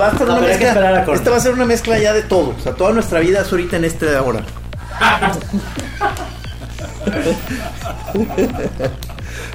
Va 0.00 0.08
a 0.08 0.12
No, 0.12 0.24
una 0.24 0.34
pero 0.40 0.52
hay 0.52 0.58
que 0.58 0.66
esperar 0.68 0.86
a 0.94 0.96
mezcla. 0.96 1.04
corte. 1.04 1.18
Esta 1.18 1.30
va 1.30 1.36
a 1.36 1.40
ser 1.40 1.52
una 1.52 1.64
mezcla 1.66 1.98
ya 1.98 2.12
de 2.12 2.22
todo. 2.22 2.54
O 2.58 2.62
sea, 2.62 2.72
toda 2.74 2.92
nuestra 2.92 3.20
vida 3.20 3.42
es 3.42 3.50
ahorita 3.52 3.76
en 3.76 3.84
este 3.84 4.16
ahora. 4.16 4.42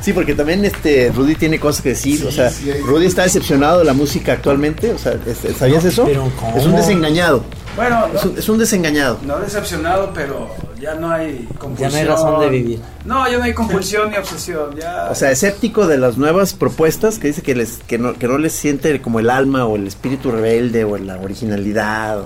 Sí, 0.01 0.13
porque 0.13 0.35
también 0.35 0.63
este 0.65 1.11
Rudy 1.11 1.35
tiene 1.35 1.59
cosas 1.59 1.81
que 1.81 1.89
decir. 1.89 2.23
o 2.27 2.31
sea, 2.31 2.51
Rudy 2.85 3.07
está 3.07 3.23
decepcionado 3.23 3.79
de 3.79 3.85
la 3.85 3.93
música 3.93 4.33
actualmente. 4.33 4.91
O 4.91 4.97
sea, 4.99 5.13
¿sabías 5.57 5.83
eso? 5.83 6.05
Pero 6.05 6.31
¿cómo? 6.39 6.55
Es 6.57 6.65
un 6.65 6.75
desengañado. 6.75 7.43
Bueno, 7.75 8.07
Es 8.13 8.23
un, 8.25 8.37
es 8.37 8.49
un 8.49 8.57
desengañado. 8.57 9.19
no 9.23 9.37
decepcionado, 9.39 10.11
pero 10.13 10.49
ya 10.79 10.95
no 10.95 11.11
hay 11.11 11.47
compulsión. 11.59 11.89
Ya 11.91 11.97
no 11.97 12.01
hay 12.01 12.05
razón 12.05 12.39
de 12.41 12.49
vivir. 12.49 12.79
No, 13.03 13.29
ya 13.29 13.37
no 13.37 13.43
hay 13.43 13.53
compulsión 13.53 14.11
ni 14.11 14.17
obsesión. 14.17 14.75
Ya. 14.77 15.09
O 15.11 15.15
sea, 15.15 15.31
escéptico 15.31 15.85
de 15.87 15.97
las 15.97 16.17
nuevas 16.17 16.53
propuestas 16.53 17.19
que 17.19 17.27
dice 17.27 17.41
que 17.41 17.53
les 17.55 17.77
que 17.87 17.97
no, 17.97 18.13
que 18.13 18.27
no 18.27 18.37
les 18.37 18.53
siente 18.53 19.01
como 19.01 19.19
el 19.19 19.29
alma 19.29 19.65
o 19.65 19.75
el 19.75 19.87
espíritu 19.87 20.31
rebelde 20.31 20.83
o 20.85 20.97
la 20.97 21.17
originalidad. 21.17 22.23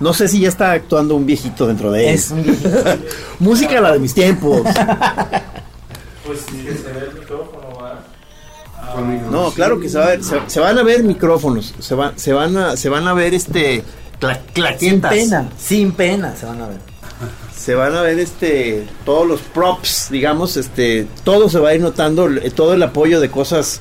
No 0.00 0.12
sé 0.12 0.28
si 0.28 0.40
ya 0.40 0.48
está 0.48 0.72
actuando 0.72 1.14
un 1.16 1.24
viejito 1.26 1.66
dentro 1.66 1.90
de 1.90 2.08
él. 2.10 2.14
Es 2.14 2.30
un 2.30 2.42
viejito. 2.42 2.68
Música 3.40 3.80
la 3.80 3.92
de 3.92 3.98
mis 3.98 4.14
tiempos. 4.14 4.60
pues 6.26 6.40
que 6.44 6.74
se 6.76 6.92
ve 6.92 7.06
el 7.12 7.18
micrófono, 7.18 7.78
¿va? 7.80 8.00
No, 9.30 9.50
claro 9.50 9.80
que 9.80 9.88
se, 9.88 9.98
va 9.98 10.04
a 10.04 10.08
ver, 10.10 10.22
se, 10.22 10.38
se 10.46 10.60
van 10.60 10.78
a 10.78 10.82
ver 10.84 11.02
micrófonos, 11.02 11.74
se, 11.80 11.94
va- 11.96 12.12
se 12.16 12.32
van 12.32 12.56
a 12.56 12.76
se 12.76 12.88
van 12.88 13.08
a 13.08 13.14
ver 13.14 13.34
este 13.34 13.82
cla- 14.20 14.78
Sin 14.78 15.00
pena, 15.10 15.48
sin 15.58 15.92
pena 15.92 16.34
se 16.36 16.46
van 16.46 16.60
a 16.62 16.66
ver. 16.68 16.78
Se 17.56 17.74
van 17.74 17.94
a 17.94 18.02
ver 18.02 18.18
este 18.18 18.86
todos 19.04 19.26
los 19.26 19.40
props, 19.40 20.08
digamos, 20.10 20.56
este 20.56 21.06
todo 21.24 21.48
se 21.48 21.58
va 21.58 21.70
a 21.70 21.74
ir 21.74 21.80
notando 21.80 22.28
eh, 22.28 22.50
todo 22.50 22.74
el 22.74 22.82
apoyo 22.82 23.20
de 23.20 23.30
cosas 23.30 23.80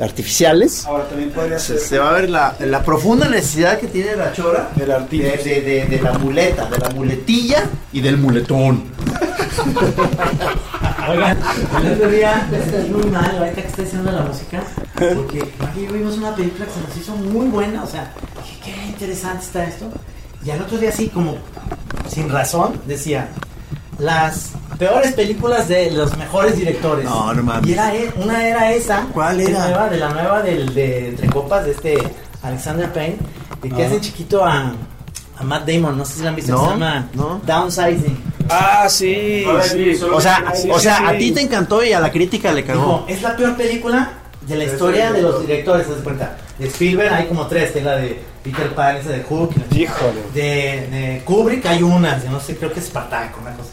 artificiales. 0.00 0.84
Ahora 0.86 1.08
también 1.08 1.30
podría 1.30 1.58
Se, 1.58 1.74
ser 1.78 1.80
se 1.80 1.98
va 1.98 2.10
a 2.10 2.12
ver 2.12 2.30
la, 2.30 2.54
la 2.60 2.82
profunda 2.82 3.28
necesidad 3.28 3.78
que 3.78 3.86
tiene 3.88 4.16
la 4.16 4.32
chora 4.32 4.70
del 4.76 4.88
de, 5.08 5.18
de- 5.18 5.60
de- 5.60 5.84
de 5.86 6.00
la 6.02 6.12
muleta, 6.14 6.66
de 6.66 6.78
la 6.78 6.88
muletilla 6.90 7.64
y 7.92 8.00
del 8.00 8.16
muletón. 8.18 8.84
Oigan, 11.10 11.36
el 11.84 11.92
otro 11.92 12.08
día 12.08 12.48
me 12.50 12.58
sentí 12.64 12.90
muy 12.90 13.04
mal 13.10 13.36
ahorita 13.38 13.62
que 13.62 13.68
estoy 13.68 13.84
haciendo 13.84 14.12
la 14.12 14.22
música. 14.22 14.62
Porque 14.94 15.52
aquí 15.60 15.86
vimos 15.92 16.16
una 16.16 16.34
película 16.34 16.64
que 16.66 16.72
se 16.72 16.80
nos 16.80 16.96
hizo 16.96 17.14
muy 17.16 17.46
buena. 17.48 17.82
O 17.82 17.86
sea, 17.86 18.12
dije, 18.42 18.60
qué 18.64 18.86
interesante 18.86 19.44
está 19.44 19.64
esto. 19.64 19.90
Y 20.44 20.50
al 20.50 20.62
otro 20.62 20.78
día, 20.78 20.88
así 20.90 21.08
como 21.08 21.36
sin 22.08 22.28
razón, 22.30 22.80
decía: 22.86 23.28
Las 24.02 24.50
peores 24.78 25.12
películas 25.12 25.68
de 25.68 25.90
los 25.92 26.16
mejores 26.16 26.56
directores. 26.56 27.04
No, 27.04 27.32
no 27.32 27.42
mames. 27.42 27.68
Y 27.68 27.72
era, 27.74 27.94
e- 27.94 28.12
una 28.16 28.46
era 28.46 28.72
esa. 28.72 29.06
¿Cuál 29.12 29.38
de 29.38 29.44
era? 29.50 29.68
nueva- 29.68 29.88
de 29.88 29.96
la 29.98 30.08
nueva 30.08 30.42
del, 30.42 30.74
de 30.74 31.08
Entre 31.10 31.28
Copas, 31.28 31.64
de 31.64 31.70
este 31.70 31.98
Alexander 32.42 32.92
Payne. 32.92 33.16
De 33.62 33.68
que 33.70 33.82
Ah. 33.84 33.86
hace 33.86 34.00
chiquito 34.00 34.44
a, 34.44 34.72
a 35.38 35.42
Matt 35.44 35.68
Damon. 35.68 35.96
No 35.96 36.04
sé 36.04 36.14
si 36.14 36.22
la 36.22 36.30
han 36.30 36.36
visto. 36.36 36.52
No, 36.52 36.64
se 36.64 36.70
llama 36.70 37.08
no. 37.14 37.40
Downsizing. 37.46 38.32
Ah, 38.50 38.86
sí, 38.88 39.44
sí. 39.68 40.04
O 40.12 40.20
sea, 40.20 40.52
Sí, 40.54 40.68
o 40.70 40.78
sea, 40.80 40.96
sí. 40.98 41.04
a 41.06 41.18
ti 41.18 41.30
te 41.30 41.40
encantó 41.42 41.84
y 41.84 41.92
a 41.92 42.00
la 42.00 42.10
crítica 42.10 42.50
le 42.52 42.62
Dijo, 42.62 42.74
cagó. 42.74 43.04
es 43.08 43.22
la 43.22 43.36
peor 43.36 43.56
película 43.56 44.10
de 44.40 44.56
la 44.56 44.64
historia 44.64 45.12
de 45.12 45.22
los 45.22 45.40
directores, 45.42 45.86
¿te 45.86 45.92
das 45.92 46.02
cuenta? 46.02 46.36
De 46.58 46.66
Spielberg 46.66 47.14
hay 47.14 47.26
como 47.28 47.46
tres, 47.46 47.74
es 47.76 47.84
la 47.84 47.96
de 47.96 48.20
Peter 48.42 48.74
Pan, 48.74 48.96
esa 48.96 49.10
de 49.10 49.22
Hook. 49.22 49.54
Híjole. 49.72 50.22
De, 50.34 50.42
de 50.90 51.22
Kubrick 51.24 51.64
hay 51.66 51.84
una, 51.84 52.20
yo 52.22 52.30
no 52.32 52.40
sé, 52.40 52.56
creo 52.56 52.72
que 52.72 52.80
es 52.80 52.86
Spartaco, 52.86 53.40
una 53.40 53.52
cosa. 53.52 53.70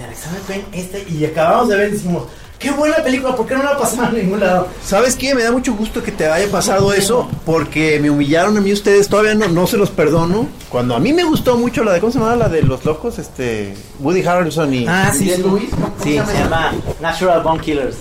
De 0.00 0.06
Alexander 0.06 0.40
Payne, 0.42 0.64
este, 0.72 1.06
y 1.10 1.24
acabamos 1.26 1.68
de 1.68 1.76
ver 1.76 1.88
y 1.88 1.92
decimos, 1.92 2.22
qué 2.58 2.70
buena 2.70 2.96
película, 2.96 3.36
¿por 3.36 3.46
qué 3.46 3.54
no 3.54 3.62
la 3.62 3.76
pasaron 3.76 4.16
en 4.16 4.22
ningún 4.24 4.40
lado? 4.40 4.66
¿Sabes 4.82 5.14
qué? 5.14 5.34
Me 5.34 5.42
da 5.42 5.52
mucho 5.52 5.74
gusto 5.74 6.02
que 6.02 6.10
te 6.10 6.26
haya 6.26 6.50
pasado 6.50 6.92
eso 6.94 7.28
porque 7.44 7.98
me 8.00 8.08
humillaron 8.10 8.56
a 8.56 8.60
mí 8.62 8.72
ustedes. 8.72 9.08
Todavía 9.08 9.34
no, 9.34 9.48
no 9.48 9.66
se 9.66 9.76
los 9.76 9.90
perdono. 9.90 10.46
Cuando 10.70 10.94
a 10.94 11.00
mí 11.00 11.12
me 11.12 11.24
gustó 11.24 11.56
mucho 11.58 11.84
la 11.84 11.92
de, 11.92 12.00
¿cómo 12.00 12.12
se 12.12 12.18
llama? 12.18 12.34
La 12.36 12.48
de 12.48 12.62
los 12.62 12.84
locos, 12.84 13.18
este, 13.18 13.74
Woody 13.98 14.22
Harrelson 14.26 14.72
y 14.72 14.86
Ah, 14.88 15.10
sí, 15.12 15.18
Juliette 15.30 15.36
sí. 15.36 15.42
Lewis. 15.42 15.70
¿Cómo 15.70 15.92
Sí, 16.02 16.14
llama 16.14 16.32
se 16.32 16.38
llama 16.38 16.72
Natural 17.00 17.42
Bone 17.42 17.60
Killers. 17.60 17.96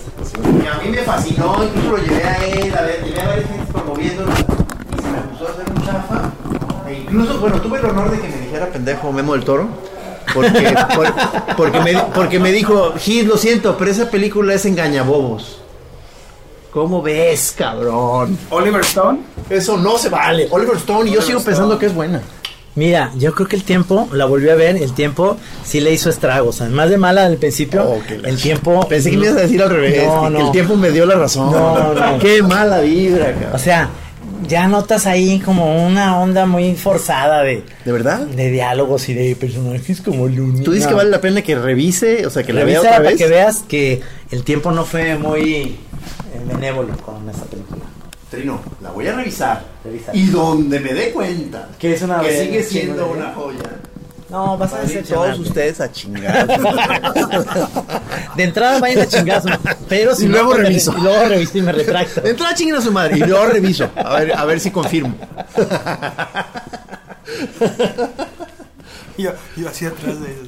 Y 0.64 0.68
a 0.68 0.82
mí 0.84 0.90
me 0.92 1.02
fascinó, 1.04 1.64
incluso 1.64 1.92
lo 1.92 1.98
llevé 1.98 2.24
a 2.24 2.46
él, 2.46 2.74
a 2.78 2.82
ver, 2.84 3.04
llevé 3.04 3.22
a 3.22 3.28
varias 3.28 3.50
gente 3.50 3.74
promoviéndolo 3.74 4.32
y 4.32 5.02
se 5.02 5.10
me 5.10 5.18
acusó 5.18 5.46
de 5.48 5.64
ser 5.66 5.74
un 5.76 5.86
chafa. 5.86 6.32
E 6.88 6.94
incluso, 6.94 7.40
bueno, 7.40 7.60
tuve 7.62 7.80
el 7.80 7.86
honor 7.86 8.10
de 8.12 8.20
que 8.22 8.28
me 8.30 8.38
dijera 8.42 8.68
pendejo 8.68 9.12
Memo 9.12 9.34
del 9.34 9.44
Toro. 9.44 9.68
Porque, 10.34 10.76
por- 10.96 11.14
porque, 11.56 11.80
me, 11.82 11.94
porque 12.14 12.40
me 12.40 12.52
dijo, 12.52 12.94
Gis, 12.98 13.26
lo 13.26 13.38
siento, 13.38 13.78
pero 13.78 13.92
esa 13.92 14.10
película 14.10 14.54
es 14.54 14.66
engañabobos. 14.66 15.62
¿Cómo 16.72 17.02
ves, 17.02 17.54
cabrón? 17.58 18.38
Oliver 18.52 18.82
Stone. 18.82 19.20
Eso 19.50 19.78
no 19.78 19.98
se 19.98 20.10
vale. 20.10 20.48
Oliver 20.52 20.76
Stone, 20.78 21.10
y 21.10 21.14
yo 21.14 21.22
sigo 21.22 21.40
Stone. 21.40 21.56
pensando 21.56 21.80
que 21.80 21.88
es 21.88 21.96
buena. 21.96 22.22
Mira, 22.76 23.12
yo 23.18 23.34
creo 23.34 23.48
que 23.48 23.56
el 23.56 23.64
tiempo, 23.64 24.08
la 24.14 24.26
volví 24.26 24.48
a 24.50 24.56
ver, 24.56 24.78
el 24.78 24.94
tiempo 24.94 25.36
sí 25.66 25.82
le 25.82 25.92
hizo 25.92 26.10
estragos. 26.10 26.62
Además 26.62 26.90
de 26.92 26.98
mala 26.98 27.26
al 27.26 27.38
principio, 27.38 27.84
Oh, 27.84 28.00
el 28.24 28.40
tiempo... 28.40 28.88
Pensé 28.88 29.10
que 29.10 29.18
me 29.18 29.26
ibas 29.26 29.38
a 29.38 29.42
decir 29.42 29.62
al 29.64 29.70
revés, 29.72 30.06
No, 30.08 30.30
que 30.32 30.42
el 30.42 30.52
tiempo 30.52 30.76
me 30.78 30.92
dio 30.92 31.06
la 31.08 31.16
razón. 31.16 31.52
No, 31.52 31.94
no. 31.94 32.20
Qué 32.20 32.44
mala 32.44 32.80
vibra, 32.82 33.34
cabrón. 33.34 33.50
O 33.54 33.58
sea, 33.58 33.90
ya 34.50 34.68
notas 34.68 35.06
ahí 35.06 35.40
como 35.40 35.86
una 35.86 36.20
onda 36.20 36.46
muy 36.46 36.76
forzada 36.76 37.44
de, 37.44 37.64
¿De 37.86 37.92
verdad? 37.92 38.20
de 38.22 38.52
diálogos 38.52 39.08
y 39.08 39.14
de 39.14 39.36
personajes 39.36 40.02
como 40.02 40.28
Looney. 40.28 40.64
¿Tú 40.64 40.72
dices 40.72 40.88
que 40.88 40.94
vale 40.96 41.10
la 41.10 41.22
pena 41.22 41.42
que 41.42 41.56
revise? 41.56 42.26
O 42.26 42.30
sea, 42.30 42.44
que 42.44 42.52
la 42.52 42.64
vea 42.66 42.80
otra 42.80 42.98
para 42.98 43.10
vez. 43.10 43.18
que 43.18 43.28
veas 43.28 43.64
que 43.68 44.02
el 44.32 44.44
tiempo 44.44 44.72
no 44.72 44.84
fue 44.84 45.16
muy 45.18 45.44
eh, 45.44 45.78
benévolo 46.52 46.98
con 46.98 47.30
esta 47.30 47.46
película. 47.46 47.84
Trino, 48.30 48.60
la 48.82 48.92
voy 48.92 49.08
a 49.08 49.16
revisar. 49.16 49.64
Revisa. 49.84 50.12
Y 50.14 50.28
donde 50.28 50.80
me 50.80 50.94
dé 50.94 51.12
cuenta 51.12 51.70
Que 51.80 51.94
es 51.94 52.02
una 52.02 52.20
que 52.22 52.44
sigue 52.46 52.64
siendo 52.64 53.10
una 53.10 53.34
joya. 53.34 53.80
No, 54.30 54.58
vas 54.58 54.72
a 54.74 54.76
Van 54.78 54.82
a 54.82 54.84
ir 54.84 54.90
decepcionar. 54.94 55.34
todos 55.34 55.48
ustedes 55.48 55.82
a 55.82 55.92
chingar. 55.92 56.48
De 58.38 58.44
entrada 58.44 58.80
vayan 58.80 59.00
a 59.02 59.08
chingazo. 59.08 59.50
Pero 59.88 60.14
si 60.16 60.26
Y 60.26 60.28
luego 60.28 60.52
me- 60.54 60.58
reviso. 60.64 60.94
Y 60.98 61.02
luego 61.02 61.26
reviso 61.28 61.58
y 61.58 61.62
me 61.64 61.72
retracto. 61.72 62.22
De 62.22 62.30
entrada 62.30 62.54
chinguen 62.54 62.76
a 62.76 62.82
su 62.82 62.92
madre 62.92 63.18
y 63.18 63.22
luego 63.22 63.46
reviso. 63.48 63.90
A 63.96 64.20
ver, 64.20 64.34
a 64.38 64.46
ver 64.46 64.60
si 64.60 64.70
confirmo. 64.72 65.16
Yo, 69.18 69.32
yo 69.58 69.68
así 69.68 69.86
atrás 69.86 70.22
de 70.22 70.28
ellos. 70.32 70.48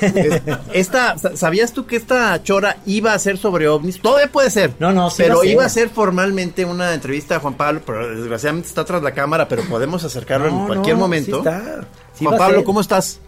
Es- 0.00 0.42
Esta, 0.72 1.16
¿Sabías 1.36 1.72
tú 1.72 1.86
que 1.86 1.96
esta 1.96 2.42
chora 2.42 2.78
iba 2.86 3.12
a 3.14 3.18
ser 3.18 3.38
sobre 3.38 3.68
ovnis? 3.68 4.00
Todavía 4.00 4.30
puede 4.30 4.50
ser. 4.50 4.72
No, 4.80 4.92
no, 4.92 5.08
sí 5.10 5.22
Pero 5.22 5.44
iba 5.44 5.64
a 5.64 5.68
ser 5.68 5.88
formalmente 5.90 6.64
una 6.64 6.92
entrevista 6.94 7.36
a 7.36 7.40
Juan 7.40 7.54
Pablo, 7.54 7.82
pero 7.86 8.16
desgraciadamente 8.16 8.68
está 8.68 8.84
tras 8.84 9.02
la 9.02 9.12
cámara, 9.12 9.46
pero 9.46 9.62
podemos 9.64 10.02
acercarlo 10.04 10.48
en 10.48 10.66
cualquier 10.66 10.96
no, 10.96 11.02
momento. 11.02 11.42
sí 11.42 11.48
está. 11.48 11.84
Sí 12.14 12.24
Juan 12.24 12.38
Pablo. 12.38 12.64
¿cómo 12.64 12.80
estás? 12.80 13.20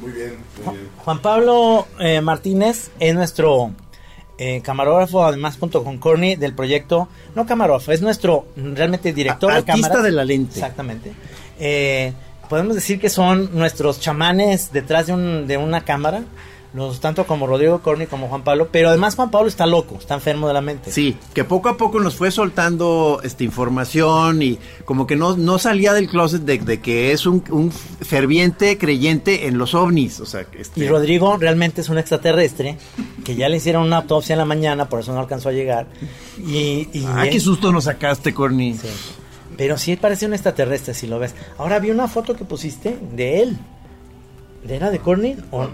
Muy 0.00 0.12
bien, 0.12 0.36
muy 0.64 0.74
bien. 0.76 0.88
Juan 1.04 1.20
Pablo 1.20 1.86
eh, 2.00 2.20
Martínez 2.20 2.90
es 2.98 3.14
nuestro 3.14 3.70
eh, 4.38 4.60
camarógrafo, 4.62 5.24
además 5.24 5.56
junto 5.58 5.84
con 5.84 5.98
Corny 5.98 6.34
del 6.36 6.54
proyecto, 6.54 7.08
no 7.34 7.46
camarógrafo, 7.46 7.92
es 7.92 8.02
nuestro 8.02 8.46
realmente 8.56 9.12
director 9.12 9.50
A- 9.50 9.54
de 9.54 9.58
artista 9.60 9.88
cámaras. 9.88 10.04
de 10.04 10.10
la 10.12 10.24
lente. 10.24 10.54
Exactamente. 10.54 11.12
Eh, 11.60 12.12
podemos 12.48 12.74
decir 12.74 12.98
que 13.00 13.08
son 13.08 13.50
nuestros 13.56 14.00
chamanes 14.00 14.72
detrás 14.72 15.06
de, 15.06 15.12
un, 15.12 15.46
de 15.46 15.56
una 15.56 15.84
cámara, 15.84 16.22
los, 16.74 16.98
tanto 16.98 17.24
como 17.24 17.46
Rodrigo 17.46 17.80
Corny 17.80 18.06
como 18.06 18.26
Juan 18.26 18.42
Pablo, 18.42 18.68
pero 18.72 18.88
además 18.88 19.14
Juan 19.14 19.30
Pablo 19.30 19.48
está 19.48 19.64
loco, 19.64 19.96
está 19.98 20.14
enfermo 20.14 20.48
de 20.48 20.54
la 20.54 20.60
mente. 20.60 20.90
Sí, 20.90 21.16
que 21.32 21.44
poco 21.44 21.68
a 21.68 21.76
poco 21.76 22.00
nos 22.00 22.16
fue 22.16 22.32
soltando 22.32 23.20
esta 23.22 23.44
información 23.44 24.42
y 24.42 24.58
como 24.84 25.06
que 25.06 25.14
no, 25.14 25.36
no 25.36 25.58
salía 25.58 25.92
del 25.92 26.08
closet 26.08 26.42
de, 26.42 26.58
de 26.58 26.80
que 26.80 27.12
es 27.12 27.26
un, 27.26 27.44
un 27.50 27.70
ferviente 27.70 28.76
creyente 28.76 29.46
en 29.46 29.56
los 29.56 29.74
ovnis. 29.74 30.18
O 30.18 30.26
sea, 30.26 30.46
este, 30.58 30.84
Y 30.84 30.88
Rodrigo 30.88 31.36
realmente 31.36 31.80
es 31.80 31.88
un 31.88 31.98
extraterrestre 31.98 32.76
que 33.24 33.36
ya 33.36 33.48
le 33.48 33.58
hicieron 33.58 33.84
una 33.84 33.98
autopsia 33.98 34.32
en 34.34 34.40
la 34.40 34.44
mañana, 34.44 34.88
por 34.88 34.98
eso 34.98 35.12
no 35.14 35.20
alcanzó 35.20 35.50
a 35.50 35.52
llegar. 35.52 35.86
Y, 36.38 36.88
y 36.92 37.06
Ay, 37.14 37.30
qué 37.30 37.38
susto 37.38 37.70
nos 37.70 37.84
sacaste, 37.84 38.34
Corny. 38.34 38.74
Sí. 38.74 38.88
Pero 39.56 39.78
sí 39.78 39.94
parece 39.94 40.26
un 40.26 40.34
extraterrestre 40.34 40.94
si 40.94 41.06
lo 41.06 41.20
ves. 41.20 41.36
Ahora 41.56 41.78
vi 41.78 41.90
una 41.90 42.08
foto 42.08 42.34
que 42.34 42.44
pusiste 42.44 42.98
de 43.12 43.42
él. 43.42 43.58
¿Era 44.68 44.90
de 44.90 44.98
Courtney? 44.98 45.36
¿O 45.52 45.68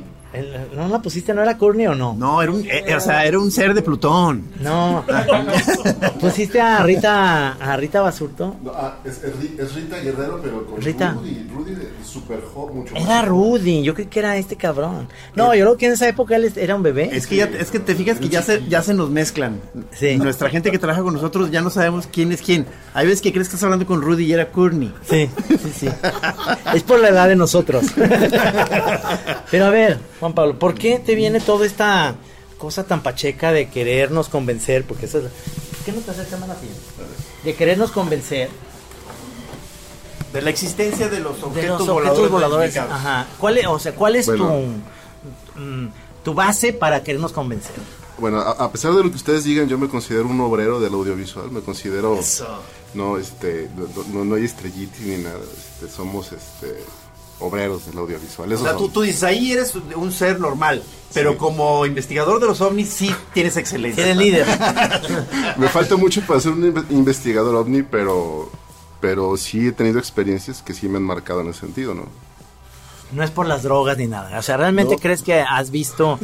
¿No 0.74 0.88
la 0.88 1.02
pusiste? 1.02 1.34
¿No 1.34 1.42
era 1.42 1.58
Courtney 1.58 1.86
o 1.88 1.94
no? 1.94 2.14
No, 2.14 2.40
era 2.40 2.52
un, 2.52 2.64
eh, 2.64 2.94
o 2.94 3.00
sea, 3.00 3.24
era 3.24 3.38
un 3.38 3.50
ser 3.50 3.74
de 3.74 3.82
Plutón. 3.82 4.44
No. 4.60 5.04
¿Pusiste 6.20 6.60
a 6.60 6.82
Rita, 6.82 7.52
a 7.52 7.76
Rita 7.76 8.00
Basurto? 8.00 8.56
No, 8.62 8.72
ah, 8.74 8.98
es, 9.04 9.22
es 9.24 9.34
Ri- 9.36 9.58
es 9.58 9.74
Rita 9.74 9.98
Guerrero, 9.98 10.40
pero 10.42 10.66
con 10.66 10.80
Rita. 10.80 11.12
Rudy. 11.12 11.48
Rudy 11.52 11.74
de 11.74 11.88
Super 12.04 12.40
Hot, 12.54 12.74
mucho 12.74 12.94
más. 12.94 13.02
Era 13.04 13.22
Rudy, 13.22 13.82
yo 13.82 13.94
creí 13.94 14.06
que 14.06 14.18
era 14.18 14.36
este 14.36 14.56
cabrón. 14.56 15.08
No, 15.34 15.54
yo 15.54 15.64
creo 15.64 15.76
que 15.76 15.86
en 15.86 15.92
esa 15.92 16.08
época 16.08 16.36
él 16.36 16.52
era 16.56 16.74
un 16.74 16.82
bebé. 16.82 17.10
Es 17.12 17.26
que 17.26 17.36
ya, 17.36 17.44
es 17.44 17.70
que 17.70 17.78
te 17.80 17.94
fijas 17.94 18.18
que 18.18 18.28
ya 18.28 18.42
se, 18.42 18.66
ya 18.68 18.82
se 18.82 18.92
nos 18.94 19.08
mezclan. 19.10 19.60
Sí. 19.92 20.16
Nuestra 20.16 20.50
gente 20.50 20.70
que 20.70 20.78
trabaja 20.78 21.02
con 21.02 21.14
nosotros 21.14 21.50
ya 21.50 21.60
no 21.62 21.70
sabemos 21.70 22.06
quién 22.06 22.32
es 22.32 22.42
quién. 22.42 22.66
Hay 22.94 23.06
veces 23.06 23.20
que 23.22 23.32
crees 23.32 23.48
que 23.48 23.54
estás 23.54 23.64
hablando 23.64 23.86
con 23.86 24.02
Rudy 24.02 24.24
y 24.24 24.32
era 24.32 24.50
Courtney. 24.50 24.92
Sí, 25.08 25.28
sí, 25.48 25.72
sí. 25.74 25.88
Es 26.74 26.82
por 26.82 27.00
la 27.00 27.08
edad 27.08 27.28
de 27.28 27.36
nosotros. 27.36 27.86
Pero 29.50 29.64
a 29.66 29.70
ver, 29.70 29.98
Juan 30.20 30.32
Pablo, 30.34 30.58
¿por 30.58 30.74
qué 30.74 30.98
te 30.98 31.14
viene 31.14 31.40
toda 31.40 31.66
esta 31.66 32.14
cosa 32.58 32.84
tan 32.84 33.02
pacheca 33.02 33.52
de 33.52 33.68
querernos 33.68 34.28
convencer? 34.28 34.84
Porque 34.84 35.06
eso 35.06 35.18
es... 35.18 35.24
De 37.44 37.54
querernos 37.54 37.90
convencer 37.92 38.48
De 40.32 40.42
la 40.42 40.50
existencia 40.50 41.08
de 41.08 41.20
los 41.20 41.38
de 41.38 41.44
objetos, 41.44 41.80
los 41.80 41.88
objetos 41.88 42.30
voladores. 42.30 42.76
Ajá. 42.76 43.26
¿Cuál 43.38 43.58
es, 43.58 43.66
o 43.66 43.78
sea, 43.78 43.94
¿cuál 43.94 44.14
es 44.16 44.26
Bueno. 44.26 44.48
tu, 45.54 45.60
mm, 45.60 45.88
tu 46.24 46.34
base 46.34 46.72
para 46.72 47.02
querernos 47.02 47.32
convencer? 47.32 47.74
Bueno, 48.18 48.38
a, 48.38 48.50
a 48.52 48.70
pesar 48.70 48.92
de 48.94 49.02
lo 49.02 49.10
que 49.10 49.16
ustedes 49.16 49.44
digan, 49.44 49.66
yo 49.68 49.76
me 49.78 49.88
considero 49.88 50.26
un 50.26 50.40
obrero 50.40 50.78
del 50.78 50.92
audiovisual. 50.94 51.50
Me 51.50 51.60
considero. 51.62 52.18
No, 52.94 53.18
este, 53.18 53.68
no, 53.76 53.86
no- 54.12 54.24
no 54.24 54.34
hay 54.36 54.44
estrellitis 54.44 55.00
ni 55.00 55.16
nada. 55.16 55.38
Este, 55.40 55.88
somos 55.94 56.26
este, 56.32 56.84
obreros 57.40 57.86
del 57.86 57.98
audiovisual. 57.98 58.50
O 58.50 58.54
Eso 58.54 58.64
sea, 58.64 58.76
tú, 58.76 59.00
dices, 59.02 59.22
ahí 59.22 59.52
eres 59.52 59.74
un 59.74 60.12
ser 60.12 60.38
normal, 60.40 60.82
pero 61.14 61.32
Sí. 61.32 61.38
como 61.38 61.86
investigador 61.86 62.40
de 62.40 62.46
los 62.46 62.60
ovnis 62.60 62.88
sí 62.90 63.14
tienes 63.34 63.56
excelencia. 63.56 64.04
Eres 64.04 64.16
líder. 64.16 64.46
Me 65.56 65.68
falta 65.68 65.96
mucho 65.96 66.20
para 66.26 66.40
ser 66.40 66.52
un 66.52 66.62
inve- 66.72 66.84
investigador 66.90 67.54
ovni, 67.54 67.82
pero, 67.82 68.50
pero 69.00 69.36
sí 69.36 69.68
he 69.68 69.72
tenido 69.72 69.98
experiencias 69.98 70.62
que 70.62 70.74
sí 70.74 70.88
me 70.88 70.98
han 70.98 71.02
marcado 71.04 71.40
en 71.40 71.48
ese 71.48 71.60
sentido, 71.60 71.94
¿no? 71.94 72.04
No 73.12 73.24
es 73.24 73.30
por 73.32 73.44
las 73.46 73.64
drogas 73.64 73.98
ni 73.98 74.06
nada. 74.06 74.38
O 74.38 74.42
sea, 74.42 74.56
¿realmente 74.56 74.94
No. 74.94 75.00
crees 75.00 75.22
que 75.22 75.40
has 75.40 75.70
visto... 75.72 76.16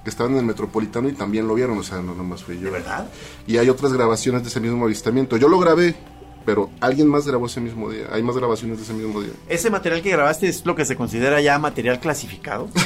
que 0.03 0.09
estaban 0.09 0.33
en 0.33 0.39
el 0.39 0.45
metropolitano 0.45 1.07
y 1.09 1.13
también 1.13 1.47
lo 1.47 1.55
vieron, 1.55 1.77
o 1.77 1.83
sea, 1.83 2.01
no 2.01 2.13
nomás 2.13 2.43
fui 2.43 2.55
yo. 2.57 2.65
¿De 2.65 2.71
verdad? 2.71 3.09
Y 3.47 3.57
hay 3.57 3.69
otras 3.69 3.93
grabaciones 3.93 4.43
de 4.43 4.49
ese 4.49 4.59
mismo 4.59 4.83
avistamiento. 4.85 5.37
Yo 5.37 5.47
lo 5.47 5.57
grabé, 5.59 5.95
pero 6.45 6.69
alguien 6.79 7.07
más 7.07 7.27
grabó 7.27 7.45
ese 7.45 7.61
mismo 7.61 7.89
día. 7.89 8.07
Hay 8.11 8.23
más 8.23 8.35
grabaciones 8.35 8.77
de 8.77 8.83
ese 8.83 8.93
mismo 8.93 9.21
día. 9.21 9.31
¿Ese 9.47 9.69
material 9.69 10.01
que 10.01 10.09
grabaste 10.11 10.47
es 10.47 10.65
lo 10.65 10.75
que 10.75 10.85
se 10.85 10.95
considera 10.95 11.39
ya 11.41 11.57
material 11.59 11.99
clasificado? 11.99 12.67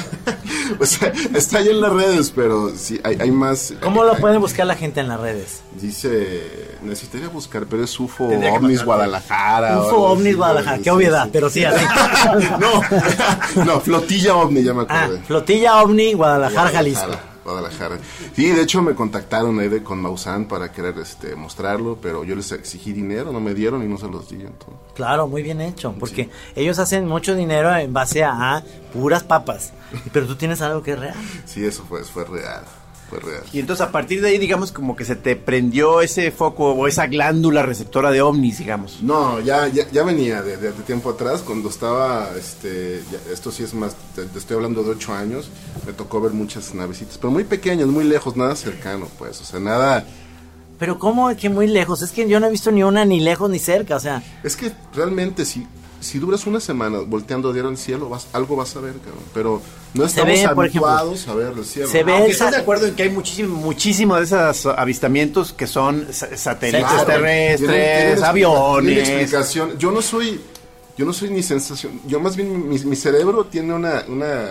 O 0.80 0.86
sea, 0.86 1.12
está 1.36 1.58
ahí 1.60 1.68
en 1.68 1.82
las 1.82 1.92
redes, 1.92 2.32
pero 2.34 2.72
sí, 2.76 3.00
hay, 3.04 3.18
hay 3.20 3.32
más. 3.32 3.74
¿Cómo 3.82 4.04
lo 4.06 4.16
pueden 4.16 4.40
buscar 4.40 4.66
la 4.66 4.76
gente 4.76 5.02
en 5.02 5.10
las 5.10 5.20
redes? 5.20 5.62
Dice, 5.80 6.78
necesitaría 6.82 7.28
buscar, 7.28 7.66
pero 7.70 7.84
es 7.84 8.00
UFO 8.00 8.26
OVNIS. 8.30 8.84
Guadalajara. 8.84 9.82
UFO 9.82 9.98
OVNIS 10.14 10.38
Guadalajara, 10.38 10.78
sí, 10.78 10.84
qué 10.84 10.92
obviedad, 10.92 11.26
sí. 11.26 11.30
pero 11.34 11.50
sí, 11.50 11.66
así. 11.66 11.86
no, 12.60 13.66
no, 13.66 13.80
Flotilla 13.82 14.36
OVNI, 14.36 14.64
ya 14.64 14.74
me 14.74 14.86
Ah, 14.88 15.04
acordé. 15.04 15.20
Flotilla 15.24 15.84
OVNI, 15.84 16.14
Guadalajara, 16.14 16.70
Jalisco. 16.70 17.12
Guadalajara. 17.44 18.00
Sí, 18.36 18.48
de 18.48 18.62
hecho 18.62 18.82
me 18.82 18.96
contactaron 18.96 19.60
ahí 19.60 19.68
de, 19.68 19.84
con 19.84 20.02
Maussan 20.02 20.46
para 20.46 20.72
querer 20.72 20.98
este, 21.00 21.36
mostrarlo, 21.36 21.98
pero 22.02 22.24
yo 22.24 22.36
les 22.36 22.52
exigí 22.52 22.94
dinero, 22.94 23.32
no 23.32 23.40
me 23.40 23.54
dieron 23.54 23.84
y 23.84 23.88
no 23.88 23.98
se 23.98 24.08
los 24.08 24.30
di. 24.30 24.36
Entonces. 24.36 24.76
Claro, 24.96 25.28
muy 25.28 25.44
bien 25.44 25.62
hecho, 25.62 25.94
porque 26.00 26.30
ellos 26.56 26.80
hacen 26.80 27.08
mucho 27.08 27.36
dinero 27.36 27.76
en 27.76 27.94
base 27.94 28.24
a 28.24 28.64
puras 28.94 29.24
papas. 29.24 29.74
Pero 30.12 30.26
tú 30.28 30.36
tienes 30.36 30.62
algo 30.62 30.82
que 30.82 30.94
es 30.94 31.00
real. 31.00 31.16
Sí, 31.46 31.66
eso 31.66 31.84
fue, 31.88 32.04
fue 32.04 32.26
real, 32.26 32.64
fue 33.22 33.32
real. 33.32 33.44
Y 33.54 33.60
entonces 33.60 33.86
a 33.86 33.92
partir 33.92 34.22
de 34.22 34.30
ahí, 34.30 34.38
digamos, 34.38 34.72
como 34.72 34.96
que 34.96 35.06
se 35.06 35.16
te 35.16 35.36
prendió 35.36 36.02
ese 36.02 36.32
foco 36.32 36.72
o 36.74 36.88
esa 36.88 37.08
glándula 37.08 37.64
receptora 37.64 38.12
de 38.12 38.22
ovnis, 38.22 38.58
digamos. 38.60 39.00
No, 39.02 39.40
ya, 39.40 39.68
ya, 39.68 39.90
ya 39.92 40.04
venía 40.04 40.42
de, 40.42 40.58
de- 40.58 40.72
de 40.72 40.84
tiempo 40.84 41.10
atrás, 41.12 41.42
cuando 41.42 41.70
estaba, 41.70 42.30
este, 42.38 43.02
ya- 43.12 43.32
esto 43.34 43.52
sí 43.52 43.64
es 43.64 43.74
más, 43.74 43.96
te, 44.16 44.24
te 44.26 44.40
estoy 44.40 44.56
hablando 44.58 44.84
de 44.84 44.92
ocho 44.92 45.14
años, 45.14 45.50
me 45.86 45.94
tocó 45.94 46.22
ver 46.22 46.32
muchas 46.34 46.74
navecitas, 46.74 47.18
pero 47.18 47.32
muy 47.32 47.44
pequeñas, 47.44 47.88
muy 47.88 48.04
lejos, 48.06 48.36
nada 48.36 48.56
cercano, 48.56 49.08
pues, 49.18 49.40
o 49.42 49.44
sea, 49.44 49.60
nada, 49.60 50.06
Pero 50.80 50.98
¿cómo 51.00 51.34
que 51.38 51.50
muy 51.50 51.68
lejos? 51.68 52.02
Es 52.02 52.12
que 52.12 52.28
yo 52.28 52.40
no 52.40 52.48
he 52.48 52.52
visto 52.52 52.72
ni 52.72 52.84
una 52.84 53.06
ni 53.06 53.20
lejos 53.20 53.50
ni 53.50 53.60
cerca, 53.60 53.96
o 53.96 54.00
sea, 54.00 54.22
es 54.44 54.56
que 54.56 54.72
realmente 54.94 55.46
si, 55.46 55.66
si 56.04 56.20
duras 56.20 56.46
una 56.46 56.60
semana 56.60 57.00
volteando 57.00 57.52
diario 57.54 57.70
al 57.70 57.78
cielo, 57.78 58.10
vas, 58.10 58.28
algo 58.34 58.56
vas 58.56 58.76
a 58.76 58.82
ver, 58.82 58.94
cabrón, 58.94 59.24
pero 59.34 59.62
no 59.94 60.06
estamos 60.06 60.28
ve, 60.28 60.34
ejemplo, 60.42 60.62
habituados 60.62 61.28
a 61.28 61.34
ver 61.34 61.54
el 61.58 61.66
cielo. 61.66 61.88
se 61.90 62.04
ve- 62.04 62.14
Aunque 62.14 62.32
esa- 62.32 62.52
de 62.52 62.58
acuerdo 62.58 62.86
en 62.88 62.96
que 62.96 63.04
hay 63.04 63.10
muchísimo, 63.10 63.56
muchísimo 63.58 64.16
de 64.18 64.24
esos 64.26 64.66
avistamientos 64.78 65.54
que 65.54 65.66
son 65.68 66.08
sa- 66.12 66.36
satélites 66.38 66.86
Claro, 66.88 67.06
terrestres, 67.06 67.60
tienen- 67.72 68.06
tienen 68.08 68.24
aviones. 68.24 69.10
explicación. 69.10 69.78
Yo 69.80 69.92
no 69.92 70.02
soy, 70.02 70.40
yo 70.98 71.06
no 71.06 71.14
soy 71.14 71.30
ni 71.32 71.42
sensación. 71.42 72.00
Yo 72.06 72.20
más 72.20 72.36
bien 72.36 72.70
mi, 72.70 72.78
mi 72.80 72.96
cerebro 72.96 73.46
tiene 73.46 73.74
una, 73.74 74.04
una, 74.08 74.50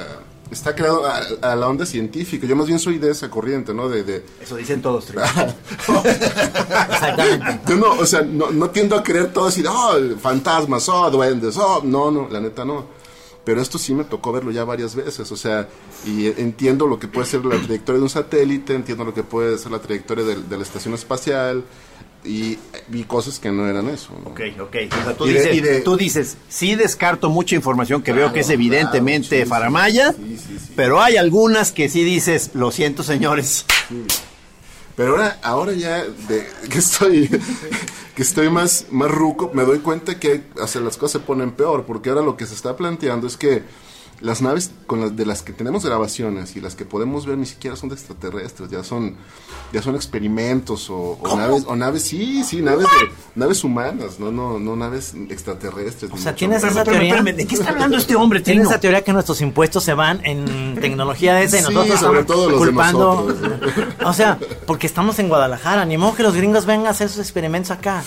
está 0.53 0.75
creado 0.75 1.07
a, 1.07 1.21
a 1.43 1.57
la 1.57 1.69
onda 1.69 1.87
científica. 1.87 2.47
Yo 2.47 2.55
más 2.57 2.67
bien 2.67 2.79
soy 2.79 2.99
de 2.99 3.11
esa 3.11 3.31
corriente, 3.31 3.73
¿no? 3.75 3.89
De, 3.89 4.05
de 4.05 4.25
Eso 4.41 4.57
dicen 4.57 4.83
todos. 4.83 5.09
Exactamente. 6.91 7.61
yo 7.67 7.77
no, 7.77 7.93
o 7.93 8.07
sea, 8.07 8.23
no, 8.23 8.51
no 8.51 8.71
tiendo 8.71 8.97
a 8.97 9.03
creer 9.03 9.33
todo 9.33 9.47
así, 9.47 9.65
oh, 9.69 9.97
fantasmas, 10.21 10.89
oh, 10.89 11.11
duendes, 11.11 11.57
oh, 11.57 11.83
no, 11.85 12.11
no, 12.11 12.29
la 12.29 12.41
neta 12.41 12.65
no. 12.65 13.03
Pero 13.45 13.61
esto 13.61 13.77
sí 13.77 13.93
me 13.93 14.05
tocó 14.05 14.31
verlo 14.31 14.53
ya 14.53 14.65
varias 14.65 14.95
veces, 14.95 15.31
o 15.33 15.37
sea, 15.37 15.69
y 16.07 16.27
entiendo 16.27 16.87
lo 16.87 17.01
que 17.01 17.09
puede 17.09 17.27
ser 17.27 17.45
la 17.45 17.59
trayectoria 17.61 17.99
de 17.99 18.05
un 18.05 18.11
satélite, 18.11 18.73
entiendo 18.75 19.05
lo 19.05 19.13
que 19.13 19.25
puede 19.25 19.59
ser 19.59 19.73
la 19.73 19.81
trayectoria 19.81 20.25
de, 20.25 20.57
la 20.57 20.63
estación 20.63 20.95
espacial, 20.95 21.65
y 22.25 22.59
vi 22.89 23.05
cosas 23.05 23.39
que 23.39 23.51
no 23.51 23.67
eran 23.69 23.89
eso. 23.89 24.11
¿no? 24.25 24.31
Ok, 24.31 24.41
ok. 24.61 24.77
O 25.01 25.05
sea, 25.05 25.17
tú, 25.17 25.27
Y 25.27 25.33
de- 25.33 25.41
dices, 25.41 25.55
y 25.57 25.61
de- 25.61 25.81
tú 25.81 25.97
dices, 25.97 26.37
sí 26.49 26.75
descarto 26.77 27.31
mucha 27.31 27.55
información 27.57 28.03
que 28.03 28.13
veo 28.13 28.23
Claro, 28.27 28.35
que 28.35 28.41
es 28.41 28.47
claro, 28.47 28.61
evidentemente 28.61 29.43
sí. 29.43 29.47
faramaya, 29.49 30.13
Sí, 30.13 30.37
sí, 30.39 30.57
sí. 30.59 30.73
pero 30.77 31.01
hay 31.03 31.17
algunas 31.17 31.73
que 31.73 31.89
sí 31.89 32.05
dices, 32.05 32.51
lo 32.55 32.71
siento 32.71 33.03
señores. 33.03 33.65
Pero 34.95 35.13
ahora, 35.13 35.39
ahora 35.43 35.73
ya 35.73 36.05
de, 36.05 36.47
que 36.71 36.79
estoy 36.79 37.29
que 38.15 38.23
estoy 38.23 38.51
más, 38.51 38.87
más 38.91 39.11
ruco, 39.11 39.51
me 39.55 39.63
doy 39.65 39.79
cuenta 39.79 40.21
que 40.21 40.43
las 40.55 40.97
cosas 40.99 41.13
se 41.13 41.19
ponen 41.21 41.53
peor, 41.53 41.85
porque 41.87 42.11
ahora 42.11 42.21
lo 42.23 42.37
que 42.37 42.45
se 42.47 42.55
está 42.55 42.77
planteando 42.77 43.27
es 43.27 43.37
que 43.39 43.63
las 44.23 44.41
naves 44.41 44.71
con 44.87 45.01
las, 45.01 45.17
de 45.17 45.27
las 45.27 45.43
que 45.43 45.53
tenemos 45.53 45.85
grabaciones 45.85 46.57
y 46.57 46.61
las 46.61 46.75
que 46.75 46.85
podemos 46.85 47.27
ver 47.27 47.37
ni 47.39 47.47
siquiera 47.47 47.77
son 47.77 47.89
de 47.89 47.97
extraterrestres, 47.97 48.71
ya 48.71 48.85
son 48.85 49.17
ya 49.73 49.83
son 49.83 49.95
experimentos 49.95 50.91
o, 50.91 51.19
o 51.21 51.37
naves 51.37 51.65
o 51.67 51.77
naves 51.77 52.03
sí, 52.03 52.45
sí, 52.45 52.63
naves 52.63 52.87
de, 52.87 53.13
naves 53.35 53.65
humanas, 53.65 54.21
no 54.21 54.31
no 54.31 54.59
no 54.59 54.77
naves 54.77 55.15
extraterrestres. 55.29 56.11
O 56.13 56.17
sea, 56.17 56.35
tienes 56.35 56.63
esa 56.63 56.85
teoría. 56.85 57.17
espérame, 57.17 57.37
¿de 57.37 57.47
qué 57.47 57.55
está 57.55 57.71
hablando 57.71 57.97
este 57.97 58.15
hombre, 58.17 58.41
Tienes 58.41 58.63
Trino? 58.63 58.71
esa 58.71 58.81
teoría 58.81 59.03
que 59.03 59.13
nuestros 59.13 59.41
impuestos 59.41 59.85
se 59.85 59.95
van 59.95 60.25
en 60.25 60.79
tecnología 60.81 61.35
de 61.35 61.45
esa 61.45 61.59
y 61.59 61.61
Sí, 61.63 61.73
nosotros 61.73 62.01
sobre 62.01 62.21
estamos 62.21 62.37
todo 62.37 62.51
los 62.51 62.61
de 62.61 62.67
culpando. 62.67 63.29
O 64.05 64.13
sea, 64.13 64.39
porque 64.67 64.87
estamos 64.87 65.19
en 65.19 65.29
Guadalajara, 65.29 65.85
ni 65.85 65.97
modo 65.99 66.15
que 66.15 66.23
los 66.23 66.35
gringos 66.35 66.67
vengan 66.67 66.87
a 66.87 66.91
hacer 66.91 67.09
sus 67.09 67.19
experimentos 67.19 67.71
acá. 67.71 68.03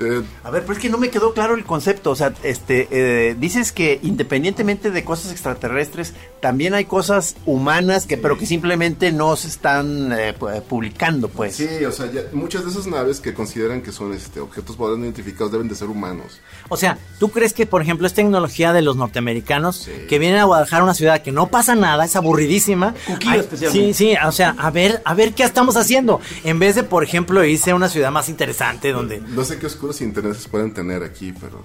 Eh, 0.00 0.22
A 0.44 0.50
ver, 0.50 0.62
pero 0.62 0.74
es 0.74 0.78
que 0.78 0.88
no 0.88 0.98
me 0.98 1.10
quedó 1.10 1.32
claro 1.34 1.54
el 1.54 1.64
concepto. 1.64 2.10
O 2.10 2.16
sea, 2.16 2.32
este, 2.42 2.88
eh, 2.90 3.36
dices 3.38 3.72
que 3.72 3.98
independientemente 4.02 4.90
de 4.90 5.04
cosas 5.04 5.32
extraterrestres, 5.32 6.14
también 6.40 6.74
hay 6.74 6.84
cosas 6.84 7.36
humanas 7.46 8.06
que, 8.06 8.16
pero 8.16 8.38
que 8.38 8.46
simplemente 8.46 9.10
no 9.12 9.34
se 9.36 9.48
están 9.48 10.12
eh, 10.12 10.34
pu- 10.38 10.62
publicando, 10.62 11.28
pues. 11.28 11.56
Sí, 11.56 11.66
o 11.84 11.92
sea, 11.92 12.10
ya- 12.12 12.22
muchas 12.32 12.64
de 12.64 12.70
esas 12.70 12.86
naves 12.86 13.20
que 13.20 13.34
consideran 13.34 13.82
que 13.82 13.90
son 13.92 14.12
este, 14.12 14.40
objetos 14.40 14.76
voladores 14.76 15.04
identificados 15.04 15.50
deben 15.52 15.68
de 15.68 15.74
ser 15.74 15.88
humanos. 15.88 16.40
O 16.68 16.76
sea, 16.76 16.98
¿tú 17.18 17.30
crees 17.30 17.52
que, 17.52 17.66
por 17.66 17.82
ejemplo, 17.82 18.06
es 18.06 18.14
tecnología 18.14 18.72
de 18.72 18.82
los 18.82 18.96
norteamericanos 18.96 19.76
Sí. 19.78 19.92
que 20.08 20.18
vienen 20.18 20.40
a 20.40 20.44
Guadalajara, 20.44 20.84
una 20.84 20.94
ciudad 20.94 21.22
que 21.22 21.32
no 21.32 21.48
pasa 21.48 21.74
nada, 21.74 22.04
es 22.04 22.14
aburridísima? 22.16 22.94
Ay. 23.26 23.42
Sí, 23.72 23.94
sí, 23.94 24.14
o 24.24 24.32
sea, 24.32 24.54
a 24.58 24.70
ver, 24.70 25.02
a 25.04 25.14
ver 25.14 25.32
qué 25.34 25.42
estamos 25.42 25.76
haciendo. 25.76 26.20
En 26.44 26.58
vez 26.58 26.74
de, 26.76 26.82
por 26.84 27.02
ejemplo, 27.04 27.44
irse 27.44 27.70
a 27.72 27.74
una 27.74 27.88
ciudad 27.88 28.10
más 28.10 28.28
interesante 28.28 28.92
donde... 28.92 29.20
No 29.20 29.44
sé 29.44 29.58
qué 29.58 29.66
oscuros 29.88 30.00
intereses 30.02 30.46
pueden 30.48 30.72
tener 30.74 31.02
aquí, 31.02 31.32
pero 31.40 31.62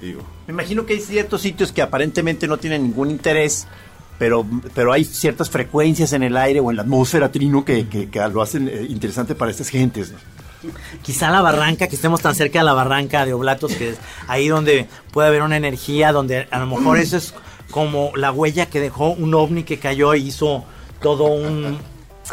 digo. 0.00 0.22
Me 0.46 0.52
imagino 0.52 0.84
que 0.86 0.94
hay 0.94 1.00
ciertos 1.00 1.42
sitios 1.42 1.72
que 1.72 1.82
aparentemente 1.82 2.46
no 2.48 2.56
tienen 2.58 2.82
ningún 2.82 3.10
interés, 3.10 3.66
pero, 4.18 4.44
pero 4.74 4.92
hay 4.92 5.04
ciertas 5.04 5.48
frecuencias 5.50 6.12
en 6.12 6.22
el 6.22 6.36
aire 6.36 6.60
o 6.60 6.70
en 6.70 6.76
la 6.76 6.82
atmósfera, 6.82 7.30
Trino, 7.30 7.64
que, 7.64 7.88
que- 7.88 8.08
que 8.10 8.18
lo 8.28 8.42
hacen 8.42 8.68
eh, 8.68 8.86
interesante 8.88 9.34
para 9.34 9.50
estas 9.50 9.68
gentes. 9.68 10.12
¿no? 10.12 10.18
Quizá 11.02 11.30
la 11.30 11.40
barranca, 11.40 11.88
que 11.88 11.96
estemos 11.96 12.20
tan 12.20 12.34
cerca 12.34 12.60
de 12.60 12.64
la 12.64 12.72
barranca 12.72 13.24
de 13.26 13.32
Oblatos, 13.32 13.74
que 13.74 13.90
es 13.90 13.98
ahí 14.28 14.48
donde 14.48 14.86
puede 15.12 15.28
haber 15.28 15.42
una 15.42 15.56
energía, 15.56 16.12
donde 16.12 16.46
a 16.50 16.58
lo 16.58 16.66
mejor 16.66 16.98
eso 16.98 17.16
es 17.16 17.34
como 17.70 18.12
la 18.16 18.30
huella 18.32 18.66
que 18.66 18.80
dejó 18.80 19.10
un 19.10 19.34
ovni 19.34 19.64
que 19.64 19.78
cayó 19.78 20.14
y 20.14 20.28
hizo 20.28 20.64
todo 21.00 21.24
un, 21.24 21.78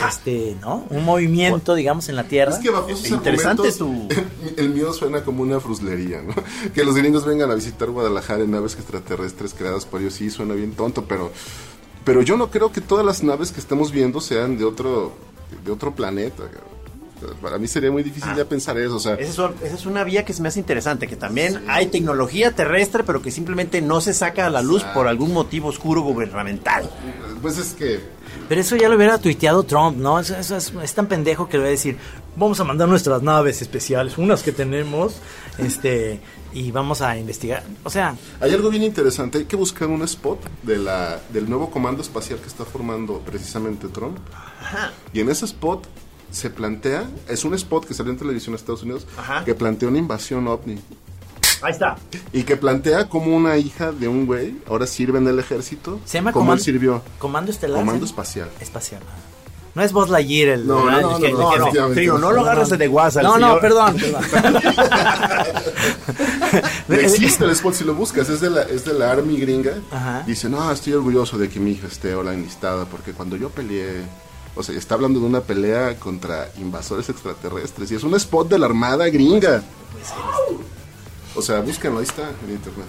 este, 0.08 0.56
¿no? 0.62 0.86
Un 0.90 1.04
movimiento, 1.06 1.76
digamos, 1.76 2.10
en 2.10 2.16
la 2.16 2.24
Tierra. 2.24 2.52
Es 2.52 2.60
que 2.60 2.70
bajo 2.70 2.90
esos 2.90 3.10
Interesante 3.10 3.68
argumentos, 3.68 4.18
el 4.58 4.70
mío 4.70 4.94
suena 4.94 5.24
como 5.24 5.44
una 5.44 5.60
fruslería, 5.60 6.22
¿no? 6.22 6.34
Que 6.74 6.84
los 6.84 6.96
gringos 6.96 7.26
vengan 7.26 7.52
a 7.52 7.56
visitar 7.56 7.90
Guadalajara 7.90 8.44
en 8.44 8.52
naves 8.52 8.76
extraterrestres 8.76 9.54
creadas 9.54 9.86
por 9.86 10.02
ellos, 10.02 10.14
sí 10.14 10.30
suena 10.30 10.54
bien 10.54 10.74
tonto, 10.74 11.06
pero 11.06 11.32
pero 12.06 12.22
yo 12.22 12.38
no 12.38 12.50
creo 12.50 12.72
que 12.72 12.82
todas 12.82 13.06
las 13.06 13.24
naves 13.24 13.52
que 13.52 13.60
estamos 13.60 13.92
viendo 13.92 14.22
sean 14.22 14.58
de 14.58 14.66
otro 14.66 15.14
de 15.64 15.72
otro 15.72 15.94
planeta. 15.94 16.44
Para 17.42 17.58
mí 17.58 17.68
sería 17.68 17.92
muy 17.92 18.02
difícil 18.02 18.34
ya 18.34 18.46
pensar 18.46 18.78
eso, 18.78 18.96
o 18.96 19.00
sea, 19.00 19.16
Esa 19.16 19.48
es, 19.48 19.62
esa 19.62 19.76
es 19.76 19.86
una 19.86 20.06
vía 20.06 20.24
que 20.24 20.32
se 20.32 20.42
me 20.42 20.48
hace 20.48 20.60
interesante, 20.60 21.06
que 21.06 21.18
también 21.18 21.66
hay 21.68 21.88
tecnología 21.88 22.56
terrestre, 22.56 23.04
pero 23.04 23.22
que 23.22 23.30
simplemente 23.30 23.82
no 23.82 24.00
se 24.00 24.14
saca 24.14 24.46
a 24.46 24.50
la 24.50 24.62
luz 24.62 24.84
por 24.86 25.08
algún 25.08 25.34
motivo 25.34 25.68
oscuro 25.68 26.02
gubernamental. 26.02 26.90
pues 27.42 27.58
es 27.58 27.74
que 27.74 28.00
Pero 28.50 28.60
eso 28.62 28.76
ya 28.76 28.90
lo 28.90 28.96
hubiera 28.98 29.18
tuiteado 29.20 29.64
Trump, 29.64 29.98
¿no? 29.98 30.20
Eso, 30.20 30.36
eso 30.36 30.58
es, 30.58 30.74
es 30.84 30.94
tan 30.94 31.08
pendejo 31.08 31.48
que 31.48 31.58
le 31.58 31.64
va 31.64 31.68
a 31.68 31.72
decir, 31.72 31.98
vamos 32.36 32.60
a 32.60 32.64
mandar 32.64 32.90
nuestras 32.90 33.22
naves 33.22 33.62
especiales, 33.62 34.18
unas 34.18 34.42
que 34.44 34.52
tenemos, 34.52 35.18
este, 35.60 36.20
y 36.52 36.72
vamos 36.72 37.02
a 37.02 37.16
investigar. 37.18 37.64
O 37.84 37.90
sea, 37.90 38.16
Hay 38.42 38.52
algo 38.52 38.70
bien 38.70 38.84
interesante, 38.84 39.38
hay 39.38 39.46
que 39.46 39.56
buscar 39.56 39.88
un 39.88 40.02
spot 40.02 40.40
de 40.64 40.78
la, 40.78 41.20
del 41.32 41.48
nuevo 41.50 41.70
comando 41.70 42.02
espacial 42.02 42.40
que 42.40 42.48
está 42.48 42.66
formando 42.66 43.20
precisamente 43.20 43.88
Trump. 43.88 44.18
Y 45.14 45.20
en 45.20 45.30
ese 45.30 45.46
spot 45.46 45.86
se 46.32 46.50
plantea, 46.50 47.10
es 47.28 47.46
un 47.46 47.54
spot 47.54 47.86
que 47.86 47.94
salió 47.94 48.12
en 48.12 48.18
televisión 48.18 48.54
en 48.54 48.56
Estados 48.56 48.84
Unidos, 48.84 49.06
Ajá. 49.18 49.46
que 49.46 49.54
plantea 49.56 49.90
una 49.90 50.00
invasión 50.00 50.48
ovni. 50.48 50.80
Ahí 51.62 51.72
está. 51.72 51.98
Y 52.32 52.44
que 52.44 52.58
plantea 52.58 53.10
como 53.10 53.36
una 53.36 53.58
hija 53.58 53.92
de 53.92 54.08
un 54.08 54.26
güey 54.26 54.56
ahora 54.68 54.88
sirve 54.88 55.18
en 55.20 55.28
el 55.28 55.40
ejército. 55.40 56.00
se 56.06 56.18
llama 56.18 56.32
Comando, 56.32 56.64
sirvió. 56.64 57.02
Comando 57.18 57.52
Estelar. 57.52 57.80
Comando 57.80 58.06
¿sí? 58.06 58.12
espacial. 58.12 58.50
Espacial. 58.60 59.02
No 59.76 59.84
es 59.84 59.94
Buzz 59.94 60.10
Lightyear 60.10 60.50
el... 60.50 60.68
No, 60.68 60.84
¿verdad? 60.84 61.02
no, 61.02 61.20
no, 61.20 61.30
no, 61.30 62.18
no 62.18 62.32
lo 62.32 62.42
agarres 62.42 62.70
de 62.70 62.86
al 62.86 63.24
No, 63.24 63.38
no, 63.38 63.60
perdón, 63.60 63.96
perdón. 64.32 64.62
Existe 66.90 67.46
el 67.46 67.52
spot 67.52 67.74
si 67.76 67.84
lo 67.84 67.94
buscas, 67.94 68.30
es 68.30 68.42
de 68.42 68.50
la, 68.50 68.64
es 68.64 68.84
de 68.86 68.94
la 68.94 69.12
Army 69.12 69.38
gringa. 69.38 69.76
Ajá. 69.92 70.24
Dice, 70.26 70.50
no, 70.50 70.72
estoy 70.72 70.94
orgulloso 70.94 71.38
de 71.38 71.50
que 71.50 71.60
mi 71.60 71.72
hija 71.72 71.88
esté 71.88 72.14
ahora 72.14 72.34
enlistada, 72.34 72.86
porque 72.86 73.14
cuando 73.14 73.36
yo 73.38 73.50
peleé, 73.50 74.02
o 74.56 74.64
sea, 74.64 74.76
está 74.76 74.96
hablando 74.96 75.20
de 75.20 75.28
una 75.28 75.42
pelea 75.42 75.98
contra 76.00 76.50
invasores 76.58 77.08
extraterrestres, 77.10 77.92
y 77.92 77.96
es 77.96 78.04
un 78.04 78.16
spot 78.16 78.50
de 78.50 78.60
la 78.60 78.66
Armada 78.66 79.08
gringa. 79.10 79.64
O 81.36 81.42
sea, 81.42 81.60
búsquenlo, 81.62 82.00
ahí 82.00 82.06
está 82.06 82.30
en 82.46 82.52
internet. 82.52 82.86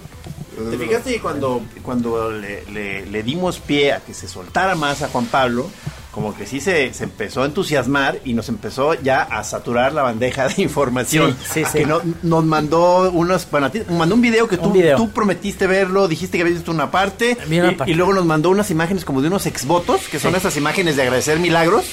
¿Te 0.70 0.76
fijaste 0.78 1.12
que 1.14 1.20
cuando, 1.20 1.62
cuando 1.82 2.30
le, 2.30 2.64
le- 2.70 3.06
le 3.06 3.22
dimos 3.22 3.58
pie 3.60 3.92
a 3.92 4.00
que 4.00 4.12
se 4.14 4.28
soltara 4.28 4.74
más 4.74 5.02
a 5.02 5.08
Juan 5.08 5.26
Pablo, 5.26 5.70
como 6.10 6.36
que 6.36 6.44
sí 6.46 6.60
se, 6.60 6.92
se 6.92 7.04
empezó 7.04 7.42
a 7.42 7.46
entusiasmar 7.46 8.20
y 8.24 8.34
nos 8.34 8.48
empezó 8.48 8.94
ya 8.94 9.22
a 9.22 9.44
saturar 9.44 9.92
la 9.92 10.02
bandeja 10.02 10.48
de 10.48 10.60
información? 10.62 11.36
Sí, 11.50 11.62
sí. 11.64 11.78
Que 11.78 11.86
no- 11.86 12.02
nos 12.22 12.44
mandó 12.44 13.10
unos, 13.10 13.48
bueno, 13.50 13.68
a 13.68 13.70
ti- 13.70 13.82
mandó 13.90 14.16
un 14.16 14.20
video 14.20 14.48
que 14.48 14.56
tú, 14.58 14.64
Un 14.66 14.72
video. 14.72 14.96
tú 14.96 15.10
prometiste 15.10 15.66
verlo, 15.66 16.08
dijiste 16.08 16.36
que 16.36 16.42
habías 16.42 16.58
visto 16.58 16.72
una 16.72 16.90
parte, 16.90 17.38
Vi 17.46 17.60
una 17.60 17.72
y, 17.72 17.74
parte. 17.76 17.92
y 17.92 17.94
luego 17.94 18.12
nos 18.12 18.26
mandó 18.26 18.50
unas 18.50 18.70
imágenes 18.70 19.04
como 19.04 19.22
de 19.22 19.28
unos 19.28 19.46
exvotos, 19.46 20.08
que 20.10 20.18
son 20.18 20.34
esas 20.34 20.56
imágenes 20.56 20.96
de 20.96 21.02
agradecer 21.02 21.38
milagros, 21.38 21.84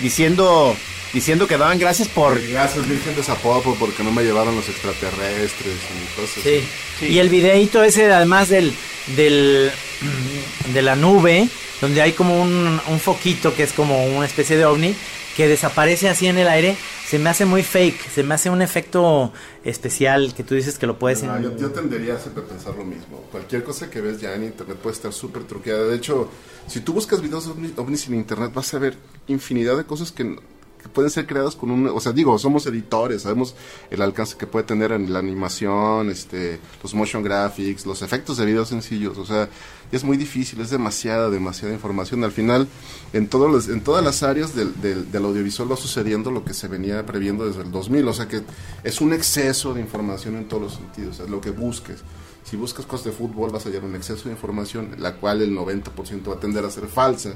diciendo, 0.00 0.74
diciendo 1.12 1.46
que 1.46 1.56
daban 1.56 1.78
gracias 1.78 2.08
por... 2.08 2.40
Gracias, 2.48 2.88
Virgen 2.88 3.14
de 3.16 3.22
Zapopo, 3.22 3.74
porque 3.78 4.02
no 4.02 4.12
me 4.12 4.22
llevaron 4.24 4.54
los 4.56 4.68
extraterrestres 4.68 5.74
y 5.74 6.20
cosas 6.20 6.42
Sí. 6.42 6.62
así. 6.96 7.06
Y 7.06 7.18
el 7.18 7.28
videíto 7.28 7.82
ese, 7.82 8.12
además 8.12 8.48
del, 8.48 8.72
del 9.16 9.70
de 10.74 10.82
la 10.82 10.96
nube, 10.96 11.48
donde 11.80 12.02
hay 12.02 12.12
como 12.12 12.40
un, 12.40 12.80
un 12.88 13.00
foquito 13.00 13.54
que 13.54 13.62
es 13.62 13.72
como 13.72 14.04
una 14.06 14.26
especie 14.26 14.56
de 14.56 14.64
ovni, 14.66 14.94
que 15.36 15.46
desaparece 15.46 16.08
así 16.08 16.26
en 16.26 16.36
el 16.36 16.48
aire, 16.48 16.76
se 17.08 17.18
me 17.20 17.30
hace 17.30 17.44
muy 17.44 17.62
fake, 17.62 18.10
se 18.10 18.24
me 18.24 18.34
hace 18.34 18.50
un 18.50 18.60
efecto 18.60 19.32
especial 19.64 20.34
que 20.34 20.42
tú 20.42 20.56
dices 20.56 20.78
que 20.78 20.86
lo 20.88 20.98
puedes... 20.98 21.22
No, 21.22 21.40
yo, 21.40 21.56
yo 21.56 21.70
tendería 21.70 22.18
siempre 22.18 22.42
a 22.42 22.46
pensar 22.46 22.74
lo 22.74 22.84
mismo. 22.84 23.22
Cualquier 23.30 23.62
cosa 23.62 23.88
que 23.88 24.00
ves 24.00 24.20
ya 24.20 24.34
en 24.34 24.42
internet 24.44 24.76
puede 24.78 24.96
estar 24.96 25.12
súper 25.12 25.44
truqueada. 25.44 25.84
De 25.84 25.94
hecho, 25.96 26.28
si 26.66 26.80
tú 26.80 26.92
buscas 26.92 27.22
videos 27.22 27.46
de 27.46 27.52
ovni- 27.52 27.72
ovnis 27.76 28.08
en 28.08 28.14
internet, 28.16 28.50
vas 28.52 28.74
a 28.74 28.78
ver 28.80 28.96
infinidad 29.28 29.76
de 29.76 29.84
cosas 29.84 30.10
que, 30.10 30.36
que 30.82 30.88
pueden 30.88 31.10
ser 31.10 31.26
creadas 31.26 31.56
con 31.56 31.70
un... 31.70 31.86
O 31.88 32.00
sea, 32.00 32.12
digo, 32.12 32.38
somos 32.38 32.64
editores, 32.66 33.22
sabemos 33.22 33.54
el 33.90 34.00
alcance 34.02 34.36
que 34.36 34.46
puede 34.46 34.64
tener 34.64 34.92
en 34.92 35.12
la 35.12 35.18
animación, 35.18 36.08
este, 36.10 36.60
los 36.82 36.94
motion 36.94 37.22
graphics, 37.22 37.84
los 37.84 38.02
efectos 38.02 38.36
de 38.36 38.46
videos 38.46 38.68
sencillos. 38.68 39.18
O 39.18 39.26
sea, 39.26 39.48
es 39.90 40.04
muy 40.04 40.16
difícil, 40.16 40.60
es 40.60 40.70
demasiada, 40.70 41.30
demasiada 41.30 41.74
información. 41.74 42.22
Al 42.24 42.32
final, 42.32 42.68
en, 43.12 43.28
todos 43.28 43.50
los- 43.50 43.68
en 43.68 43.80
todas 43.82 44.04
las 44.04 44.22
áreas 44.22 44.54
del, 44.54 44.80
del- 44.80 45.10
del 45.10 45.24
audiovisual 45.24 45.70
va 45.72 45.76
sucediendo 45.76 46.30
lo 46.30 46.44
que 46.44 46.54
se 46.54 46.68
venía 46.68 47.04
previendo 47.04 47.46
desde 47.46 47.62
el 47.62 47.70
2000. 47.70 48.06
O 48.08 48.12
sea 48.12 48.28
que 48.28 48.42
es 48.84 49.00
un 49.00 49.12
exceso 49.12 49.74
de 49.74 49.80
información 49.80 50.36
en 50.36 50.46
todos 50.46 50.62
los 50.62 50.74
sentidos, 50.74 51.18
es 51.20 51.28
lo 51.28 51.40
que 51.40 51.50
busques. 51.50 51.98
Si 52.44 52.56
buscas 52.56 52.86
cosas 52.86 53.06
de 53.06 53.12
fútbol 53.12 53.50
vas 53.50 53.66
a 53.66 53.68
hallar 53.68 53.84
un 53.84 53.94
exceso 53.94 54.24
de 54.24 54.30
información, 54.30 54.90
la 54.98 55.16
cual 55.16 55.42
el 55.42 55.54
90% 55.54 56.28
va 56.30 56.34
a 56.34 56.40
tender 56.40 56.64
a 56.64 56.70
ser 56.70 56.86
falsa. 56.86 57.32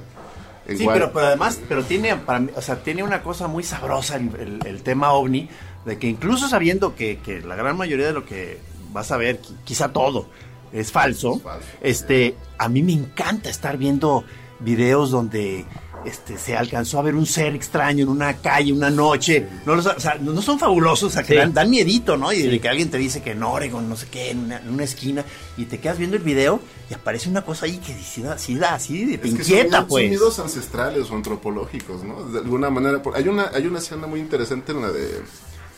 En 0.66 0.78
Sí, 0.78 0.86
pero, 0.86 1.12
pero 1.12 1.26
además, 1.26 1.60
pero 1.68 1.82
tiene, 1.84 2.14
para 2.16 2.44
o 2.56 2.60
sea, 2.62 2.82
tiene 2.82 3.02
una 3.02 3.22
cosa 3.22 3.48
muy 3.48 3.62
sabrosa 3.64 4.16
el, 4.16 4.30
el- 4.36 4.66
el 4.66 4.82
tema 4.82 5.12
ovni, 5.12 5.48
de 5.84 5.98
que 5.98 6.06
incluso 6.08 6.48
sabiendo 6.48 6.94
que, 6.94 7.18
que 7.18 7.40
la 7.40 7.56
gran 7.56 7.76
mayoría 7.76 8.06
de 8.06 8.12
lo 8.12 8.24
que 8.24 8.58
vas 8.92 9.10
a 9.10 9.16
ver, 9.16 9.40
qui- 9.42 9.56
quizá 9.64 9.88
todo, 9.92 10.28
es 10.72 10.92
falso, 10.92 11.34
Es 11.36 11.42
falso. 11.42 11.66
este, 11.82 12.36
a 12.58 12.68
mí 12.68 12.82
me 12.82 12.92
encanta 12.92 13.50
estar 13.50 13.76
viendo 13.76 14.24
videos 14.60 15.10
donde 15.10 15.64
este, 16.04 16.36
se 16.38 16.56
alcanzó 16.56 16.98
a 16.98 17.02
ver 17.02 17.14
un 17.14 17.26
ser 17.26 17.54
extraño 17.54 18.02
en 18.04 18.08
una 18.08 18.34
calle, 18.38 18.72
una 18.72 18.90
noche, 18.90 19.46
no, 19.66 19.74
los- 19.74 19.86
o 19.86 20.00
sea, 20.00 20.16
no 20.20 20.40
son 20.42 20.58
fabulosos, 20.58 21.10
o 21.10 21.10
sea, 21.12 21.22
que 21.22 21.34
Sí. 21.34 21.38
dan, 21.38 21.52
dan 21.54 21.70
miedito, 21.70 22.16
¿no? 22.16 22.32
Y 22.32 22.42
de 22.42 22.60
que 22.60 22.68
alguien 22.68 22.90
te 22.90 22.98
dice 22.98 23.22
que 23.22 23.32
en 23.32 23.42
Oregon, 23.42 23.88
no 23.88 23.96
sé 23.96 24.06
qué, 24.10 24.30
en 24.30 24.38
una, 24.40 24.58
en 24.58 24.68
una 24.70 24.84
esquina, 24.84 25.24
y 25.56 25.64
te 25.66 25.78
quedas 25.78 25.98
viendo 25.98 26.16
el 26.16 26.22
video 26.22 26.60
y 26.90 26.94
aparece 26.94 27.28
una 27.28 27.42
cosa 27.42 27.66
ahí 27.66 27.78
que 27.78 27.94
sí 27.94 28.22
da, 28.22 28.36
sí 28.38 28.54
da, 28.56 28.78
sí, 28.78 29.06
te 29.06 29.14
Es 29.14 29.20
que 29.20 29.28
son 29.28 29.38
inquieta, 29.40 29.62
miedos- 29.62 29.78
son 29.78 29.88
pues. 29.88 30.08
miedos 30.08 30.38
ancestrales 30.38 31.10
o 31.10 31.14
antropológicos, 31.14 32.02
¿no? 32.04 32.24
De 32.24 32.38
alguna 32.40 32.70
manera, 32.70 33.00
hay 33.14 33.28
una 33.28 33.50
hay 33.54 33.66
una 33.66 33.78
escena 33.78 34.06
muy 34.06 34.20
interesante 34.20 34.72
en 34.72 34.82
la 34.82 34.90
de 34.90 35.20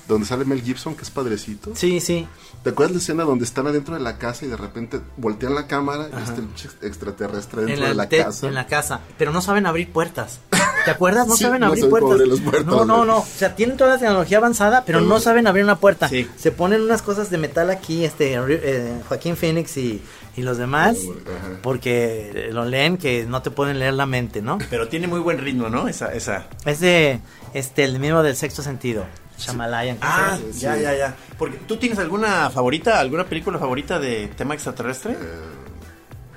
donde 0.08 0.26
sale 0.26 0.44
Mel 0.44 0.62
Gibson, 0.62 0.94
que 0.94 1.02
es 1.02 1.10
padrecito. 1.10 1.70
Sí, 1.74 2.00
sí. 2.00 2.26
¿Te 2.62 2.70
acuerdas 2.70 2.92
la 2.96 2.98
escena 3.02 3.24
donde 3.24 3.44
están 3.44 3.66
adentro 3.66 3.94
de 3.94 4.00
la 4.00 4.16
casa 4.18 4.44
y 4.44 4.48
de 4.48 4.56
repente 4.56 5.00
voltean 5.16 5.54
la 5.54 5.66
cámara 5.66 6.08
y 6.12 6.22
está 6.22 6.36
el 6.40 6.48
extraterrestre 6.88 7.60
En 7.62 7.66
dentro 7.68 7.82
la, 7.84 7.88
de 7.90 7.94
la 7.94 8.08
te- 8.08 8.18
casa? 8.24 8.46
en 8.46 8.54
la 8.54 8.66
casa. 8.66 9.00
Pero 9.18 9.32
no 9.32 9.42
saben 9.42 9.66
abrir 9.66 9.90
puertas. 9.92 10.40
¿Te 10.84 10.90
acuerdas? 10.90 11.26
No 11.26 11.36
Sí, 11.36 11.44
saben 11.44 11.62
abrir 11.64 11.88
puertas. 11.88 12.12
abrir 12.12 12.28
las 12.28 12.40
puertas, 12.40 12.66
no, 12.66 12.84
no, 12.84 13.04
no. 13.04 13.18
O 13.18 13.26
sea, 13.26 13.54
tienen 13.56 13.76
toda 13.76 13.90
la 13.94 13.98
tecnología 13.98 14.38
avanzada, 14.38 14.84
pero 14.86 15.00
no 15.00 15.20
saben 15.20 15.46
abrir 15.46 15.64
una 15.64 15.76
puerta. 15.78 16.08
Sí. 16.08 16.28
Se 16.36 16.50
ponen 16.52 16.82
unas 16.82 17.02
cosas 17.02 17.30
de 17.30 17.38
metal 17.38 17.70
aquí, 17.70 18.04
este 18.04 18.34
eh, 18.34 18.92
Joaquín 19.08 19.36
Phoenix 19.36 19.76
y, 19.76 20.02
y 20.36 20.42
los 20.42 20.56
demás, 20.58 20.96
Ajá. 20.98 21.58
porque 21.62 22.48
lo 22.52 22.64
leen 22.64 22.96
que 22.98 23.24
no 23.26 23.42
te 23.42 23.50
pueden 23.50 23.78
leer 23.78 23.94
la 23.94 24.06
mente, 24.06 24.42
¿no? 24.42 24.58
Pero 24.70 24.88
tiene 24.88 25.06
muy 25.06 25.20
buen 25.20 25.38
ritmo, 25.38 25.68
¿no? 25.68 25.88
Esa, 25.88 26.12
esa. 26.14 26.46
Es 26.64 26.80
de 26.80 27.20
este 27.52 27.84
el 27.84 27.98
mismo 27.98 28.22
del 28.22 28.36
sexto 28.36 28.62
sentido. 28.62 29.04
Shamalayan. 29.38 29.96
¿cómo 29.96 30.10
se 30.12 30.18
Ah, 30.20 30.38
llama? 30.38 30.52
ya, 30.76 30.76
ya, 30.76 30.96
ya. 30.98 31.16
Porque 31.38 31.58
tú 31.66 31.76
tienes 31.76 31.98
alguna 31.98 32.50
favorita, 32.50 33.00
alguna 33.00 33.24
película 33.24 33.58
favorita 33.58 33.98
de 33.98 34.28
tema 34.28 34.54
extraterrestre? 34.54 35.16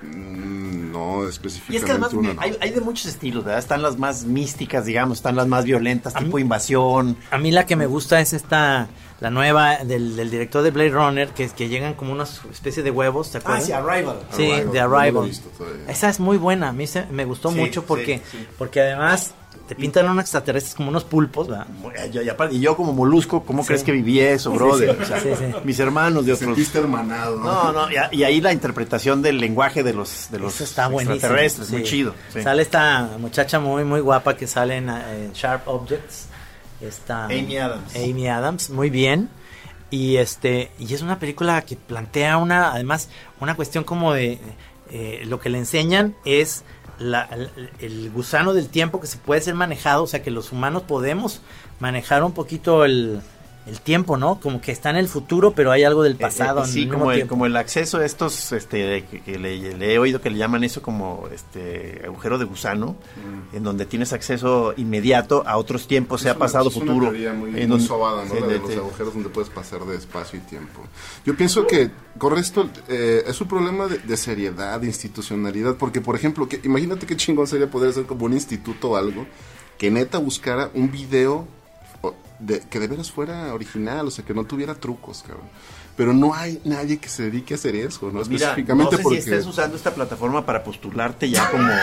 Mm, 0.02 0.92
No, 0.92 1.26
y 1.26 1.30
específicamente 1.30 1.78
es 1.78 1.84
que 1.86 1.92
además 1.92 2.14
una, 2.14 2.34
no. 2.34 2.42
hay, 2.42 2.58
hay 2.62 2.72
de 2.72 2.82
muchos 2.82 3.06
estilos, 3.08 3.44
¿verdad? 3.44 3.60
Están 3.60 3.82
las 3.82 3.98
más 3.98 4.24
místicas, 4.26 4.86
digamos, 4.86 5.18
están 5.20 5.36
las 5.36 5.48
más 5.48 5.66
violentas, 5.66 6.16
A 6.16 6.20
tipo 6.20 6.38
mí- 6.38 6.42
invasión. 6.44 7.18
A 7.32 7.38
mí 7.38 7.52
la 7.52 7.66
que 7.66 7.76
me 7.76 7.86
gusta 7.86 8.20
es 8.20 8.34
esta, 8.34 8.88
la 9.20 9.30
nueva 9.30 9.78
del, 9.84 10.16
del 10.16 10.30
director 10.30 10.64
de 10.64 10.72
Blade 10.72 10.90
Runner, 10.92 11.30
que, 11.30 11.50
que 11.50 11.68
llegan 11.70 11.94
como 11.94 12.14
una 12.14 12.24
especie 12.52 12.84
de 12.84 12.92
huevos, 12.92 13.32
¿te 13.32 13.38
Ah, 13.38 13.42
acuerdas? 13.42 13.66
sí, 13.66 13.72
Arrival. 13.74 14.20
Sí, 14.32 14.44
Arrival, 14.52 14.60
The 14.60 14.66
no 14.82 14.88
lo 14.88 14.96
he 14.98 15.02
Arrival. 15.02 15.32
Esa 15.88 16.10
es 16.10 16.20
muy 16.20 16.38
buena, 16.38 16.70
a 16.70 16.74
mí 16.74 16.88
se- 16.88 17.06
me 17.08 17.26
gustó 17.26 17.52
Sí, 17.52 17.58
mucho 17.58 17.84
porque, 17.86 18.20
sí, 18.32 18.38
sí. 18.40 18.48
porque 18.58 18.82
además 18.82 19.34
te 19.68 19.76
pintan 19.76 20.08
unos 20.10 20.22
extraterrestres 20.24 20.74
como 20.76 20.90
unos 20.90 21.04
pulpos, 21.04 21.48
¿verdad? 21.48 21.68
Y, 22.14 22.30
aparte- 22.30 22.56
y 22.56 22.60
yo 22.60 22.76
como 22.78 22.94
molusco, 22.94 23.44
¿cómo 23.44 23.64
Sí. 23.64 23.68
crees 23.68 23.84
que 23.84 23.92
viví 23.92 24.20
eso, 24.20 24.52
brother? 24.52 24.96
sí, 24.96 25.02
O 25.02 25.06
sea, 25.06 25.20
sí, 25.20 25.30
sí. 25.38 25.46
Mis 25.64 25.80
hermanos 25.80 26.26
de 26.26 26.34
otros... 26.34 26.46
sentiste 26.48 26.80
hermanado, 26.80 27.38
No, 27.40 27.72
¿no? 27.72 27.86
no, 27.86 27.92
y, 27.92 27.98
a- 27.98 28.10
y 28.12 28.24
ahí 28.24 28.42
la 28.42 28.54
interpretación 28.54 29.22
del 29.22 29.40
lenguaje 29.40 29.84
de 29.84 29.94
los, 29.94 30.32
de 30.32 30.40
los 30.40 30.60
está 30.62 30.88
extraterrestres, 30.88 31.70
muy 31.70 31.84
chido. 31.84 32.16
sí. 32.34 32.42
Sale 32.42 32.62
esta 32.62 33.10
muchacha 33.20 33.60
muy, 33.60 33.84
muy 33.84 34.00
guapa 34.00 34.36
que 34.38 34.48
sale 34.48 34.78
en, 34.78 34.90
eh, 34.90 35.30
Sharp 35.34 35.68
Objects. 35.68 36.28
Esta, 36.80 37.26
Amy 37.26 37.58
Adams. 37.58 37.96
Amy 37.96 38.28
Adams, 38.28 38.70
muy 38.70 38.90
bien. 38.90 39.30
Y 39.90 40.18
este 40.18 40.70
y 40.78 40.94
es 40.94 41.02
una 41.02 41.18
película 41.18 41.62
que 41.64 41.76
plantea 41.76 42.38
una, 42.38 42.74
además, 42.74 43.10
una 43.40 43.56
cuestión 43.56 43.84
como 43.84 44.14
de 44.14 44.38
eh, 44.92 45.24
lo 45.26 45.40
que 45.40 45.50
le 45.50 45.58
enseñan 45.60 46.16
es 46.26 46.64
la- 47.00 47.24
el, 47.32 47.70
el 47.80 48.12
gusano 48.12 48.54
del 48.54 48.70
tiempo 48.70 49.00
que 49.02 49.08
se 49.08 49.18
puede 49.18 49.42
ser 49.42 49.54
manejado, 49.56 50.04
o 50.04 50.08
sea 50.08 50.24
que 50.24 50.32
los 50.32 50.52
humanos 50.52 50.84
podemos 50.84 51.42
manejar 51.80 52.24
un 52.24 52.32
poquito 52.34 52.86
el, 52.86 53.22
el 53.68 53.82
tiempo, 53.82 54.16
¿no? 54.18 54.40
Como 54.40 54.62
que 54.62 54.72
está 54.72 54.90
en 54.90 54.96
el 54.96 55.08
futuro, 55.08 55.52
pero 55.52 55.72
hay 55.72 55.84
algo 55.84 56.02
del 56.04 56.14
Eh, 56.14 56.18
pasado. 56.20 56.64
eh, 56.64 56.68
sí, 56.68 56.88
como 56.88 57.12
el, 57.12 57.18
tiempo. 57.18 57.30
como 57.32 57.46
el 57.46 57.56
acceso 57.58 57.98
a 57.98 58.06
estos, 58.06 58.52
este, 58.54 59.04
que, 59.12 59.22
que 59.22 59.38
le, 59.38 59.76
le 59.78 59.94
he 59.94 60.00
oído 60.00 60.22
que 60.22 60.30
le 60.30 60.38
llaman 60.38 60.64
eso 60.64 60.82
como 60.82 61.28
este 61.34 62.02
agujero 62.06 62.38
de 62.38 62.46
gusano, 62.46 62.96
en 63.54 63.64
donde 63.64 63.86
tienes 63.86 64.14
acceso 64.14 64.74
inmediato 64.78 65.44
a 65.46 65.58
otros 65.58 65.88
tiempos, 65.88 66.22
sea 66.22 66.32
una- 66.34 66.40
pasado, 66.40 66.70
es 66.70 66.76
una 66.78 66.86
futuro. 66.86 67.06
teoría 67.12 67.34
muy, 67.34 67.60
en 67.60 67.70
muy 67.70 67.80
sobada, 67.82 68.24
¿no? 68.26 68.34
sí, 68.34 68.40
La 68.40 68.48
de 68.48 68.54
de- 68.54 68.60
los 68.60 68.78
agujeros 68.78 69.14
donde 69.14 69.30
puedes 69.30 69.50
pasar 69.50 69.84
de 69.86 69.96
espacio 69.98 70.40
y 70.40 70.42
tiempo. 70.44 70.82
Yo 71.26 71.36
pienso 71.36 71.68
que, 71.68 71.92
con 72.18 72.38
esto, 72.38 72.70
eh, 72.88 73.24
es 73.28 73.42
un 73.42 73.48
problema 73.48 73.88
de, 73.88 73.98
de 74.00 74.18
seriedad, 74.18 74.80
de 74.80 74.88
institucionalidad, 74.88 75.76
porque, 75.76 76.00
por 76.02 76.16
ejemplo, 76.16 76.48
que, 76.48 76.60
imagínate 76.64 77.06
qué 77.06 77.16
chingón 77.18 77.48
sería 77.48 77.70
poder 77.70 77.92
ser 77.94 78.06
como 78.06 78.26
un 78.26 78.34
instituto 78.34 78.92
o 78.92 78.96
algo 78.96 79.26
que 79.78 79.92
neta 79.92 80.18
buscara 80.18 80.72
un 80.74 80.90
video 80.92 81.48
de, 82.40 82.60
que 82.62 82.80
de 82.80 82.88
veras 82.88 83.12
fuera 83.12 83.54
original, 83.54 84.08
o 84.08 84.12
sea, 84.12 84.24
que 84.26 84.34
no 84.34 84.46
tuviera 84.46 84.76
trucos, 84.76 85.24
cabrón. 85.26 85.48
Pero 85.96 86.14
no 86.14 86.36
hay 86.36 86.62
nadie 86.64 87.00
que 87.00 87.10
se 87.10 87.24
dedique 87.24 87.56
a 87.56 87.58
hacer 87.58 87.76
eso, 87.76 88.06
¿no? 88.08 88.20
Pues 88.20 88.30
Mira, 88.30 88.50
Específicamente 88.50 88.92
no 88.92 88.98
sé 88.98 89.04
porque... 89.04 89.22
si 89.22 89.30
estés 89.32 89.48
usando 89.48 89.76
esta 89.76 89.96
plataforma 89.96 90.46
para 90.46 90.64
postularte 90.64 91.28
ya 91.28 91.50
como... 91.50 91.68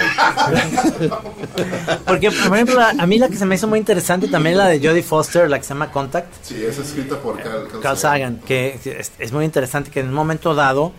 Porque, 2.07 2.31
por 2.31 2.54
ejemplo, 2.54 2.81
a, 2.81 3.07
mí 3.07 3.19
la 3.19 3.28
que 3.28 3.37
se 3.37 3.44
me 3.44 3.57
hizo 3.57 3.66
muy 3.66 3.81
interesante 3.81 4.29
también 4.29 4.57
la 4.57 4.68
de 4.68 4.79
Jodie 4.79 5.03
Foster, 5.03 5.51
la 5.51 5.59
que 5.59 5.64
se 5.64 5.70
llama 5.70 5.90
Contact. 5.90 6.33
Sí, 6.42 6.62
es 6.64 6.79
escrita 6.79 7.18
por 7.18 7.42
Carl, 7.42 7.68
Carl 7.83 7.99
Sagan, 7.99 8.38
que 8.38 8.79
que 8.85 9.01
es, 9.01 9.12
es 9.18 9.33
muy 9.33 9.44
interesante 9.44 9.90
que 9.90 9.99
en 10.01 10.09
un 10.09 10.14
momento 10.14 10.55
dado 10.55 10.92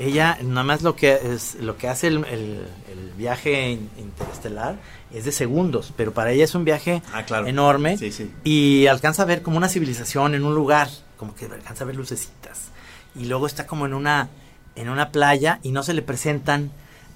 ella 0.00 0.38
nada 0.42 0.64
más 0.64 0.82
lo 0.82 0.96
que 0.96 1.18
es 1.22 1.56
lo 1.60 1.76
que 1.76 1.88
hace 1.88 2.08
el, 2.08 2.24
el- 2.24 2.66
el 2.90 3.12
viaje 3.16 3.70
in- 3.70 3.88
interestelar 3.98 4.76
es 5.12 5.24
de 5.24 5.32
segundos, 5.32 5.92
pero 5.96 6.12
para 6.12 6.30
ella 6.32 6.44
es 6.44 6.54
un 6.54 6.64
viaje 6.64 7.02
Ah, 7.12 7.24
claro. 7.24 7.46
enorme 7.46 7.98
Sí, 7.98 8.10
sí. 8.12 8.30
y 8.44 8.86
alcanza 8.86 9.22
a 9.22 9.26
ver 9.26 9.42
como 9.42 9.56
una 9.56 9.68
civilización 9.68 10.34
en 10.34 10.44
un 10.44 10.54
lugar, 10.54 10.88
como 11.16 11.34
que 11.34 11.44
alcanza 11.46 11.84
a 11.84 11.86
ver 11.86 11.96
lucecitas 11.96 12.58
y 13.14 13.26
luego 13.26 13.46
está 13.46 13.66
como 13.66 13.86
en 13.86 13.94
una 13.94 14.28
en 14.76 14.88
una 14.88 15.10
playa 15.10 15.58
y 15.62 15.72
no 15.72 15.82
se 15.82 15.92
le 15.94 16.00
presentan 16.02 16.70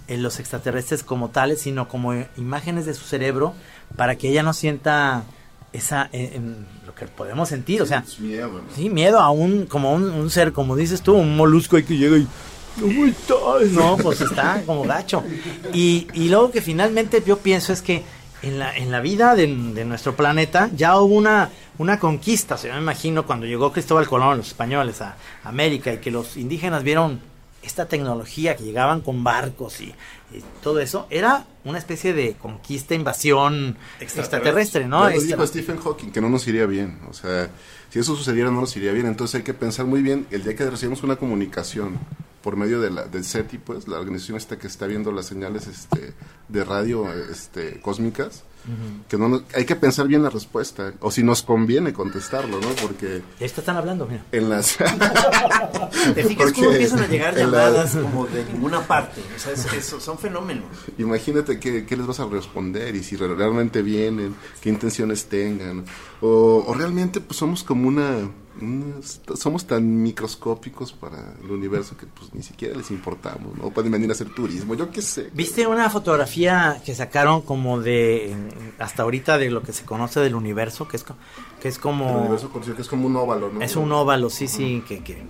eh, 0.09 0.19
los 0.19 0.39
extraterrestres 0.41 1.03
como 1.03 1.31
tales, 1.31 1.61
sino 1.63 1.89
como 1.89 2.13
eh, 2.13 2.29
imágenes 2.37 2.85
de 2.85 2.93
su 2.95 3.05
cerebro 3.05 3.55
para 3.97 4.17
que 4.17 4.29
ella 4.29 4.43
no 4.43 4.53
sienta 4.53 5.23
esa 5.73 6.09
eh, 6.13 6.39
lo 6.87 6.95
que 6.95 7.07
podemos 7.07 7.49
sentir, 7.49 7.81
o 7.81 7.87
sea, 7.87 8.05
Es 8.07 8.21
miedo, 8.21 8.49
¿no? 8.53 8.63
Sí, 8.77 8.91
miedo 8.91 9.19
a 9.21 9.31
un, 9.31 9.67
como 9.67 9.93
un, 9.95 10.05
un 10.11 10.31
ser, 10.31 10.53
como 10.53 10.77
dices 10.77 11.01
tú, 11.01 11.15
un 11.15 11.37
molusco 11.37 11.77
ahí 11.77 11.85
que 11.85 11.97
llega 11.97 12.17
y... 12.19 12.27
¿Cómo 12.81 13.05
estás? 13.07 13.71
No, 13.73 13.97
pues 13.97 14.21
está 14.21 14.63
como 14.67 14.83
gacho. 14.85 15.23
Y, 15.73 16.07
y 16.13 16.29
luego 16.29 16.51
que 16.51 16.61
finalmente 16.61 17.23
yo 17.27 17.39
pienso 17.39 17.73
es 17.73 17.83
que 17.83 18.03
en 18.43 18.59
la, 18.59 18.77
en 18.77 18.91
la 18.91 19.01
vida 19.01 19.35
de, 19.35 19.47
de 19.47 19.85
nuestro 19.85 20.17
planeta 20.17 20.69
ya 20.75 20.99
hubo 21.01 21.15
una, 21.15 21.51
una 21.79 21.99
conquista. 21.99 22.57
O 22.57 22.59
sea, 22.59 22.71
yo 22.71 22.77
me 22.77 22.83
imagino 22.83 23.25
cuando 23.27 23.47
llegó 23.47 23.73
Cristóbal 23.73 24.07
Colón, 24.09 24.39
los 24.39 24.49
españoles, 24.49 25.01
a 25.01 25.17
América 25.45 25.93
y 25.95 25.99
que 25.99 26.11
los 26.11 26.37
indígenas 26.37 26.83
vieron 26.83 27.21
esta 27.63 27.87
tecnología 27.87 28.57
que 28.57 28.65
llegaban 28.65 29.01
con 29.01 29.25
barcos 29.25 29.81
y, 29.81 29.85
y 29.85 30.43
todo 30.63 30.81
eso, 30.81 31.07
era 31.09 31.47
una 31.65 31.79
especie 31.79 32.13
de 32.13 32.35
conquista, 32.35 32.95
invasión 32.95 33.79
extraterrestre, 34.01 34.87
¿no? 34.87 34.99
Ya 35.05 35.05
lo 35.05 35.11
Extra- 35.23 35.37
dijo 35.37 35.47
Stephen 35.47 35.79
Hawking 35.79 36.11
que 36.11 36.21
no 36.21 36.29
nos 36.29 36.47
iría 36.47 36.67
bien. 36.67 36.99
O 37.09 37.15
sea, 37.15 37.49
si 37.89 38.01
eso 38.01 38.15
sucediera 38.17 38.51
no 38.51 38.61
nos 38.61 38.77
iría 38.77 38.93
bien. 38.93 39.07
Entonces 39.07 39.37
hay 39.37 39.43
que 39.45 39.55
pensar 39.55 39.87
muy 39.87 40.03
bien 40.03 40.27
el 40.31 40.45
día 40.45 40.55
que 40.55 40.69
recibimos 40.69 41.03
una 41.03 41.17
comunicación 41.17 41.99
por 42.45 42.57
medio 42.57 42.79
de 42.79 42.91
la, 42.91 43.05
del 43.07 43.25
SETI, 43.25 43.57
pues, 43.57 43.89
la 43.89 43.99
organización 43.99 44.37
esta 44.37 44.59
que 44.59 44.67
está 44.67 44.87
viendo 44.87 45.11
las 45.13 45.25
señales 45.25 45.67
este, 45.67 46.13
de 46.49 46.65
radio 46.65 47.11
este, 47.31 47.81
cósmicas, 47.81 48.45
que 49.09 49.19
no 49.19 49.29
nos- 49.29 49.43
hay 49.55 49.65
que 49.65 49.77
pensar 49.77 50.07
bien 50.09 50.23
la 50.23 50.31
respuesta. 50.31 50.93
O 51.01 51.11
si 51.11 51.23
nos 51.23 51.43
conviene 51.43 51.93
contestarlo, 51.93 52.61
¿no? 52.61 52.69
Porque 52.83 53.07
De 53.07 53.23
esto 53.41 53.61
están 53.61 53.77
hablando, 53.77 54.07
mira. 54.07 54.25
en 54.33 54.49
las... 54.49 54.77
¿Te 56.15 56.23
fijas 56.25 56.37
Porque 56.37 56.53
cómo 56.61 56.71
empiezan 56.73 57.01
a 57.01 57.07
llegar 57.09 57.35
la- 57.35 57.41
llamadas 57.41 57.95
como 57.97 58.27
de 58.27 58.45
ninguna 58.45 58.81
parte? 58.87 59.21
O 59.35 59.39
sea, 59.39 59.53
es- 59.53 59.73
es- 59.73 60.03
son 60.03 60.19
fenómenos. 60.19 60.65
Imagínate 60.99 61.59
qué, 61.59 61.85
qué 61.87 61.97
les 61.97 62.07
vas 62.07 62.21
a 62.21 62.27
responder 62.27 62.95
y 62.97 63.03
si 63.03 63.17
re- 63.17 63.35
realmente 63.35 63.83
vienen, 63.83 64.35
qué 64.61 64.69
intenciones 64.71 65.27
tengan. 65.27 65.85
O, 66.21 66.65
o 66.67 66.75
realmente 66.75 67.21
pues 67.21 67.39
somos 67.39 67.63
como 67.65 67.89
una, 67.89 68.31
una- 68.61 68.97
Somos 69.37 69.67
tan 69.67 70.03
microscópicos 70.03 70.93
para 70.93 71.35
el 71.43 71.51
universo 71.51 71.97
que 71.97 72.07
pues 72.07 72.33
ni 72.35 72.43
siquiera 72.43 72.77
les 72.77 72.91
importamos, 72.91 73.57
¿no? 73.59 73.71
Pueden 73.71 73.91
venir 73.93 74.09
a 74.11 74.13
hacer 74.13 74.29
turismo, 74.35 74.75
yo 74.75 74.91
qué 74.91 75.03
sé. 75.03 75.31
¿Viste 75.35 75.67
una 75.67 75.91
fotografía 75.91 76.81
que 76.85 76.95
sacaron 76.95 77.43
como 77.43 77.81
de 77.81 78.35
hasta 78.79 79.03
ahorita 79.03 79.39
de 79.39 79.51
lo 79.51 79.63
que 79.63 79.73
se 79.73 79.85
conoce 79.85 80.21
del 80.21 80.35
universo, 80.35 80.89
que 80.89 80.97
es 80.97 81.05
que 81.05 81.69
es 81.69 81.77
El 81.77 81.81
como 81.81 82.21
universo 82.21 82.51
que 82.53 82.83
es 82.83 82.89
como 82.89 83.07
un 83.07 83.17
óvalo, 83.17 83.51
¿no? 83.51 83.63
es 83.63 83.77
un 83.77 83.91
óvalo, 83.93 84.31
sí, 84.31 84.49
sí, 84.49 84.83
que, 84.87 85.03
que, 85.03 85.23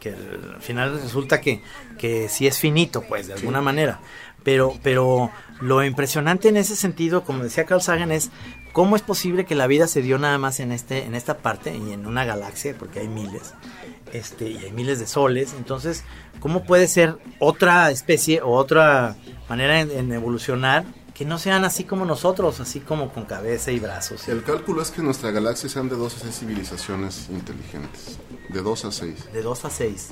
que 0.00 0.10
al 0.10 0.60
final 0.60 1.00
resulta 1.00 1.40
que, 1.40 1.62
que 1.98 2.28
sí 2.28 2.46
es 2.46 2.58
finito, 2.58 3.02
pues, 3.02 3.28
de 3.28 3.34
alguna 3.34 3.60
manera. 3.60 4.00
Pero, 4.42 4.74
pero 4.82 5.30
lo 5.60 5.82
impresionante 5.82 6.48
en 6.48 6.56
ese 6.56 6.76
sentido, 6.76 7.24
como 7.24 7.42
decía 7.42 7.64
Carl 7.64 7.82
Sagan, 7.82 8.12
es 8.12 8.30
cómo 8.72 8.94
es 8.94 9.02
posible 9.02 9.44
que 9.44 9.56
la 9.56 9.66
vida 9.66 9.88
se 9.88 10.02
dio 10.02 10.18
nada 10.18 10.38
más 10.38 10.60
en 10.60 10.70
este, 10.70 11.04
en 11.04 11.16
esta 11.16 11.38
parte 11.38 11.76
y 11.76 11.92
en 11.92 12.06
una 12.06 12.24
galaxia, 12.24 12.76
porque 12.78 13.00
hay 13.00 13.08
miles, 13.08 13.54
este, 14.12 14.48
y 14.50 14.58
hay 14.58 14.70
miles 14.70 15.00
de 15.00 15.08
soles. 15.08 15.52
Entonces, 15.58 16.04
¿cómo 16.38 16.62
puede 16.62 16.86
ser 16.86 17.16
otra 17.40 17.90
especie 17.90 18.40
o 18.40 18.50
otra 18.52 19.16
manera 19.48 19.80
en, 19.80 19.90
en 19.90 20.12
evolucionar 20.12 20.84
que 21.16 21.24
no 21.24 21.38
sean 21.38 21.64
así 21.64 21.84
como 21.84 22.04
nosotros, 22.04 22.60
así 22.60 22.80
como 22.80 23.10
con 23.12 23.24
cabeza 23.24 23.70
y 23.72 23.78
brazos? 23.78 24.28
El 24.28 24.42
cálculo 24.42 24.82
es 24.82 24.90
que 24.90 25.00
en 25.00 25.06
nuestra 25.06 25.30
galaxia 25.30 25.68
sean 25.68 25.88
de 25.88 25.96
dos 25.96 26.14
a 26.16 26.18
seis 26.18 26.38
civilizaciones 26.40 27.28
inteligentes. 27.30 28.18
De 28.50 28.60
dos 28.60 28.84
a 28.84 28.92
seis. 28.92 29.24
De 29.32 29.42
2 29.42 29.64
a 29.64 29.70
6. 29.70 30.08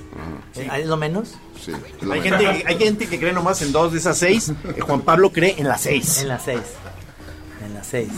Ajá. 0.59 0.73
¿Hay 0.75 0.85
lo 0.87 0.97
menos? 0.97 1.35
Sí. 1.65 1.73
Hay 2.11 2.21
gente, 2.21 2.47
hay 2.67 2.77
gente 2.79 3.07
que 3.07 3.19
cree 3.21 3.33
nomás 3.33 3.63
en 3.63 3.71
dos 3.71 3.93
de 3.93 3.99
esas 3.99 4.19
seis. 4.19 4.51
eh, 4.77 4.81
Juan 4.81 5.03
Pablo 5.03 5.31
cree 5.31 5.55
en 5.59 5.69
las 5.69 5.83
seis. 5.83 6.19
En 6.23 6.29
las 6.29 6.43
6. 6.45 6.59
En 7.65 7.75
las 7.75 7.87
6. 7.87 8.09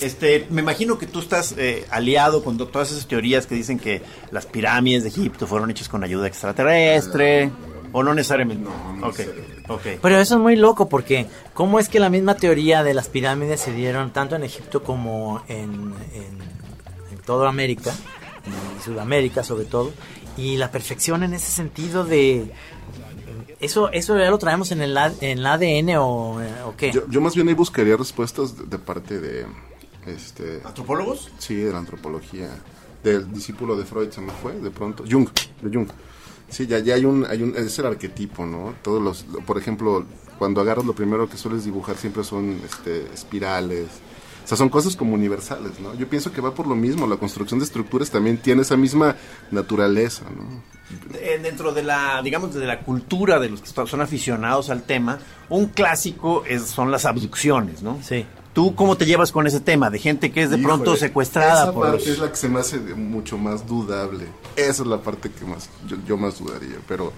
Este, 0.00 0.46
me 0.50 0.60
imagino 0.62 0.98
que 0.98 1.06
tú 1.06 1.20
estás 1.20 1.54
eh, 1.56 1.86
aliado 1.90 2.42
con 2.42 2.58
to- 2.58 2.66
todas 2.68 2.90
esas 2.90 3.06
teorías 3.06 3.46
que 3.46 3.54
dicen 3.54 3.78
que 3.78 4.02
las 4.30 4.46
pirámides 4.46 5.04
de 5.04 5.08
Egipto 5.10 5.46
fueron 5.46 5.70
hechas 5.70 5.88
con 5.88 6.02
ayuda 6.04 6.26
extraterrestre. 6.26 7.50
O 7.92 8.02
no 8.02 8.12
necesariamente. 8.12 8.64
No, 8.64 8.92
no 8.94 9.06
Ok, 9.08 9.18
necesariamente. 9.18 9.55
Ok. 9.68 9.82
Pero 10.02 10.18
eso 10.18 10.34
es 10.36 10.40
muy 10.40 10.56
loco 10.56 10.88
porque 10.88 11.26
¿cómo 11.54 11.78
es 11.78 11.88
que 11.88 12.00
la 12.00 12.08
misma 12.10 12.36
teoría 12.36 12.82
de 12.82 12.94
las 12.94 13.08
pirámides 13.08 13.60
se 13.60 13.72
dieron 13.72 14.12
tanto 14.12 14.36
en 14.36 14.44
Egipto 14.44 14.82
como 14.82 15.42
en, 15.48 15.92
en, 16.14 16.38
en 17.12 17.18
toda 17.24 17.48
América 17.48 17.92
y 18.78 18.82
Sudamérica 18.84 19.42
sobre 19.42 19.64
todo 19.64 19.92
y 20.36 20.56
la 20.56 20.70
perfección 20.70 21.22
en 21.24 21.34
ese 21.34 21.50
sentido 21.50 22.04
de 22.04 22.52
eso 23.60 23.90
eso 23.90 24.18
ya 24.18 24.30
lo 24.30 24.38
traemos 24.38 24.70
en 24.70 24.82
el 24.82 24.96
A- 24.98 25.12
en 25.20 25.38
el 25.38 25.46
ADN 25.46 25.96
o, 25.96 26.38
o 26.66 26.74
qué 26.76 26.92
Yo, 26.92 27.02
yo 27.08 27.20
más 27.20 27.34
bien 27.34 27.48
ahí 27.48 27.54
buscaría 27.54 27.96
respuestas 27.96 28.56
de, 28.56 28.64
de 28.66 28.78
parte 28.78 29.18
de 29.18 29.46
este 30.06 30.60
¿Antropólogos? 30.64 31.30
sí 31.38 31.54
de 31.54 31.72
la 31.72 31.78
antropología 31.78 32.50
del 33.02 33.32
discípulo 33.32 33.76
de 33.76 33.84
Freud 33.84 34.10
se 34.10 34.20
me 34.20 34.30
fue 34.32 34.52
de 34.54 34.70
pronto 34.70 35.04
Jung 35.10 35.28
de 35.62 35.70
Jung 35.76 35.88
sí 36.48 36.66
ya 36.66 36.78
ya 36.78 36.94
hay 36.94 37.04
un 37.04 37.26
hay 37.26 37.42
un 37.42 37.56
es 37.56 37.78
el 37.78 37.86
arquetipo 37.86 38.46
no 38.46 38.74
todos 38.82 39.02
los 39.02 39.24
por 39.46 39.58
ejemplo 39.58 40.04
cuando 40.38 40.60
agarras 40.60 40.84
lo 40.84 40.94
primero 40.94 41.28
que 41.28 41.36
sueles 41.36 41.64
dibujar 41.64 41.96
siempre 41.96 42.24
son 42.24 42.60
este 42.64 43.06
espirales 43.12 43.88
o 44.46 44.48
sea, 44.48 44.56
son 44.56 44.68
cosas 44.68 44.94
como 44.94 45.14
universales, 45.14 45.80
¿no? 45.80 45.92
Yo 45.94 46.08
pienso 46.08 46.30
que 46.32 46.40
va 46.40 46.54
por 46.54 46.68
lo 46.68 46.76
mismo. 46.76 47.08
La 47.08 47.16
construcción 47.16 47.58
de 47.58 47.64
estructuras 47.64 48.12
también 48.12 48.38
tiene 48.38 48.62
esa 48.62 48.76
misma 48.76 49.16
naturaleza, 49.50 50.22
¿no? 50.36 50.62
Eh, 51.18 51.40
dentro 51.42 51.72
de 51.72 51.82
la, 51.82 52.22
digamos, 52.22 52.54
de 52.54 52.64
la 52.64 52.78
cultura 52.78 53.40
de 53.40 53.48
los 53.48 53.60
que 53.60 53.66
son 53.66 54.00
aficionados 54.00 54.70
al 54.70 54.84
tema, 54.84 55.18
un 55.48 55.66
clásico 55.66 56.44
es, 56.46 56.62
son 56.62 56.92
las 56.92 57.06
abducciones, 57.06 57.82
¿no? 57.82 57.98
Sí. 58.04 58.24
¿Tú 58.56 58.74
cómo 58.74 58.96
te 58.96 59.04
llevas 59.04 59.32
con 59.32 59.46
ese 59.46 59.60
tema 59.60 59.90
de 59.90 59.98
gente 59.98 60.32
que 60.32 60.44
es 60.44 60.48
de 60.48 60.56
pronto 60.56 60.96
secuestrada 60.96 61.64
esa 61.64 61.72
por 61.74 61.90
parte 61.90 61.98
los... 61.98 62.06
es 62.06 62.18
la 62.18 62.30
que 62.30 62.36
se 62.36 62.48
me 62.48 62.60
hace 62.60 62.78
mucho 62.78 63.36
más 63.36 63.66
dudable. 63.66 64.28
Esa 64.56 64.82
es 64.82 64.88
la 64.88 65.02
parte 65.02 65.30
que 65.30 65.44
más 65.44 65.68
yo, 65.86 65.98
yo 66.06 66.16
más 66.16 66.38
dudaría, 66.38 66.78
pero 66.88 67.12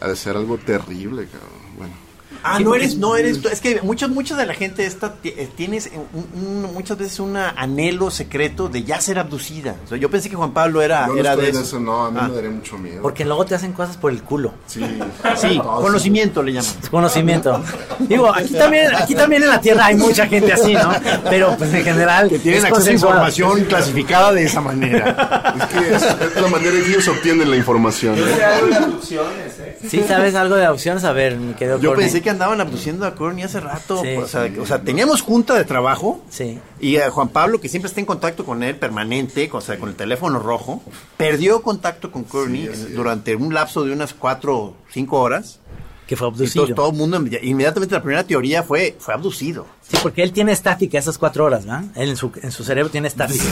ha 0.00 0.08
de 0.08 0.16
ser 0.16 0.36
algo 0.36 0.58
terrible, 0.58 1.28
cabrón. 1.28 1.76
Bueno. 1.78 2.03
Ah, 2.46 2.58
Sí, 2.58 2.64
no 2.64 2.74
eres, 2.74 2.96
no 2.98 3.16
eres, 3.16 3.40
tú. 3.40 3.48
es 3.48 3.60
que 3.60 3.80
muchos, 3.82 4.10
mucha 4.10 4.36
de 4.36 4.44
la 4.44 4.52
gente 4.54 4.84
esta 4.84 5.14
eh, 5.24 5.48
tienes 5.56 5.90
un- 6.12 6.26
un- 6.64 6.74
muchas 6.74 6.98
veces 6.98 7.18
un 7.20 7.36
anhelo 7.36 8.10
secreto 8.10 8.68
de 8.68 8.84
ya 8.84 9.00
ser 9.00 9.18
abducida. 9.18 9.76
O 9.84 9.88
sea, 9.88 9.96
yo 9.98 10.10
pensé 10.10 10.28
que 10.28 10.36
Juan 10.36 10.52
Pablo 10.52 10.82
era, 10.82 11.06
Yo 11.06 11.14
no 11.14 11.20
era 11.20 11.32
estoy 11.32 11.52
de 11.52 11.60
eso, 11.60 11.80
no, 11.80 12.04
a 12.04 12.10
mí 12.10 12.18
Ah. 12.20 12.28
me 12.28 12.34
daría 12.34 12.50
mucho 12.50 12.76
miedo. 12.76 13.00
porque 13.02 13.24
luego 13.24 13.46
te 13.46 13.54
hacen 13.54 13.72
cosas 13.72 13.96
por 13.96 14.12
el 14.12 14.22
culo 14.22 14.52
Sí, 14.66 14.80
Sí, 15.36 15.56
No, 15.56 15.76
conocimiento 15.80 16.42
le 16.42 16.52
llaman. 16.52 16.70
conocimiento 16.90 17.62
digo 18.00 18.32
aquí 18.34 18.52
también 18.52 18.94
aquí 18.94 19.14
también 19.14 19.42
en 19.42 19.48
la 19.48 19.60
tierra 19.60 19.86
hay 19.86 19.96
mucha 19.96 20.26
gente 20.26 20.52
así 20.52 20.74
no 20.74 20.92
pero 21.30 21.54
pues 21.56 21.72
en 21.72 21.82
general 21.82 22.28
Que 22.28 22.38
tienen 22.38 22.58
es 22.60 22.64
acceso 22.66 22.90
a 22.90 22.92
información 22.92 23.64
clasificada 23.64 24.32
de 24.32 24.44
esa 24.44 24.60
manera. 24.60 25.54
Es 25.56 25.64
que 25.66 25.94
es, 25.94 26.02
es 26.02 26.42
la 26.42 26.48
manera 26.48 26.76
en 26.76 26.82
que 26.84 26.90
ellos 26.90 27.08
obtienen 27.08 27.50
la 27.50 27.56
información. 27.56 28.16
Yo 28.16 28.24
algo 28.24 28.66
de 28.68 28.76
abducciones, 28.76 29.58
¿eh? 29.60 29.78
sí 29.88 30.04
sabes 30.06 30.34
algo 30.34 30.56
de 30.56 30.68
opciones 30.68 31.04
a 31.04 31.12
ver 31.12 31.36
mi 31.36 31.54
querido 31.54 31.78
Yo 31.78 31.94
pensé 31.94 32.20
que 32.20 32.30
andaban 32.34 32.60
abduciendo 32.60 33.06
a 33.06 33.14
Courtney 33.14 33.42
hace 33.44 33.60
rato. 33.60 34.00
Sí. 34.02 34.16
o, 34.16 34.28
sea, 34.28 34.52
o 34.60 34.66
sea, 34.66 34.82
teníamos 34.82 35.22
junta 35.22 35.54
de 35.54 35.64
trabajo. 35.64 36.22
sí 36.28 36.60
Y 36.80 36.96
a 36.98 37.10
Juan 37.10 37.28
Pablo, 37.28 37.60
que 37.60 37.68
siempre 37.68 37.88
está 37.88 38.00
en 38.00 38.06
contacto 38.06 38.44
con 38.44 38.62
él 38.62 38.76
permanente, 38.76 39.48
o 39.52 39.60
sea, 39.60 39.78
con 39.78 39.88
el 39.88 39.94
teléfono 39.94 40.38
rojo, 40.38 40.82
perdió 41.16 41.62
contacto 41.62 42.12
con 42.12 42.24
Courtney 42.24 42.68
Sí, 42.72 42.92
durante 42.92 43.34
un 43.36 43.54
lapso 43.54 43.84
de 43.84 43.92
unas 43.92 44.14
cuatro 44.14 44.56
o 44.56 44.76
cinco 44.90 45.20
horas. 45.20 45.60
que 46.06 46.16
fue 46.16 46.26
abducido 46.26 46.66
todo, 46.66 46.74
todo 46.74 46.90
el 46.90 46.96
mundo, 46.96 47.22
inmediatamente 47.42 47.94
la 47.94 48.02
primera 48.02 48.24
teoría 48.24 48.62
fue, 48.62 48.94
fue 48.98 49.14
abducido. 49.14 49.66
Sí, 49.80 49.96
porque 50.02 50.22
él 50.22 50.32
tiene 50.32 50.52
estática 50.52 50.98
esas 50.98 51.16
cuatro 51.18 51.44
horas, 51.46 51.64
¿verdad? 51.64 51.84
Él 51.94 52.10
en 52.10 52.16
su, 52.16 52.30
en 52.42 52.52
su 52.52 52.62
cerebro 52.64 52.90
tiene 52.90 53.08
estática. 53.08 53.44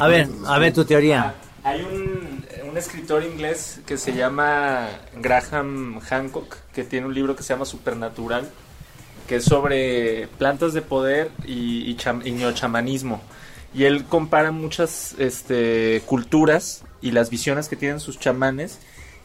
A 0.00 0.08
ver, 0.08 0.28
a 0.46 0.58
ver 0.58 0.72
tu 0.72 0.84
teoría. 0.84 1.34
Escritor 2.80 3.22
inglés 3.22 3.80
que 3.86 3.96
se 3.96 4.12
llama 4.12 4.88
Graham 5.16 6.00
Hancock, 6.00 6.56
que 6.74 6.84
tiene 6.84 7.06
un 7.06 7.14
libro 7.14 7.36
que 7.36 7.42
se 7.42 7.52
llama 7.54 7.64
Supernatural, 7.64 8.50
que 9.28 9.36
es 9.36 9.44
sobre 9.44 10.26
plantas 10.38 10.72
de 10.72 10.82
poder 10.82 11.30
y, 11.46 11.88
y, 11.90 11.96
cham- 11.96 12.26
y 12.26 12.32
neochamanismo. 12.32 13.20
Y 13.72 13.84
él 13.84 14.04
compara 14.04 14.50
muchas 14.50 15.14
este, 15.18 16.02
culturas 16.06 16.82
y 17.00 17.12
las 17.12 17.30
visiones 17.30 17.68
que 17.68 17.76
tienen 17.76 18.00
sus 18.00 18.18
chamanes 18.18 18.78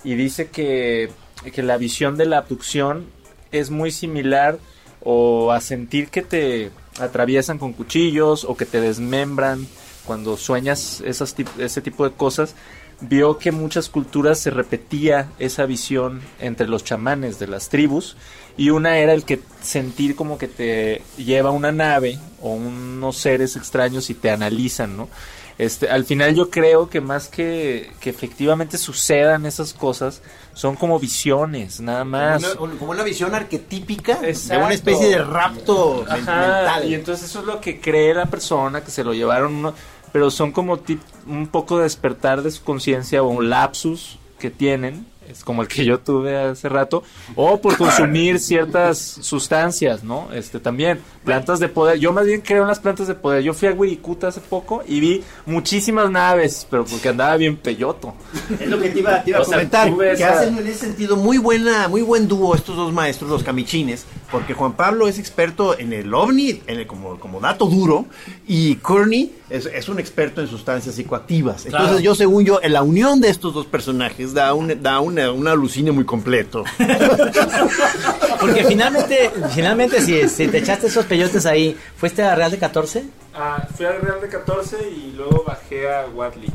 y 0.04 0.14
dice 0.14 0.50
que, 0.50 1.10
que 1.52 1.64
la 1.64 1.78
visión 1.78 2.16
de 2.18 2.26
la 2.26 2.38
abducción 2.38 3.08
es 3.52 3.72
muy 3.72 3.92
similar 3.92 4.60
o 5.02 5.52
a 5.52 5.62
sentir 5.62 6.10
que 6.10 6.22
te 6.22 6.70
atraviesan 7.00 7.58
con 7.58 7.74
cuchillos 7.74 8.44
o 8.44 8.56
que 8.56 8.66
te 8.66 8.80
desmembran 8.82 9.68
cuando 10.06 10.38
sueñas 10.38 11.02
esas 11.04 11.36
ese 11.58 11.82
tipo 11.82 12.08
de 12.08 12.16
cosas 12.16 12.54
vio 13.02 13.38
que 13.38 13.52
muchas 13.52 13.90
culturas 13.90 14.40
se 14.40 14.50
repetía 14.52 15.28
esa 15.40 15.66
visión 15.66 16.22
entre 16.40 16.68
los 16.68 16.84
chamanes 16.84 17.40
de 17.40 17.48
las 17.48 17.70
tribus 17.70 18.16
y 18.58 18.70
una 18.70 18.98
era 19.00 19.14
el 19.14 19.26
que 19.26 19.42
sentir 19.62 20.16
como 20.16 20.38
que 20.38 20.48
te 20.48 21.02
lleva 21.18 21.52
una 21.52 21.72
nave 21.74 22.18
o 22.42 22.52
unos 22.54 23.18
seres 23.18 23.56
extraños 23.58 24.10
y 24.10 24.14
te 24.14 24.32
analizan, 24.32 24.96
¿no? 24.96 25.10
Este, 25.58 25.90
al 25.90 26.04
final 26.04 26.36
yo 26.36 26.50
creo 26.50 26.90
que 26.90 27.00
más 27.00 27.30
que, 27.30 27.90
que 28.02 28.10
efectivamente 28.10 28.78
sucedan 28.78 29.46
esas 29.46 29.74
cosas, 29.74 30.22
son 30.54 30.76
como 30.76 31.00
visiones, 31.00 31.80
nada 31.80 32.04
más. 32.04 32.44
Como 32.44 32.66
una, 32.66 32.80
como 32.80 32.92
una 32.92 33.04
visión 33.04 33.34
arquetípica 33.34 34.20
de 34.20 34.32
Exacto. 34.32 34.66
una 34.66 34.74
especie 34.74 35.08
de 35.08 35.18
rapto 35.24 36.04
Ajá, 36.10 36.16
mental. 36.18 36.90
y 36.90 36.94
entonces 36.96 37.30
eso 37.30 37.40
es 37.40 37.46
lo 37.46 37.62
que 37.62 37.80
cree 37.80 38.14
la 38.14 38.26
persona 38.26 38.84
que 38.84 38.92
se 38.92 39.06
lo 39.06 39.14
llevaron, 39.14 39.56
uno- 39.56 39.74
pero 40.16 40.32
son 40.32 40.54
como 40.54 40.78
tip- 40.80 41.02
un 41.28 41.46
poco 41.48 41.76
de 41.76 41.84
despertar 41.84 42.42
de 42.42 42.50
su 42.50 42.64
conciencia 42.64 43.22
o 43.22 43.28
un 43.28 43.50
lapsus 43.50 44.18
que 44.40 44.50
tienen, 44.50 45.06
es 45.30 45.44
como 45.44 45.62
el 45.62 45.68
que 45.68 45.84
yo 45.84 46.00
tuve 46.00 46.38
hace 46.38 46.70
rato, 46.70 47.04
o 47.36 47.60
por 47.60 47.76
consumir 47.78 48.40
ciertas 48.40 48.98
sustancias, 49.00 50.04
¿no? 50.04 50.30
Este 50.32 50.60
también, 50.62 51.00
plantas 51.26 51.60
de 51.60 51.68
poder. 51.68 52.00
Yo 52.00 52.14
más 52.14 52.28
bien 52.28 52.40
creo 52.42 52.62
en 52.62 52.68
las 52.70 52.80
plantas 52.80 53.08
de 53.08 53.16
poder. 53.16 53.42
Yo 53.44 53.54
fui 53.54 53.68
a 53.68 53.72
Wirikuta 53.74 54.28
hace 54.30 54.40
poco 54.40 54.84
y 54.88 55.00
vi 55.02 55.24
muchísimas 55.48 56.10
naves, 56.12 56.66
pero 56.70 56.86
porque 56.86 57.10
andaba 57.10 57.36
bien 57.36 57.58
peyoto. 57.58 58.14
Es 58.58 58.70
lo 58.70 58.80
que 58.80 58.90
te 58.90 59.00
iba, 59.00 59.22
te 59.24 59.32
iba 59.32 59.40
a 59.40 59.44
sea, 59.44 59.56
comentar, 59.56 59.92
que 60.16 60.24
hacen 60.24 60.58
en 60.60 60.68
ese 60.68 60.80
sentido 60.80 61.18
muy 61.18 61.40
buena, 61.40 61.88
muy 61.90 62.04
buen 62.04 62.28
dúo 62.30 62.56
estos 62.56 62.78
dos 62.78 62.94
maestros, 62.94 63.30
los 63.30 63.44
camichines, 63.44 64.06
porque 64.32 64.54
Juan 64.54 64.74
Pablo 64.74 65.08
es 65.08 65.20
experto 65.20 65.78
en 65.78 65.94
el 65.94 66.14
ovni, 66.14 66.62
en 66.68 66.80
el- 66.80 66.88
como, 66.88 67.20
como 67.20 67.40
dato 67.40 67.66
duro, 67.68 68.06
y 68.48 68.76
Courtney 68.78 69.36
es, 69.50 69.66
es 69.68 69.88
un 69.90 70.00
experto 70.00 70.42
en 70.42 70.48
sustancias 70.48 70.96
psicoactivas. 70.96 71.66
Entonces 71.66 71.88
Claro. 71.90 72.00
yo, 72.00 72.16
según 72.16 72.44
yo, 72.46 72.60
en 72.62 72.74
la 72.74 72.82
unión 72.84 73.22
de 73.22 73.30
estos 73.30 73.54
dos 73.54 73.66
personajes 73.66 74.34
da 74.34 74.54
un, 74.54 74.82
da 74.82 75.00
una, 75.00 75.32
un 75.32 75.48
alucine 75.48 75.92
muy 75.92 76.06
completo. 76.06 76.64
Porque 78.40 78.64
finalmente, 78.66 79.32
finalmente 79.54 80.02
si, 80.02 80.28
si 80.30 80.48
te 80.48 80.58
echaste 80.60 80.88
esos 80.88 81.06
peyotes 81.06 81.46
ahí, 81.46 81.76
¿fuiste 81.98 82.24
a 82.24 82.36
Real 82.36 82.52
de 82.52 82.58
14? 82.60 83.04
Ah, 83.34 83.68
fui 83.76 83.86
al 83.86 84.02
Real 84.02 84.22
de 84.22 84.28
14 84.30 84.78
y 84.90 85.14
luego 85.16 85.44
bajé 85.48 85.90
a 85.92 86.06
Wadley. 86.14 86.50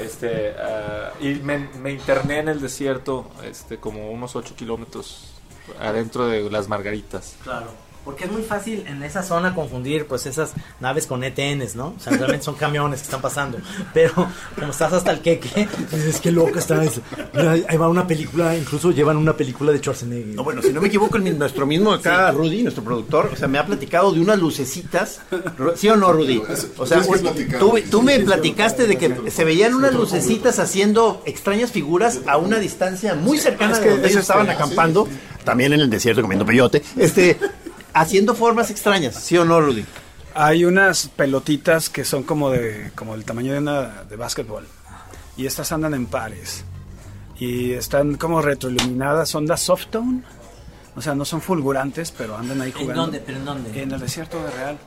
Este, 0.00 0.52
ah, 0.56 1.10
y 1.20 1.34
me, 1.34 1.68
me 1.82 1.90
interné 1.92 2.38
en 2.38 2.48
el 2.48 2.60
desierto, 2.60 3.26
este, 3.44 3.78
como 3.78 4.10
unos 4.12 4.36
8 4.36 4.54
kilómetros 4.56 5.31
adentro 5.80 6.26
de 6.26 6.50
las 6.50 6.68
Margaritas. 6.68 7.36
Claro. 7.42 7.68
Porque 8.04 8.24
es 8.24 8.32
muy 8.32 8.42
fácil 8.42 8.84
en 8.86 9.02
esa 9.02 9.22
zona 9.22 9.54
confundir 9.54 10.06
pues 10.06 10.26
esas 10.26 10.52
naves 10.80 11.06
con 11.06 11.22
ETNs, 11.22 11.76
¿no? 11.76 11.94
O 11.96 12.00
sea, 12.00 12.12
realmente 12.16 12.44
son 12.44 12.56
camiones 12.56 13.00
que 13.00 13.04
están 13.04 13.20
pasando. 13.20 13.58
Pero 13.94 14.28
como 14.58 14.72
estás 14.72 14.92
hasta 14.92 15.12
el 15.12 15.20
queque, 15.20 15.68
dices, 15.92 16.20
qué 16.20 16.30
loca 16.30 16.58
está 16.58 16.82
eso. 16.82 17.00
Mira, 17.32 17.52
ahí 17.52 17.76
va 17.76 17.88
una 17.88 18.06
película, 18.06 18.56
incluso 18.56 18.90
llevan 18.90 19.16
una 19.16 19.36
película 19.36 19.72
de 19.72 19.78
Schwarzenegger. 19.78 20.34
No, 20.34 20.44
bueno, 20.44 20.62
si 20.62 20.72
no 20.72 20.80
me 20.80 20.88
equivoco, 20.88 21.16
el 21.16 21.38
nuestro 21.38 21.66
mismo 21.66 21.92
acá, 21.92 22.30
Rudy, 22.32 22.62
nuestro 22.62 22.82
productor, 22.82 23.30
o 23.32 23.36
sea, 23.36 23.48
me 23.48 23.58
ha 23.58 23.66
platicado 23.66 24.12
de 24.12 24.20
unas 24.20 24.38
lucecitas. 24.38 25.20
¿Sí 25.76 25.88
o 25.88 25.96
no, 25.96 26.12
Rudy? 26.12 26.42
O 26.78 26.86
sea, 26.86 27.00
que 27.00 27.56
tú, 27.58 27.74
tú 27.90 28.02
me 28.02 28.18
platicaste 28.20 28.86
de 28.86 28.96
que 28.96 29.30
se 29.30 29.44
veían 29.44 29.74
unas 29.74 29.94
lucecitas 29.94 30.58
haciendo 30.58 31.22
extrañas 31.24 31.70
figuras 31.70 32.20
a 32.26 32.36
una 32.36 32.58
distancia 32.58 33.14
muy 33.14 33.38
cercana 33.38 33.78
de 33.78 33.90
donde 33.90 34.08
ellos 34.08 34.20
estaban 34.20 34.50
acampando, 34.50 35.08
también 35.44 35.72
en 35.72 35.80
el 35.80 35.90
desierto 35.90 36.22
comiendo 36.22 36.46
peyote, 36.46 36.82
este, 36.96 37.38
haciendo 37.94 38.34
formas 38.34 38.70
extrañas. 38.70 39.14
¿Sí 39.16 39.36
o 39.36 39.44
no, 39.44 39.60
Rudy? 39.60 39.84
Hay 40.34 40.64
unas 40.64 41.08
pelotitas 41.08 41.88
que 41.90 42.04
son 42.04 42.22
como 42.22 42.50
de 42.50 42.90
como 42.94 43.14
el 43.14 43.24
tamaño 43.24 43.52
de 43.52 43.58
una 43.58 44.02
de 44.04 44.16
básquetbol 44.16 44.66
y 45.36 45.46
estas 45.46 45.72
andan 45.72 45.92
en 45.94 46.06
pares 46.06 46.64
y 47.38 47.72
están 47.72 48.14
como 48.16 48.40
retroiluminadas, 48.40 49.28
son 49.28 49.46
las 49.46 49.60
softone, 49.60 50.22
o 50.96 51.02
sea, 51.02 51.14
no 51.14 51.24
son 51.24 51.40
fulgurantes, 51.42 52.12
pero 52.12 52.36
andan 52.36 52.60
ahí 52.62 52.70
¿En 52.70 52.74
jugando. 52.80 53.02
dónde? 53.02 53.20
¿Pero 53.20 53.38
en 53.38 53.44
dónde? 53.44 53.82
En 53.82 53.92
el 53.92 54.00
desierto 54.00 54.42
de 54.42 54.50
Real. 54.50 54.78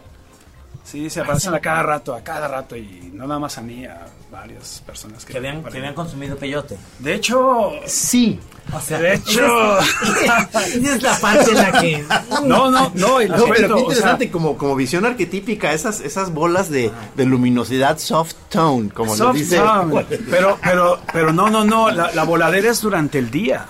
Sí, 0.85 1.09
se 1.09 1.21
aparecen 1.21 1.53
a 1.55 1.59
cada 1.59 1.81
rato, 1.81 2.13
a 2.13 2.21
cada 2.23 2.47
rato 2.47 2.75
y 2.77 3.09
no 3.11 3.25
nada 3.27 3.39
más 3.39 3.57
a 3.57 3.61
mí, 3.61 3.85
a 3.85 4.05
varias 4.31 4.83
personas 4.85 5.25
que, 5.25 5.31
Que 5.33 5.39
habían, 5.39 5.63
que 5.63 5.77
habían 5.77 5.95
consumido 5.95 6.37
peyote. 6.37 6.77
De 6.99 7.15
hecho, 7.15 7.71
Sí. 7.87 8.39
O 8.73 8.79
sea, 8.81 8.97
de 8.99 9.13
hecho, 9.15 9.79
esa 9.79 10.65
es 10.65 11.01
la 11.03 11.19
parte 11.19 11.51
en 11.51 11.57
la 11.57 11.71
que... 11.81 12.03
no, 12.45 12.69
no, 12.71 12.91
no, 12.95 13.21
y 13.21 13.27
No, 13.29 13.37
lo 13.37 13.45
pero 13.47 13.67
qué 13.67 13.73
o 13.73 13.75
sea, 13.75 13.79
interesante, 13.79 14.31
como, 14.31 14.57
como 14.57 14.75
visión 14.75 15.05
arquetípica, 15.05 15.71
esas, 15.73 16.01
esas 16.01 16.33
bolas 16.33 16.69
de, 16.69 16.91
de 17.15 17.25
luminosidad 17.25 17.97
soft 17.99 18.33
tone, 18.49 18.89
como 18.89 19.11
lo 19.11 19.17
Soft 19.17 19.35
dice. 19.35 19.57
sound. 19.57 20.05
Pero, 20.29 20.57
pero, 20.63 20.99
pero 21.13 21.31
no, 21.33 21.49
no, 21.49 21.63
no. 21.63 21.91
La, 21.91 22.11
la 22.13 22.23
voladera 22.23 22.71
es 22.71 22.81
durante 22.81 23.19
el 23.19 23.29
día. 23.29 23.67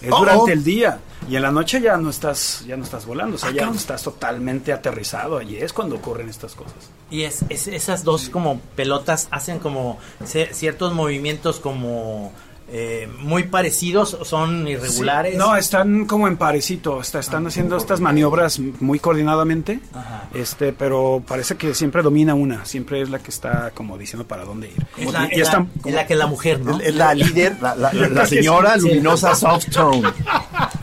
Es 0.00 0.10
Oh, 0.12 0.18
durante 0.20 0.50
oh. 0.50 0.54
el 0.54 0.62
día. 0.64 0.98
Y 1.30 1.36
en 1.36 1.42
la 1.42 1.52
noche 1.52 1.80
ya 1.80 1.96
no 1.96 2.10
estás, 2.10 2.64
ya 2.66 2.76
no 2.76 2.82
estás 2.82 3.06
volando, 3.06 3.36
o 3.36 3.38
sea, 3.38 3.52
ya 3.52 3.70
estás 3.70 4.02
totalmente 4.02 4.72
aterrizado. 4.72 5.40
Y 5.40 5.56
es 5.56 5.72
cuando 5.72 5.94
ocurren 5.96 6.28
estas 6.28 6.54
cosas. 6.56 6.74
Y 7.10 7.22
es, 7.22 7.44
es- 7.48 7.68
esas 7.68 8.02
dos 8.02 8.28
como 8.30 8.58
pelotas 8.74 9.28
hacen 9.30 9.60
como 9.60 9.98
ciertos 10.24 10.92
movimientos 10.92 11.60
como 11.60 12.32
eh, 12.72 13.08
muy 13.18 13.44
parecidos, 13.44 14.16
son 14.22 14.68
irregulares. 14.68 15.32
Sí, 15.32 15.38
No, 15.38 15.56
están 15.56 16.04
como 16.06 16.28
en 16.28 16.36
parecito, 16.36 17.00
está- 17.00 17.18
están 17.18 17.44
haciendo 17.48 17.76
estas 17.76 17.98
maniobras 18.00 18.60
muy 18.60 19.00
coordinadamente, 19.00 19.80
Ajá. 19.92 20.28
este, 20.34 20.72
pero 20.72 21.20
parece 21.26 21.56
que 21.56 21.74
siempre 21.74 22.00
domina 22.02 22.34
una, 22.34 22.64
siempre 22.64 23.02
es 23.02 23.10
la 23.10 23.18
que 23.18 23.30
está 23.32 23.72
como 23.74 23.98
diciendo 23.98 24.24
para 24.26 24.44
dónde 24.44 24.68
ir. 24.68 24.86
es 24.98 25.04
Como- 25.06 25.10
la, 25.12 25.24
y 25.32 25.40
es 25.40 25.48
están 25.48 25.64
la- 25.74 25.82
como- 25.82 25.88
es 25.88 25.94
la 25.96 26.06
que 26.06 26.14
la 26.14 26.26
mujer, 26.28 26.60
¿no? 26.60 26.78
Es, 26.80 26.94
la 26.94 27.12
líder, 27.12 27.56
la, 27.60 27.74
la- 27.74 27.92
la- 27.92 28.08
la 28.20 28.26
señora 28.26 28.76
luminosa 28.76 29.34
soft 29.34 29.66
tone. 29.70 30.02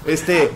Este, 0.07 0.49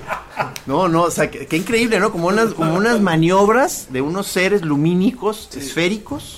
no, 0.66 0.88
no, 0.88 1.04
o 1.04 1.12
sea, 1.12 1.30
qué, 1.30 1.46
qué 1.46 1.58
increíble, 1.58 2.00
¿no? 2.00 2.12
Como 2.12 2.28
unas, 2.28 2.54
como 2.54 2.76
unas 2.76 3.02
maniobras 3.02 3.88
de 3.92 4.02
unos 4.02 4.28
seres 4.28 4.62
lumínicos, 4.64 5.50
esféricos, 5.56 6.38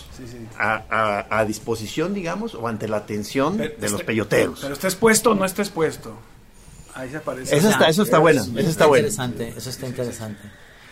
A, 0.58 0.84
a- 0.90 1.40
a 1.40 1.46
disposición, 1.46 2.14
digamos, 2.14 2.54
o 2.56 2.68
ante 2.68 2.88
la 2.88 2.98
atención 2.98 3.58
Pero 3.58 3.74
de 3.80 3.90
los 3.90 4.02
esté- 4.02 4.06
peyoteros. 4.06 4.60
Pero 4.62 4.74
estés 4.74 4.96
puesto 4.96 5.32
o 5.32 5.36
no 5.36 5.46
estés 5.46 5.70
puesto. 5.70 6.16
Ahí 6.94 7.10
se 7.10 7.18
aparece. 7.18 7.56
Eso 7.58 7.70
está, 7.70 7.88
eso 7.90 8.04
está 8.04 8.20
bueno, 8.20 8.42
eso 8.44 8.70
está 8.70 8.86
bueno. 8.86 9.08
interesante, 9.08 9.54
eso 9.58 9.70
está 9.72 9.88
interesante. 9.88 10.42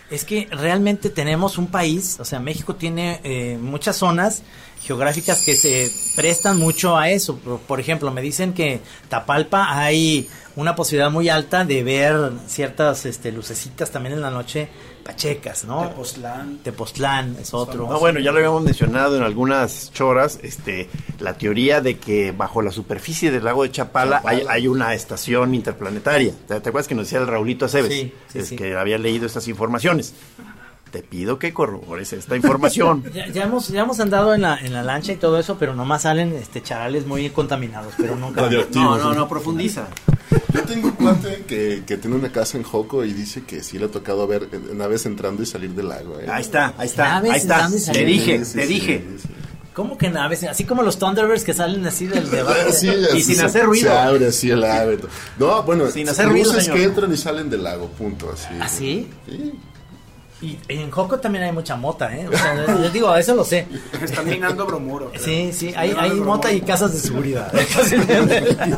Es 0.09 0.25
que 0.25 0.47
realmente 0.51 1.09
tenemos 1.11 1.57
un 1.59 1.67
país, 1.67 2.17
o 2.19 2.25
sea, 2.25 2.39
México 2.39 2.75
tiene 2.75 3.21
eh, 3.23 3.57
muchas 3.61 3.95
zonas 3.97 4.41
geográficas 4.83 5.41
que 5.45 5.55
se 5.55 5.89
prestan 6.15 6.57
mucho 6.57 6.97
a 6.97 7.11
eso. 7.11 7.37
Por, 7.37 7.59
por 7.59 7.79
ejemplo, 7.79 8.11
me 8.11 8.21
dicen 8.21 8.51
que 8.53 8.81
Tapalpa 9.09 9.67
hay 9.79 10.27
una 10.55 10.75
posibilidad 10.75 11.11
muy 11.11 11.29
alta 11.29 11.65
de 11.65 11.83
ver 11.83 12.31
ciertas 12.47 13.05
este, 13.05 13.31
lucecitas 13.31 13.91
también 13.91 14.15
en 14.15 14.21
la 14.21 14.31
noche 14.31 14.69
pachecas, 15.03 15.65
¿no? 15.65 15.87
Tepoztlán. 15.87 16.59
Tepoztlán 16.59 17.35
es 17.41 17.53
otro. 17.53 17.87
No, 17.87 17.99
bueno, 17.99 18.19
ya 18.19 18.31
lo 18.31 18.37
habíamos 18.37 18.61
mencionado 18.61 19.17
en 19.17 19.23
algunas 19.23 19.91
choras, 19.91 20.39
este, 20.43 20.89
la 21.19 21.33
teoría 21.33 21.81
de 21.81 21.97
que 21.97 22.31
bajo 22.31 22.61
la 22.61 22.71
superficie 22.71 23.31
del 23.31 23.43
lago 23.43 23.63
de 23.63 23.71
Chapala, 23.71 24.21
Hay, 24.25 24.43
hay 24.47 24.67
una 24.67 24.93
estación 24.93 25.55
interplanetaria. 25.55 26.33
¿Te, 26.47 26.59
te 26.59 26.69
acuerdas 26.69 26.87
que 26.87 26.95
nos 26.95 27.05
decía 27.07 27.19
el 27.19 27.27
Raulito 27.27 27.65
Aceves? 27.65 27.91
Sí, 27.91 28.13
sí, 28.31 28.39
es 28.39 28.47
sí. 28.49 28.55
que 28.55 28.75
había 28.75 28.97
leído 28.97 29.25
estas 29.25 29.47
informaciones. 29.47 30.13
Te 30.91 31.01
pido 31.01 31.39
que 31.39 31.53
corrobores 31.53 32.11
esta 32.13 32.35
información. 32.35 33.03
Ya, 33.13 33.27
ya 33.27 33.43
hemos, 33.43 33.69
ya 33.69 33.81
hemos 33.81 33.99
andado 34.01 34.33
en 34.33 34.41
la, 34.41 34.57
en 34.57 34.73
la 34.73 34.83
lancha 34.83 35.13
y 35.13 35.15
todo 35.15 35.39
eso, 35.39 35.57
pero 35.57 35.73
nomás 35.73 36.01
salen 36.03 36.33
este 36.33 36.61
charales 36.61 37.05
muy 37.05 37.29
contaminados, 37.29 37.93
pero 37.97 38.15
nunca. 38.15 38.49
no, 38.73 38.97
no, 38.97 39.13
no, 39.13 39.27
profundiza. 39.29 39.87
Yo 40.53 40.63
tengo 40.63 40.87
un 40.89 40.93
cuate 40.95 41.43
que, 41.47 41.83
que 41.87 41.95
tiene 41.97 42.15
una 42.17 42.29
casa 42.31 42.57
en 42.57 42.63
Joco 42.63 43.05
y 43.05 43.13
dice 43.13 43.43
que 43.43 43.63
sí 43.63 43.79
le 43.79 43.85
ha 43.85 43.87
tocado 43.91 44.27
ver 44.27 44.49
naves 44.73 45.05
entrando 45.05 45.41
y 45.43 45.45
salir 45.45 45.71
del 45.71 45.87
lago. 45.89 46.19
¿eh? 46.19 46.27
Ahí 46.29 46.41
está, 46.41 46.73
ahí 46.77 46.87
está, 46.87 47.09
Naves 47.15 47.31
ahí 47.31 47.37
está. 47.39 47.53
entrando 47.55 47.77
y 47.77 47.81
Te 47.93 48.05
dije, 48.05 48.45
Sí, 48.45 48.53
te 48.55 48.67
sí, 48.67 48.73
dije. 48.73 49.05
sí, 49.17 49.27
sí. 49.27 49.33
¿Cómo 49.73 49.97
que 49.97 50.09
naves? 50.09 50.43
Así 50.43 50.65
como 50.65 50.83
los 50.83 50.99
Thunderbirds 50.99 51.45
que 51.45 51.53
salen 51.53 51.85
así 51.87 52.05
del 52.07 52.29
debate. 52.29 52.73
Sí, 52.73 52.87
Y 52.87 53.05
así 53.05 53.23
sin 53.23 53.35
se- 53.37 53.45
hacer 53.45 53.65
ruido. 53.65 53.87
Se 53.89 53.97
abre 53.97 54.27
así 54.27 54.49
el 54.49 54.63
ave. 54.65 54.99
No, 55.39 55.63
bueno, 55.63 55.89
Sin 55.89 56.09
hacer 56.09 56.27
ruido, 56.27 56.47
luces 56.47 56.65
señor. 56.65 56.77
que 56.77 56.83
entran 56.85 57.13
y 57.13 57.17
salen 57.17 57.49
del 57.49 57.63
lago, 57.63 57.87
punto. 57.87 58.29
Así. 58.33 58.47
¿Ah, 58.59 58.67
sí? 58.67 59.07
Y 60.41 60.57
en 60.69 60.89
Joco 60.89 61.19
también 61.19 61.43
hay 61.43 61.51
mucha 61.51 61.75
mota, 61.75 62.15
¿eh? 62.15 62.27
O 62.27 62.35
sea, 62.35 62.55
les 62.55 62.91
digo, 62.91 63.15
eso 63.15 63.35
lo 63.35 63.43
sé. 63.43 63.67
Están 64.01 64.27
minando 64.27 64.65
bromuro. 64.65 65.11
creo. 65.11 65.23
Sí, 65.23 65.53
sí, 65.53 65.71
hay, 65.75 65.89
Están 65.89 66.05
hay 66.05 66.11
mota 66.19 66.51
y 66.51 66.61
casas 66.61 66.93
de 66.93 66.99
seguridad. 66.99 67.53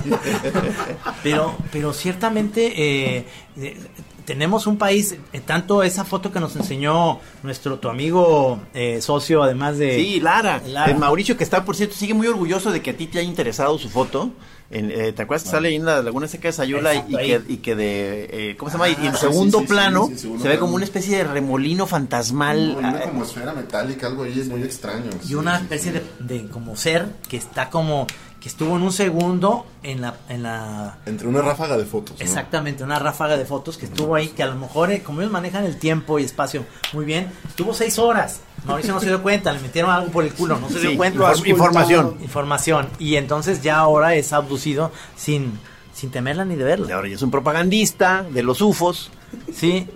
pero, 1.24 1.56
pero 1.72 1.94
ciertamente 1.94 3.18
eh, 3.18 3.26
eh, 3.58 3.78
tenemos 4.26 4.68
un 4.68 4.78
país, 4.78 5.16
eh, 5.34 5.42
tanto 5.46 5.84
esa 5.84 6.06
foto 6.06 6.32
que 6.32 6.40
nos 6.40 6.56
enseñó 6.56 7.20
nuestro 7.44 7.80
tu 7.80 7.90
amigo 7.90 8.60
eh, 8.74 9.02
socio, 9.02 9.44
además 9.44 9.78
de 9.78 9.96
Sí, 9.96 10.20
Lara. 10.20 10.62
Lara. 10.66 10.92
El 10.92 10.98
Mauricio, 10.98 11.38
que 11.38 11.44
está, 11.44 11.66
por 11.66 11.76
cierto, 11.76 11.96
sigue 11.96 12.14
muy 12.14 12.28
orgulloso 12.28 12.72
de 12.72 12.82
que 12.82 12.92
a 12.92 12.98
ti 12.98 13.08
te 13.08 13.20
haya 13.20 13.28
interesado 13.28 13.78
su 13.78 13.90
foto. 13.90 14.32
En, 14.74 14.90
eh, 14.90 15.14
¿Te 15.14 15.22
acuerdas 15.22 15.44
que 15.44 15.50
sale 15.52 15.68
ahí 15.70 15.76
en 15.76 15.86
la 15.86 16.02
Laguna 16.02 16.28
Seca 16.28 16.48
de 16.48 16.52
Sayula 16.54 16.96
y, 16.96 16.98
Exacto, 16.98 17.22
y 17.22 17.26
que, 17.28 17.54
y 17.54 17.58
que 17.58 17.76
de. 17.76 18.30
eh, 18.32 18.56
¿Cómo 18.58 18.72
se 18.72 18.78
llama? 18.78 18.90
y 18.90 18.96
en 19.06 19.14
sí, 19.14 19.20
segundo 19.20 19.60
sí, 19.60 19.66
sí, 19.66 19.70
plano 19.70 20.08
sí, 20.08 20.18
segundo 20.18 20.44
se 20.44 20.50
ve 20.50 20.58
como 20.58 20.76
una 20.76 20.84
especie 20.84 21.18
de 21.18 21.24
remolino 21.26 21.86
fantasmal. 21.86 22.76
Una 22.78 22.90
ah, 22.90 23.02
como 23.04 23.24
esfera 23.24 23.54
metálica, 23.54 24.08
algo 24.08 24.24
ahí 24.24 24.40
es 24.40 24.48
muy 24.48 24.64
extraño. 24.64 25.12
y 25.24 25.28
sí, 25.28 25.36
una 25.36 25.58
sí, 25.58 25.64
especie 25.64 25.92
sí. 25.92 26.00
de, 26.20 26.40
de 26.40 26.48
como 26.50 26.76
ser 26.76 27.06
que 27.30 27.38
está 27.38 27.70
como 27.70 28.08
que 28.44 28.50
estuvo 28.50 28.76
en 28.76 28.82
un 28.84 28.92
segundo 28.92 29.66
en 29.84 30.02
la 30.02 30.16
en 30.28 30.44
la 30.44 30.98
Entre 31.06 31.26
una 31.30 31.42
ráfaga 31.42 31.78
de 31.78 31.86
fotos. 31.86 32.20
¿no? 32.20 32.26
Exactamente, 32.26 32.84
una 32.84 33.00
ráfaga 33.00 33.38
de 33.38 33.46
fotos 33.46 33.78
que 33.78 33.86
estuvo 33.86 34.16
ahí, 34.16 34.28
que 34.28 34.44
a 34.44 34.48
lo 34.48 34.56
mejor, 34.56 34.92
eh, 34.92 35.02
como 35.02 35.22
ellos 35.22 35.32
manejan 35.32 35.64
el 35.64 35.80
tiempo 35.80 36.20
y 36.20 36.24
espacio 36.26 36.66
muy 36.92 37.06
bien, 37.06 37.32
estuvo 37.48 37.74
seis 37.74 37.98
horas. 37.98 38.42
Mauricio 38.66 38.94
no 38.94 39.00
se 39.00 39.06
dio 39.08 39.22
cuenta, 39.24 39.54
le 39.54 39.60
metieron 39.62 39.92
algo 39.92 40.12
por 40.12 40.26
el 40.26 40.34
culo, 40.34 40.60
no 40.60 40.68
se 40.68 40.80
dio 40.82 40.90
Sí, 40.92 40.98
cuenta. 40.98 41.20
inform- 41.20 41.48
información. 41.48 42.18
Información. 42.22 42.90
Y 43.00 43.16
entonces 43.16 43.62
ya 43.64 43.78
ahora 43.78 44.14
es 44.16 44.34
abducido 44.34 44.92
sin, 45.16 45.58
sin 45.94 46.12
temerla 46.12 46.44
ni 46.44 46.56
de 46.56 46.62
Y 46.64 46.66
verla. 46.66 46.96
ahora 46.96 47.08
ya 47.08 47.16
es 47.16 47.22
un 47.22 47.32
propagandista 47.32 48.24
de 48.30 48.44
los 48.44 48.60
UFOs. 48.62 49.10
Sí, 49.54 49.88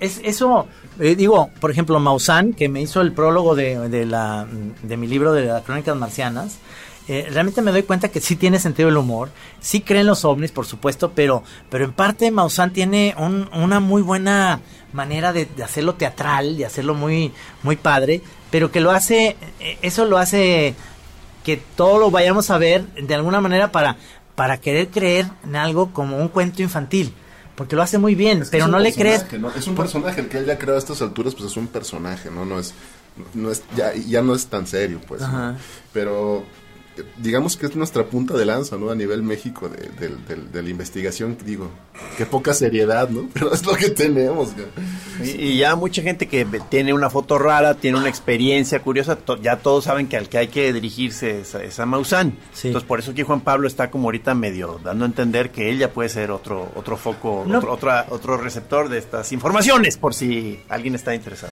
es 0.00 0.20
eso. 0.24 0.66
eh, 0.98 1.14
digo, 1.14 1.50
por 1.60 1.70
ejemplo, 1.70 2.00
Maussan, 2.00 2.52
que 2.52 2.68
me 2.68 2.80
hizo 2.82 3.00
el 3.00 3.12
prólogo 3.12 3.54
de, 3.54 3.88
de 3.88 4.06
la, 4.06 4.46
de 4.82 4.96
mi 4.96 5.06
libro 5.06 5.32
de 5.32 5.44
las 5.46 5.62
crónicas 5.62 5.96
marcianas, 5.96 6.58
eh, 7.08 7.28
realmente 7.30 7.62
me 7.62 7.72
doy 7.72 7.82
cuenta 7.82 8.08
que 8.08 8.20
sí 8.20 8.36
tiene 8.36 8.58
sentido 8.58 8.88
el 8.88 8.96
humor, 8.96 9.30
sí 9.60 9.80
creen 9.80 10.06
los 10.06 10.24
ovnis, 10.24 10.52
por 10.52 10.66
supuesto, 10.66 11.12
pero, 11.14 11.42
pero 11.70 11.84
en 11.84 11.92
parte 11.92 12.30
Maussan 12.30 12.72
tiene 12.72 13.14
un- 13.18 13.48
una 13.52 13.80
muy 13.80 14.02
buena 14.02 14.60
manera 14.92 15.32
de, 15.32 15.46
de 15.46 15.62
hacerlo 15.64 15.94
teatral, 15.94 16.56
de 16.56 16.66
hacerlo 16.66 16.94
muy, 16.94 17.32
muy 17.62 17.76
padre, 17.76 18.20
pero 18.50 18.70
que 18.70 18.80
lo 18.80 18.90
hace, 18.90 19.36
eh, 19.60 19.78
eso 19.82 20.04
lo 20.04 20.18
hace 20.18 20.74
que 21.44 21.56
todo 21.76 21.98
lo 21.98 22.10
vayamos 22.10 22.50
a 22.50 22.58
ver 22.58 22.84
de 22.94 23.14
alguna 23.14 23.40
manera 23.40 23.72
para, 23.72 23.96
para 24.34 24.58
querer 24.60 24.88
creer 24.88 25.26
en 25.44 25.56
algo 25.56 25.92
como 25.92 26.16
un 26.18 26.28
cuento 26.28 26.62
infantil. 26.62 27.12
Porque 27.56 27.76
lo 27.76 27.82
hace 27.82 27.98
muy 27.98 28.14
bien, 28.14 28.42
Es 28.42 28.48
pero 28.48 28.66
no 28.66 28.78
le 28.78 28.94
crees. 28.94 29.26
Es 29.56 29.66
un 29.66 29.74
personaje, 29.74 30.20
el 30.22 30.28
que 30.28 30.38
él 30.38 30.46
ya 30.46 30.56
creó 30.58 30.74
a 30.74 30.78
estas 30.78 31.02
alturas, 31.02 31.34
pues 31.34 31.50
es 31.50 31.56
un 31.58 31.66
personaje, 31.66 32.30
¿no? 32.30 32.46
No 32.46 32.58
es, 32.58 32.72
no 33.34 33.50
es 33.50 33.62
ya, 33.76 33.92
ya 33.94 34.22
no 34.22 34.34
es 34.34 34.46
tan 34.46 34.66
serio, 34.66 35.00
pues. 35.06 35.22
Pero 35.92 36.44
digamos 37.16 37.56
que 37.56 37.66
es 37.66 37.74
nuestra 37.76 38.04
punta 38.04 38.34
de 38.36 38.44
lanza, 38.44 38.76
¿no? 38.76 38.90
A 38.90 38.94
nivel 38.94 39.22
México 39.22 39.68
de, 39.68 39.88
de- 39.98 40.14
de- 40.16 40.42
de 40.52 40.62
la 40.62 40.68
investigación, 40.68 41.36
digo, 41.44 41.70
qué 42.18 42.26
poca 42.26 42.52
seriedad, 42.54 43.08
¿no? 43.08 43.28
Pero 43.34 43.52
es 43.52 43.64
lo 43.64 43.74
que 43.74 43.90
tenemos. 43.90 44.50
Y, 45.24 45.30
y 45.30 45.58
ya 45.58 45.74
mucha 45.76 46.02
gente 46.02 46.26
que 46.28 46.44
tiene 46.68 46.92
una 46.92 47.08
foto 47.10 47.38
rara, 47.38 47.74
tiene 47.74 47.98
una 47.98 48.08
experiencia 48.08 48.80
curiosa, 48.82 49.16
to- 49.16 49.40
ya 49.40 49.56
todos 49.58 49.84
saben 49.84 50.08
que 50.08 50.16
al 50.16 50.28
que 50.28 50.38
hay 50.38 50.48
que 50.48 50.72
dirigirse 50.72 51.40
es, 51.40 51.54
a- 51.54 51.62
es 51.64 51.78
a 51.80 51.86
Maussan. 51.86 52.36
Sí. 52.52 52.68
Entonces 52.68 52.86
por 52.88 52.98
eso 52.98 53.12
aquí 53.12 53.22
Juan 53.22 53.40
Pablo 53.42 53.68
está 53.68 53.90
como 53.90 54.08
ahorita 54.08 54.34
medio 54.34 54.80
dando 54.82 55.04
a 55.04 55.08
entender 55.08 55.50
que 55.50 55.70
él 55.70 55.78
ya 55.78 55.92
puede 55.92 56.08
ser 56.08 56.30
otro 56.30 56.70
otro 56.74 56.96
foco, 56.96 57.44
No. 57.46 57.58
otro, 57.58 57.72
otra- 57.72 58.06
otro 58.10 58.36
receptor 58.36 58.88
de 58.88 58.98
estas 58.98 59.32
informaciones, 59.32 59.96
por 59.96 60.14
si 60.14 60.60
alguien 60.68 60.94
está 60.94 61.14
interesado. 61.14 61.51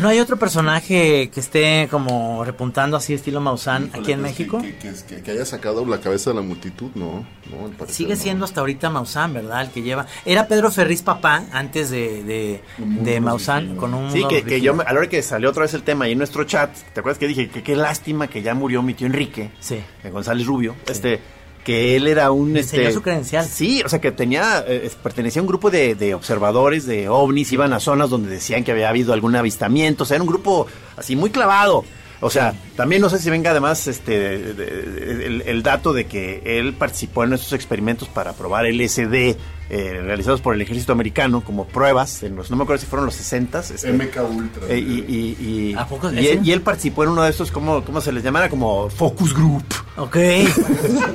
¿No 0.00 0.08
hay 0.08 0.20
otro 0.20 0.36
personaje 0.38 1.28
que 1.32 1.40
esté 1.40 1.88
como 1.90 2.44
repuntando 2.44 2.96
así 2.96 3.14
estilo 3.14 3.40
Maussan 3.40 3.86
Híjole, 3.86 4.00
aquí 4.02 4.12
en 4.12 4.20
pues, 4.20 4.30
México? 4.32 4.58
Que, 4.62 4.76
que- 4.76 4.92
que- 5.08 5.22
que 5.22 5.30
haya 5.32 5.44
sacado 5.44 5.84
la 5.84 5.98
cabeza 6.00 6.30
de 6.30 6.36
la 6.36 6.42
multitud, 6.42 6.90
no. 6.94 7.26
no 7.50 7.64
al 7.66 7.72
parecer 7.72 7.96
Sigue 7.96 8.14
no. 8.14 8.20
siendo 8.20 8.44
hasta 8.44 8.60
ahorita 8.60 8.90
Maussan, 8.90 9.34
¿verdad? 9.34 9.62
El 9.62 9.70
que 9.70 9.82
lleva. 9.82 10.06
Era 10.24 10.46
Pedro 10.46 10.70
Ferriz 10.70 11.02
papá 11.02 11.44
antes 11.52 11.90
de, 11.90 12.22
de, 12.22 12.62
de 12.78 13.20
Maussan 13.20 13.74
con 13.76 13.92
un. 13.92 14.12
Sí, 14.12 14.22
que, 14.28 14.60
yo, 14.60 14.72
me- 14.74 14.84
a 14.84 14.92
la 14.92 15.00
hora 15.00 15.08
que 15.08 15.20
salió 15.22 15.50
otra 15.50 15.62
vez 15.62 15.74
el 15.74 15.82
tema 15.82 16.04
ahí 16.04 16.12
en 16.12 16.18
nuestro 16.18 16.44
chat, 16.44 16.70
¿te 16.94 17.00
acuerdas 17.00 17.18
que 17.18 17.26
dije 17.26 17.48
que 17.48 17.62
qué 17.64 17.74
lástima 17.74 18.28
que 18.28 18.40
ya 18.42 18.54
murió 18.54 18.82
mi 18.82 18.94
tío 18.94 19.06
Enrique? 19.08 19.50
Sí. 19.58 19.80
eh, 20.04 20.10
González 20.10 20.46
Rubio, 20.46 20.76
este, 20.86 21.20
que 21.68 21.96
él 21.96 22.06
era 22.08 22.30
un... 22.30 22.54
Le 22.54 22.60
Este, 22.60 22.76
enseñó 22.78 22.94
su 22.94 23.02
credencial. 23.02 23.44
Sí, 23.44 23.82
o 23.84 23.90
sea 23.90 24.00
que 24.00 24.10
tenía, 24.10 24.64
eh, 24.66 24.90
pertenecía 25.02 25.40
a 25.40 25.42
un 25.42 25.48
grupo 25.48 25.70
de, 25.70 25.94
de 25.94 26.14
observadores 26.14 26.86
de 26.86 27.10
ovnis, 27.10 27.52
iban 27.52 27.74
a 27.74 27.78
zonas 27.78 28.08
donde 28.08 28.30
decían 28.30 28.64
que 28.64 28.72
había 28.72 28.88
habido 28.88 29.12
algún 29.12 29.36
avistamiento, 29.36 30.04
o 30.04 30.06
sea, 30.06 30.14
era 30.14 30.22
un 30.22 30.30
grupo 30.30 30.66
así 30.96 31.14
muy 31.14 31.28
clavado. 31.28 31.84
O 32.22 32.30
sea, 32.30 32.54
también 32.74 33.02
no 33.02 33.10
sé 33.10 33.18
si 33.18 33.28
venga 33.28 33.50
además 33.50 33.86
este 33.86 34.18
de- 34.18 34.54
de- 34.54 35.26
el, 35.26 35.42
el 35.46 35.62
dato 35.62 35.92
de 35.92 36.06
que 36.06 36.40
él 36.58 36.72
participó 36.72 37.22
en 37.24 37.34
estos 37.34 37.52
experimentos 37.52 38.08
para 38.08 38.32
probar 38.32 38.64
LSD 38.64 39.36
eh, 39.70 40.00
realizados 40.02 40.40
por 40.40 40.54
el 40.54 40.62
ejército 40.62 40.92
americano 40.92 41.42
como 41.42 41.66
pruebas, 41.66 42.22
en 42.22 42.36
los, 42.36 42.50
no 42.50 42.56
me 42.56 42.62
acuerdo 42.62 42.80
si 42.80 42.86
fueron 42.86 43.04
los 43.06 43.14
60 43.16 43.60
este, 43.60 43.92
MK 43.92 44.16
Ultra. 44.30 44.62
eh, 44.68 44.78
y, 44.78 45.04
y- 45.08 45.70
y- 45.70 45.74
¿A 45.76 45.86
poco 45.86 46.10
y 46.12 46.26
él, 46.26 46.40
y 46.42 46.52
él 46.52 46.62
participó 46.62 47.04
en 47.04 47.10
uno 47.10 47.22
de 47.22 47.30
estos, 47.30 47.50
como, 47.50 47.84
¿cómo 47.84 48.00
se 48.00 48.10
les 48.12 48.22
llamara? 48.24 48.48
Como 48.48 48.88
focus 48.88 49.34
group. 49.34 49.64
Ok. 49.96 50.16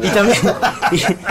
Y 0.03 0.07
también, 0.09 0.37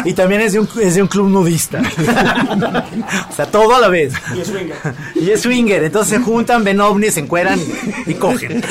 y, 0.05 0.09
y 0.11 0.13
también 0.15 0.41
es, 0.41 0.53
de 0.55 0.61
un, 0.61 0.69
es 0.81 0.95
de 0.95 1.03
un 1.03 1.09
club 1.09 1.29
nudista. 1.29 1.81
o 3.31 3.35
sea, 3.35 3.47
todo 3.47 3.75
a 3.77 3.81
la 3.81 3.89
vez. 3.89 4.15
Y 4.35 4.41
es 4.41 4.49
swinger. 4.49 4.77
Y 5.15 5.31
es 5.31 5.41
swinger. 5.43 5.85
Entonces 5.85 6.19
se 6.19 6.25
juntan, 6.25 6.65
ven 6.65 6.81
ovnis, 6.81 7.15
se 7.15 7.21
encueran 7.21 7.61
y 8.07 8.15
cogen. 8.15 8.63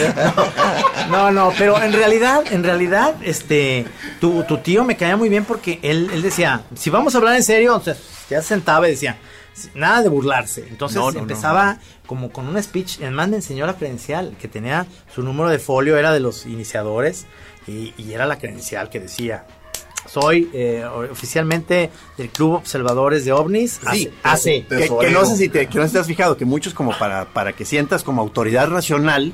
No, 1.09 1.31
no, 1.31 1.51
pero 1.57 1.81
en 1.81 1.93
realidad, 1.93 2.43
en 2.51 2.63
realidad, 2.63 3.15
este, 3.23 3.85
tu, 4.19 4.43
tu 4.43 4.57
tío 4.59 4.83
me 4.83 4.97
caía 4.97 5.15
muy 5.17 5.29
bien 5.29 5.45
porque 5.45 5.79
él, 5.83 6.09
él 6.13 6.21
decía, 6.21 6.61
si 6.75 6.89
vamos 6.89 7.13
a 7.15 7.19
hablar 7.19 7.35
en 7.35 7.43
serio, 7.43 7.75
o 7.75 7.81
sea, 7.81 7.95
ya 8.31 8.41
se 8.41 8.49
sentaba 8.49 8.87
y 8.87 8.91
decía, 8.91 9.17
nada 9.75 10.01
de 10.01 10.09
burlarse. 10.09 10.65
Entonces 10.69 10.97
No, 10.97 11.05
no, 11.07 11.11
no. 11.13 11.19
empezaba 11.19 11.77
como 12.05 12.31
con 12.31 12.47
un 12.47 12.61
speech, 12.61 12.99
además 13.01 13.29
me 13.29 13.35
enseñó 13.37 13.65
la 13.65 13.75
credencial, 13.75 14.35
que 14.39 14.47
tenía 14.47 14.85
su 15.13 15.23
número 15.23 15.49
de 15.49 15.59
folio, 15.59 15.97
era 15.97 16.11
de 16.11 16.19
los 16.19 16.45
iniciadores, 16.45 17.25
y, 17.67 17.93
y 17.97 18.13
era 18.13 18.25
la 18.25 18.37
credencial 18.37 18.89
que 18.89 18.99
decía, 18.99 19.45
soy 20.09 20.49
eh, 20.53 20.83
oficialmente 21.11 21.89
del 22.17 22.29
Club 22.29 22.53
Observadores 22.55 23.23
de 23.23 23.31
OVNIs, 23.31 23.79
Sí, 23.91 24.11
hace, 24.23 24.65
que, 24.65 24.89
que 24.99 25.11
no 25.11 25.25
sé 25.25 25.37
si 25.37 25.47
te, 25.49 25.67
que 25.67 25.77
no 25.77 25.83
has 25.83 26.07
fijado 26.07 26.37
que 26.37 26.45
muchos 26.45 26.73
como 26.73 26.97
para, 26.97 27.25
para 27.25 27.53
que 27.53 27.65
sientas 27.65 28.03
como 28.03 28.21
autoridad 28.21 28.67
racional, 28.67 29.31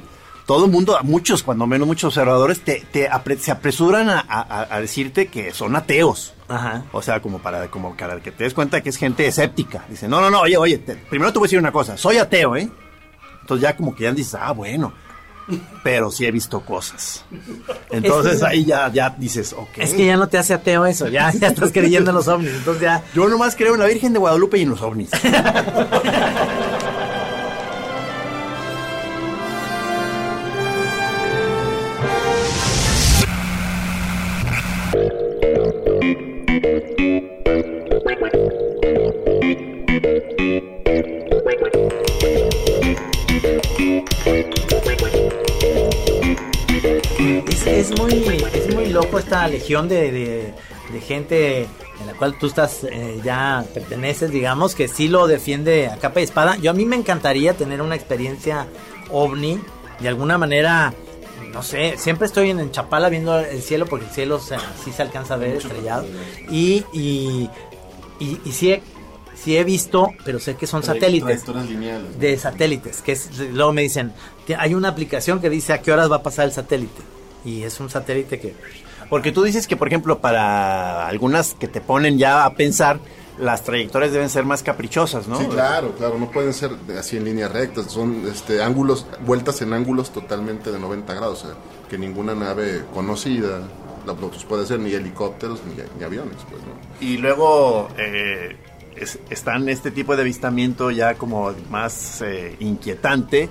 todo 0.47 0.65
el 0.65 0.71
mundo, 0.71 0.97
muchos, 1.03 1.43
cuando 1.43 1.67
menos 1.67 1.85
muchos 1.87 2.07
observadores, 2.17 2.61
te, 2.61 2.83
te 2.91 3.07
apre- 3.11 3.37
se 3.37 3.51
apresuran 3.51 4.09
a, 4.09 4.19
a- 4.27 4.67
a 4.75 4.81
decirte 4.81 5.27
que 5.27 5.53
son 5.53 5.75
ateos. 5.75 6.33
Ajá. 6.47 6.85
O 6.93 7.01
sea, 7.03 7.21
como 7.21 7.37
para, 7.39 7.67
como 7.69 7.95
para 7.95 8.19
que 8.21 8.31
te 8.31 8.45
des 8.45 8.53
cuenta 8.55 8.81
que 8.81 8.89
es 8.89 8.97
gente 8.97 9.27
escéptica. 9.27 9.83
Dice, 9.89 10.07
no, 10.07 10.21
no, 10.21 10.29
no, 10.31 10.41
oye, 10.41 10.57
oye, 10.57 10.77
te- 10.79 10.95
primero 10.95 11.31
te 11.31 11.37
voy 11.39 11.45
a 11.45 11.47
decir 11.47 11.59
una 11.59 11.71
cosa, 11.73 11.97
soy 11.97 12.17
ateo, 12.17 12.55
¿eh? 12.55 12.69
Entonces 13.41 13.61
ya 13.61 13.75
como 13.77 13.93
que 13.93 14.05
ya 14.05 14.11
dices, 14.13 14.35
ah, 14.39 14.53
bueno, 14.53 14.93
pero 15.83 16.11
sí 16.11 16.25
he 16.25 16.31
visto 16.31 16.61
cosas. 16.61 17.23
Entonces 17.91 18.41
ahí 18.43 18.63
ya, 18.65 18.89
ya 18.91 19.09
dices, 19.17 19.53
ok. 19.53 19.77
Es 19.77 19.93
que 19.93 20.05
ya 20.05 20.15
no 20.17 20.27
te 20.27 20.37
hace 20.37 20.53
ateo 20.53 20.85
eso, 20.85 21.07
ya, 21.09 21.31
ya 21.31 21.47
estás 21.49 21.71
creyendo 21.73 22.11
en 22.11 22.15
los 22.15 22.27
ovnis, 22.29 22.51
entonces 22.53 22.83
ya... 22.83 23.03
Yo 23.13 23.27
nomás 23.29 23.55
creo 23.55 23.73
en 23.73 23.79
la 23.81 23.85
Virgen 23.87 24.13
de 24.13 24.19
Guadalupe 24.19 24.57
y 24.57 24.61
en 24.63 24.69
los 24.69 24.81
ovnis. 24.81 25.09
legión 49.67 49.89
de, 49.89 50.11
de- 50.13 50.53
de 50.93 51.01
gente 51.01 51.63
en 51.99 52.07
la 52.07 52.13
cual 52.13 52.37
tú 52.39 52.47
estás 52.47 52.85
eh, 52.85 53.19
ya 53.23 53.65
perteneces, 53.73 54.31
digamos, 54.31 54.73
que 54.75 54.87
sí 54.87 55.09
lo 55.09 55.27
defiende 55.27 55.87
a 55.87 55.97
capa 55.97 56.21
y 56.21 56.23
espada. 56.23 56.55
Yo 56.57 56.71
a 56.71 56.73
mí 56.73 56.85
me 56.85 56.95
encantaría 56.95 57.53
tener 57.53 57.81
una 57.81 57.95
experiencia 57.95 58.67
ovni, 59.11 59.59
de 59.99 60.07
alguna 60.07 60.37
manera, 60.37 60.93
no 61.51 61.61
sé, 61.63 61.95
siempre 61.97 62.27
estoy 62.27 62.51
en, 62.51 62.59
en 62.61 62.71
Chapala 62.71 63.09
viendo 63.09 63.37
el 63.39 63.61
cielo 63.61 63.85
porque 63.87 64.05
el 64.05 64.11
cielo 64.11 64.39
se- 64.39 64.55
sí 64.85 64.93
se 64.93 65.01
alcanza 65.01 65.33
a 65.33 65.37
ver 65.37 65.57
estrellado. 65.57 66.05
Y, 66.49 66.85
y, 66.93 67.49
y, 68.19 68.39
y 68.45 68.51
sí, 68.53 68.71
he, 68.71 68.81
sí 69.35 69.57
he 69.57 69.65
visto, 69.65 70.11
pero 70.23 70.39
sé 70.39 70.55
que 70.55 70.65
son 70.67 70.83
satélites 70.93 71.43
lineales. 71.69 72.17
de 72.19 72.37
satélites, 72.37 73.01
que 73.01 73.11
es, 73.11 73.37
luego 73.51 73.73
me 73.73 73.81
dicen, 73.81 74.13
"Ti- 74.45 74.53
hay 74.57 74.73
una 74.75 74.87
aplicación 74.89 75.41
que 75.41 75.49
dice 75.49 75.73
a 75.73 75.81
qué 75.81 75.91
horas 75.91 76.09
va 76.09 76.17
a 76.17 76.23
pasar 76.23 76.45
el 76.45 76.53
satélite. 76.53 77.01
Y 77.43 77.63
es 77.63 77.79
un 77.81 77.89
satélite 77.89 78.39
que... 78.39 78.53
Porque 79.09 79.31
tú 79.31 79.43
dices 79.43 79.67
que, 79.67 79.77
por 79.77 79.87
ejemplo, 79.87 80.19
para 80.19 81.07
algunas 81.07 81.53
que 81.53 81.67
te 81.67 81.79
ponen 81.81 82.17
ya 82.17 82.45
a 82.45 82.53
pensar, 82.53 82.99
las 83.39 83.63
trayectorias 83.63 84.11
deben 84.11 84.29
ser 84.29 84.43
más 84.45 84.63
caprichosas, 84.63 85.27
¿no? 85.27 85.39
Sí, 85.39 85.45
claro, 85.45 85.93
claro, 85.95 86.17
no 86.17 86.29
pueden 86.31 86.53
ser 86.53 86.71
así 86.99 87.17
en 87.17 87.23
línea 87.25 87.47
recta, 87.47 87.83
son 87.87 88.23
este, 88.31 88.61
ángulos, 88.63 89.05
vueltas 89.25 89.61
en 89.61 89.73
ángulos 89.73 90.11
totalmente 90.11 90.71
de 90.71 90.79
90 90.79 91.13
grados, 91.13 91.43
o 91.43 91.47
sea, 91.47 91.55
que 91.89 91.97
ninguna 91.97 92.33
nave 92.35 92.83
conocida 92.93 93.59
la 94.05 94.13
pues, 94.13 94.43
puede 94.45 94.65
ser, 94.65 94.79
ni 94.79 94.91
helicópteros 94.91 95.59
ni, 95.65 95.75
ni 95.99 96.03
aviones, 96.03 96.37
pues, 96.49 96.61
¿no? 96.63 96.73
Y 97.05 97.17
luego 97.17 97.89
eh, 97.97 98.55
es- 98.95 99.19
están 99.29 99.69
este 99.69 99.91
tipo 99.91 100.15
de 100.15 100.23
avistamiento 100.23 100.89
ya 100.91 101.13
como 101.15 101.53
más 101.69 102.21
eh, 102.23 102.55
inquietante 102.59 103.49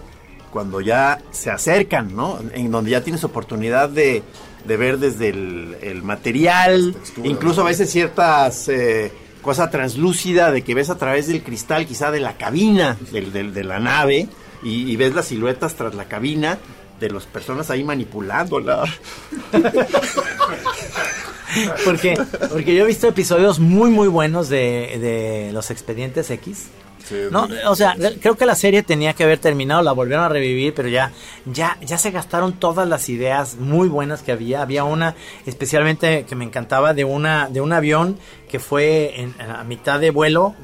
cuando 0.50 0.80
ya 0.80 1.20
se 1.30 1.50
acercan, 1.50 2.16
¿no? 2.16 2.40
En 2.54 2.70
donde 2.70 2.90
ya 2.90 3.02
tienes 3.02 3.22
oportunidad 3.24 3.88
de, 3.90 4.22
de 4.66 4.76
ver 4.76 4.98
desde 4.98 5.28
el, 5.30 5.76
el 5.82 6.02
material, 6.02 6.94
incluso 7.24 7.60
a 7.62 7.64
veces 7.64 7.90
ciertas 7.90 8.68
eh, 8.68 9.12
cosa 9.42 9.70
translúcida 9.70 10.50
de 10.50 10.62
que 10.62 10.74
ves 10.74 10.90
a 10.90 10.98
través 10.98 11.28
del 11.28 11.42
cristal 11.42 11.86
quizá 11.86 12.10
de 12.10 12.20
la 12.20 12.36
cabina 12.36 12.96
del- 13.12 13.32
del- 13.32 13.54
de 13.54 13.64
la 13.64 13.78
nave 13.78 14.28
y, 14.62 14.90
y 14.90 14.96
ves 14.96 15.14
las 15.14 15.26
siluetas 15.26 15.74
tras 15.74 15.94
la 15.94 16.06
cabina 16.06 16.58
de 17.00 17.10
las 17.10 17.26
personas 17.26 17.70
ahí 17.70 17.84
manipulándola. 17.84 18.84
Porque, 21.84 22.18
porque 22.52 22.74
yo 22.74 22.84
he 22.84 22.86
visto 22.86 23.08
episodios 23.08 23.58
muy, 23.60 23.88
muy 23.90 24.08
buenos 24.08 24.48
de, 24.50 24.98
de 25.00 25.50
los 25.52 25.70
expedientes 25.70 26.28
X. 26.30 26.66
Sí, 27.08 27.14
No, 27.30 27.46
o 27.66 27.76
sea, 27.76 27.94
re- 27.94 28.16
creo 28.20 28.36
que 28.36 28.46
la 28.46 28.54
serie 28.56 28.82
tenía 28.82 29.12
que 29.14 29.24
haber 29.24 29.38
terminado, 29.38 29.82
la 29.82 29.92
volvieron 29.92 30.24
a 30.24 30.28
revivir, 30.28 30.74
pero 30.74 30.88
ya, 30.88 31.12
ya, 31.44 31.78
ya 31.80 31.98
se 31.98 32.10
gastaron 32.10 32.54
todas 32.54 32.88
las 32.88 33.08
ideas 33.08 33.56
muy 33.56 33.88
buenas 33.88 34.22
que 34.22 34.32
había. 34.32 34.62
Había 34.62 34.84
una 34.84 35.14
especialmente 35.46 36.24
que 36.24 36.34
me 36.34 36.44
encantaba 36.44 36.94
de 36.94 37.04
una, 37.04 37.48
de 37.48 37.60
un 37.60 37.72
avión 37.72 38.18
que 38.48 38.58
fue 38.58 39.20
en, 39.20 39.34
a 39.40 39.62
mitad 39.64 40.00
de 40.00 40.10
vuelo, 40.10 40.54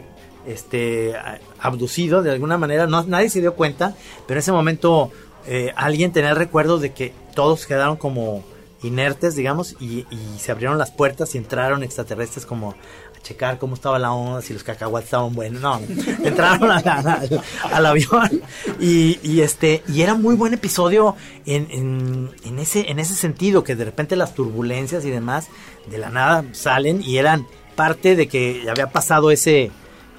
este, 0.47 1.15
abducido 1.61 2.23
de 2.23 2.33
alguna 2.33 2.59
manera. 2.59 2.87
No, 2.87 3.03
nadie 3.05 3.31
se 3.31 3.41
dio 3.41 3.55
cuenta, 3.55 3.95
pero 4.27 4.39
en 4.39 4.41
ese 4.41 4.53
momento 4.53 5.11
eh, 5.47 5.73
alguien 5.77 6.13
tenía 6.13 6.31
el 6.31 6.37
recuerdo 6.37 6.79
de 6.79 6.93
que 6.93 7.13
todos 7.35 7.67
quedaron 7.67 7.97
como 7.97 8.45
inertes, 8.83 9.37
digamos, 9.37 9.77
y, 9.79 10.07
y 10.11 10.39
se 10.41 10.51
abrieron 10.51 10.77
las 10.77 10.91
puertas 10.91 11.37
y 11.37 11.39
entraron 11.39 11.85
extraterrestres 11.85 12.45
como 12.47 12.75
checar 13.23 13.59
cómo 13.59 13.75
estaba 13.75 13.99
la 13.99 14.13
onda, 14.13 14.43
si 14.43 14.53
los 14.53 14.65
cacahuates 14.65 15.07
estaban 15.07 15.33
buenos. 15.35 15.61
No, 15.63 15.79
entraron 16.25 16.71
a 16.71 16.81
la- 16.81 16.93
al, 17.21 17.43
al 17.73 17.87
avión 17.87 18.43
y, 18.81 19.19
y 19.23 19.41
este 19.43 19.83
y 19.89 20.03
era 20.03 20.15
muy 20.15 20.35
buen 20.35 20.55
episodio 20.55 21.15
en, 21.47 21.69
en, 21.71 22.31
en 22.45 22.59
ese 22.59 22.91
en 22.91 22.99
ese 22.99 23.15
sentido 23.15 23.63
que 23.65 23.77
de 23.77 23.85
repente 23.85 24.17
las 24.17 24.35
turbulencias 24.35 25.05
y 25.05 25.11
demás 25.11 25.49
de 25.91 25.99
la 25.99 26.11
nada 26.11 26.45
salen 26.53 27.03
y 27.03 27.19
eran 27.19 27.47
parte 27.77 28.17
de 28.17 28.29
que 28.29 28.67
había 28.71 28.91
pasado 28.91 29.31
ese 29.31 29.71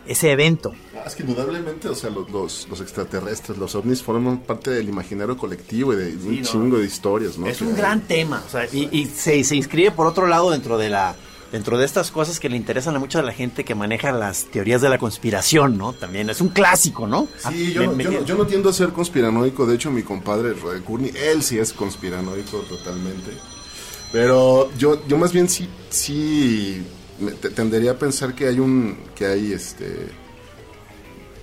ese 0.05 0.31
evento. 0.31 0.73
Es 1.05 1.15
que 1.15 1.23
indudablemente, 1.23 1.87
o 1.89 1.95
sea, 1.95 2.09
los, 2.09 2.29
los, 2.29 2.67
los 2.69 2.81
extraterrestres, 2.81 3.57
los 3.57 3.73
ovnis 3.75 4.01
forman 4.03 4.39
parte 4.39 4.69
del 4.71 4.87
imaginario 4.89 5.37
colectivo 5.37 5.93
y 5.93 5.95
de, 5.97 6.15
de 6.15 6.27
un 6.27 6.35
¿no? 6.41 6.45
chingo 6.45 6.77
de 6.77 6.85
historias, 6.85 7.37
¿no? 7.37 7.47
Es 7.47 7.57
Que 7.57 7.63
un 7.65 7.71
hay. 7.71 7.75
gran 7.77 8.01
tema, 8.01 8.43
o 8.45 8.49
sea, 8.49 8.65
y, 8.71 8.89
y 8.91 9.05
se, 9.05 9.41
se 9.45 9.55
inscribe 9.55 9.91
por 9.91 10.07
otro 10.07 10.27
lado 10.27 10.51
dentro 10.51 10.77
de 10.77 10.89
la 10.89 11.15
dentro 11.53 11.77
de 11.77 11.85
estas 11.85 12.11
cosas 12.11 12.39
que 12.41 12.49
le 12.49 12.57
interesan 12.57 12.95
a 12.95 12.99
mucha 12.99 13.19
de 13.21 13.25
la 13.27 13.31
gente 13.31 13.63
que 13.63 13.75
maneja 13.75 14.11
las 14.11 14.45
teorías 14.45 14.81
de 14.81 14.89
la 14.89 14.97
conspiración, 14.97 15.77
¿no? 15.77 15.93
También 15.93 16.29
es 16.29 16.41
un 16.41 16.49
clásico, 16.49 17.07
¿no? 17.07 17.27
Sí, 17.37 17.43
Ah, 17.45 17.51
yo, 17.51 17.79
me- 17.81 17.85
no, 17.87 17.93
me- 17.93 18.03
yo, 18.03 18.11
no, 18.11 18.25
yo 18.25 18.35
no 18.35 18.45
tiendo 18.47 18.69
a 18.69 18.73
ser 18.73 18.89
conspiranoico. 18.89 19.65
De 19.65 19.75
hecho, 19.75 19.89
mi 19.91 20.03
compadre 20.03 20.53
Roy 20.55 20.81
Courtney, 20.81 21.11
él 21.15 21.41
sí 21.43 21.57
es 21.59 21.71
conspiranoico 21.71 22.57
totalmente. 22.67 23.31
Pero 24.11 24.71
yo, 24.77 25.05
yo 25.07 25.17
más 25.17 25.31
bien 25.31 25.47
sí, 25.47 25.69
sí 25.89 26.83
tendería 27.55 27.91
a 27.91 27.97
pensar 27.97 28.33
que 28.35 28.47
hay 28.47 28.59
un, 28.59 28.97
que 29.15 29.25
hay 29.27 29.53
este, 29.53 30.09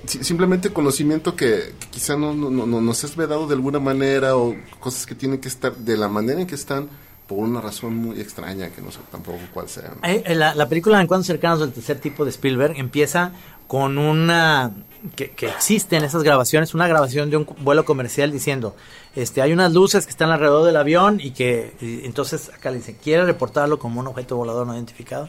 si- 0.07 0.25
simplemente 0.25 0.73
conocimiento 0.73 1.35
que, 1.37 1.75
que 1.79 1.87
quizá 1.91 2.17
no, 2.17 2.35
no, 2.35 2.51
no, 2.51 2.67
no 2.67 2.81
nos 2.81 3.05
es 3.05 3.17
vedado 3.17 3.47
de 3.47 3.55
alguna 3.55 3.79
manera 3.79 4.37
o 4.37 4.57
cosas 4.81 5.07
que 5.07 5.15
tienen 5.15 5.39
que 5.41 5.49
estar 5.49 5.75
de 5.77 5.97
la 5.97 6.09
manera 6.09 6.41
en 6.41 6.47
que 6.47 6.55
están 6.55 6.89
por 7.31 7.39
una 7.39 7.61
razón 7.61 7.95
muy 7.95 8.21
extraña 8.21 8.71
que 8.71 8.83
no 8.83 8.91
sé 8.91 8.99
tampoco 9.09 9.39
cuál 9.55 9.69
sea. 9.69 9.93
Eh, 10.03 10.25
eh, 10.27 10.35
La, 10.35 10.53
la 10.53 10.69
película 10.69 11.01
Encuentros 11.01 11.29
cercanos 11.29 11.61
del 11.61 11.73
tercer 11.73 12.01
tipo 12.01 12.25
de 12.25 12.31
Spielberg 12.31 12.77
empieza 12.77 13.31
con 13.69 13.99
una 13.99 14.73
que, 15.15 15.31
que 15.31 15.47
existe 15.47 15.97
en 15.97 16.03
esas 16.03 16.25
grabaciones, 16.25 16.75
una 16.75 16.89
grabación 16.89 17.31
de 17.31 17.37
un 17.37 17.47
vuelo 17.61 17.85
comercial 17.85 18.33
diciendo, 18.33 18.75
este, 19.15 19.43
hay 19.43 19.53
unas 19.53 19.73
luces 19.73 20.07
que 20.07 20.11
están 20.11 20.31
alrededor 20.33 20.67
del 20.67 20.77
avión 20.77 21.21
y 21.23 21.31
que 21.31 21.73
y 21.81 22.05
entonces 22.05 22.51
acá 22.53 22.73
le 22.73 22.79
dice, 22.79 22.97
quiere 22.97 23.25
reportarlo 23.25 23.79
como 23.79 24.01
un 24.01 24.09
objeto 24.09 24.37
volador 24.37 24.67
no 24.67 24.75
identificado. 24.75 25.29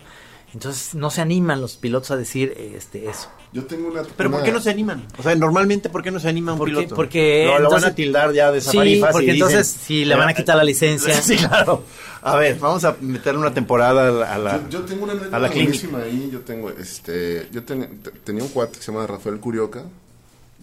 Entonces 0.54 0.96
no 0.96 1.10
se 1.10 1.22
animan 1.22 1.62
los 1.62 1.78
pilotos 1.78 2.12
a 2.12 2.18
decir 2.18 2.54
este 2.76 3.10
eso. 3.10 3.30
Yo 3.54 3.66
tengo 3.66 3.88
una... 3.90 4.04
Pero 4.04 4.30
¿por 4.30 4.40
una- 4.40 4.44
qué 4.46 4.52
no 4.52 4.60
se 4.62 4.70
animan? 4.70 5.06
O 5.18 5.24
sea, 5.24 5.34
normalmente 5.36 5.90
¿por 5.90 6.04
qué 6.04 6.12
no 6.12 6.20
se 6.20 6.28
anima 6.30 6.54
un 6.54 6.58
Porque- 6.58 6.74
piloto? 6.76 6.96
porque 6.96 7.44
lo, 7.46 7.52
lo 7.52 7.56
van 7.56 7.64
a 7.64 7.68
entonces- 7.88 7.96
tildar 7.96 8.34
ya 8.34 8.52
de 8.52 8.60
Sí, 8.62 8.68
porque 8.78 8.88
y 8.88 8.96
dicen- 8.96 9.30
entonces 9.34 9.68
sí, 9.68 10.06
le 10.06 10.16
van 10.16 10.30
a 10.30 10.34
quitar 10.34 10.58
la 10.58 10.64
licencia. 10.64 11.14
Sí, 11.22 11.38
claro. 11.38 11.84
A 12.22 12.36
ver, 12.36 12.58
vamos 12.60 12.84
a 12.86 12.96
meterle 13.02 13.40
una 13.40 13.54
temporada 13.54 14.08
a 14.08 14.12
la, 14.12 14.34
a 14.34 14.38
la- 14.38 14.58
Yo, 14.70 14.80
yo 14.80 14.86
tengo 14.86 15.04
una 15.06 15.14
a 15.14 15.40
la 15.40 15.50
clínica. 15.50 15.72
buenísima 15.72 16.00
ahí. 16.00 16.30
Yo 16.32 16.42
tengo, 16.42 16.70
este, 16.70 17.48
yo 17.52 17.64
ten- 17.64 18.00
te- 18.04 18.12
tenía 18.12 18.44
un 18.44 18.50
cuate 18.50 18.78
que 18.78 18.84
se 18.84 18.92
llama 18.92 19.08
Rafael 19.08 19.40
Curioca 19.40 19.84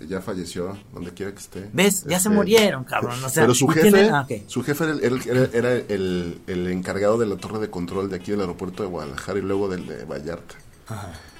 ya 0.06 0.20
falleció, 0.20 0.76
donde 0.92 1.12
quiera 1.12 1.32
que 1.32 1.38
esté. 1.40 1.68
¿Ves? 1.72 2.02
Ya 2.04 2.10
se 2.20 2.28
Este, 2.28 2.28
murieron, 2.30 2.84
cabrón. 2.84 3.22
O 3.24 3.28
sea, 3.28 3.42
pero 3.44 3.54
su 3.54 3.64
¿y 3.66 3.74
jefe, 3.74 3.90
tiene- 3.92 4.10
ah, 4.10 4.26
su 4.46 4.62
jefe 4.62 4.84
era, 4.84 4.92
el, 4.94 5.28
era- 5.28 5.50
era 5.52 5.72
el, 5.72 6.40
el 6.46 6.66
encargado 6.68 7.18
de 7.18 7.26
la 7.26 7.36
torre 7.36 7.58
de 7.58 7.68
control 7.70 8.08
de 8.10 8.16
aquí 8.16 8.30
del 8.30 8.40
aeropuerto 8.40 8.82
de 8.82 8.88
Guadalajara 8.88 9.38
y 9.38 9.42
luego 9.42 9.68
del 9.68 9.86
de 9.86 10.04
Vallarta. 10.04 10.54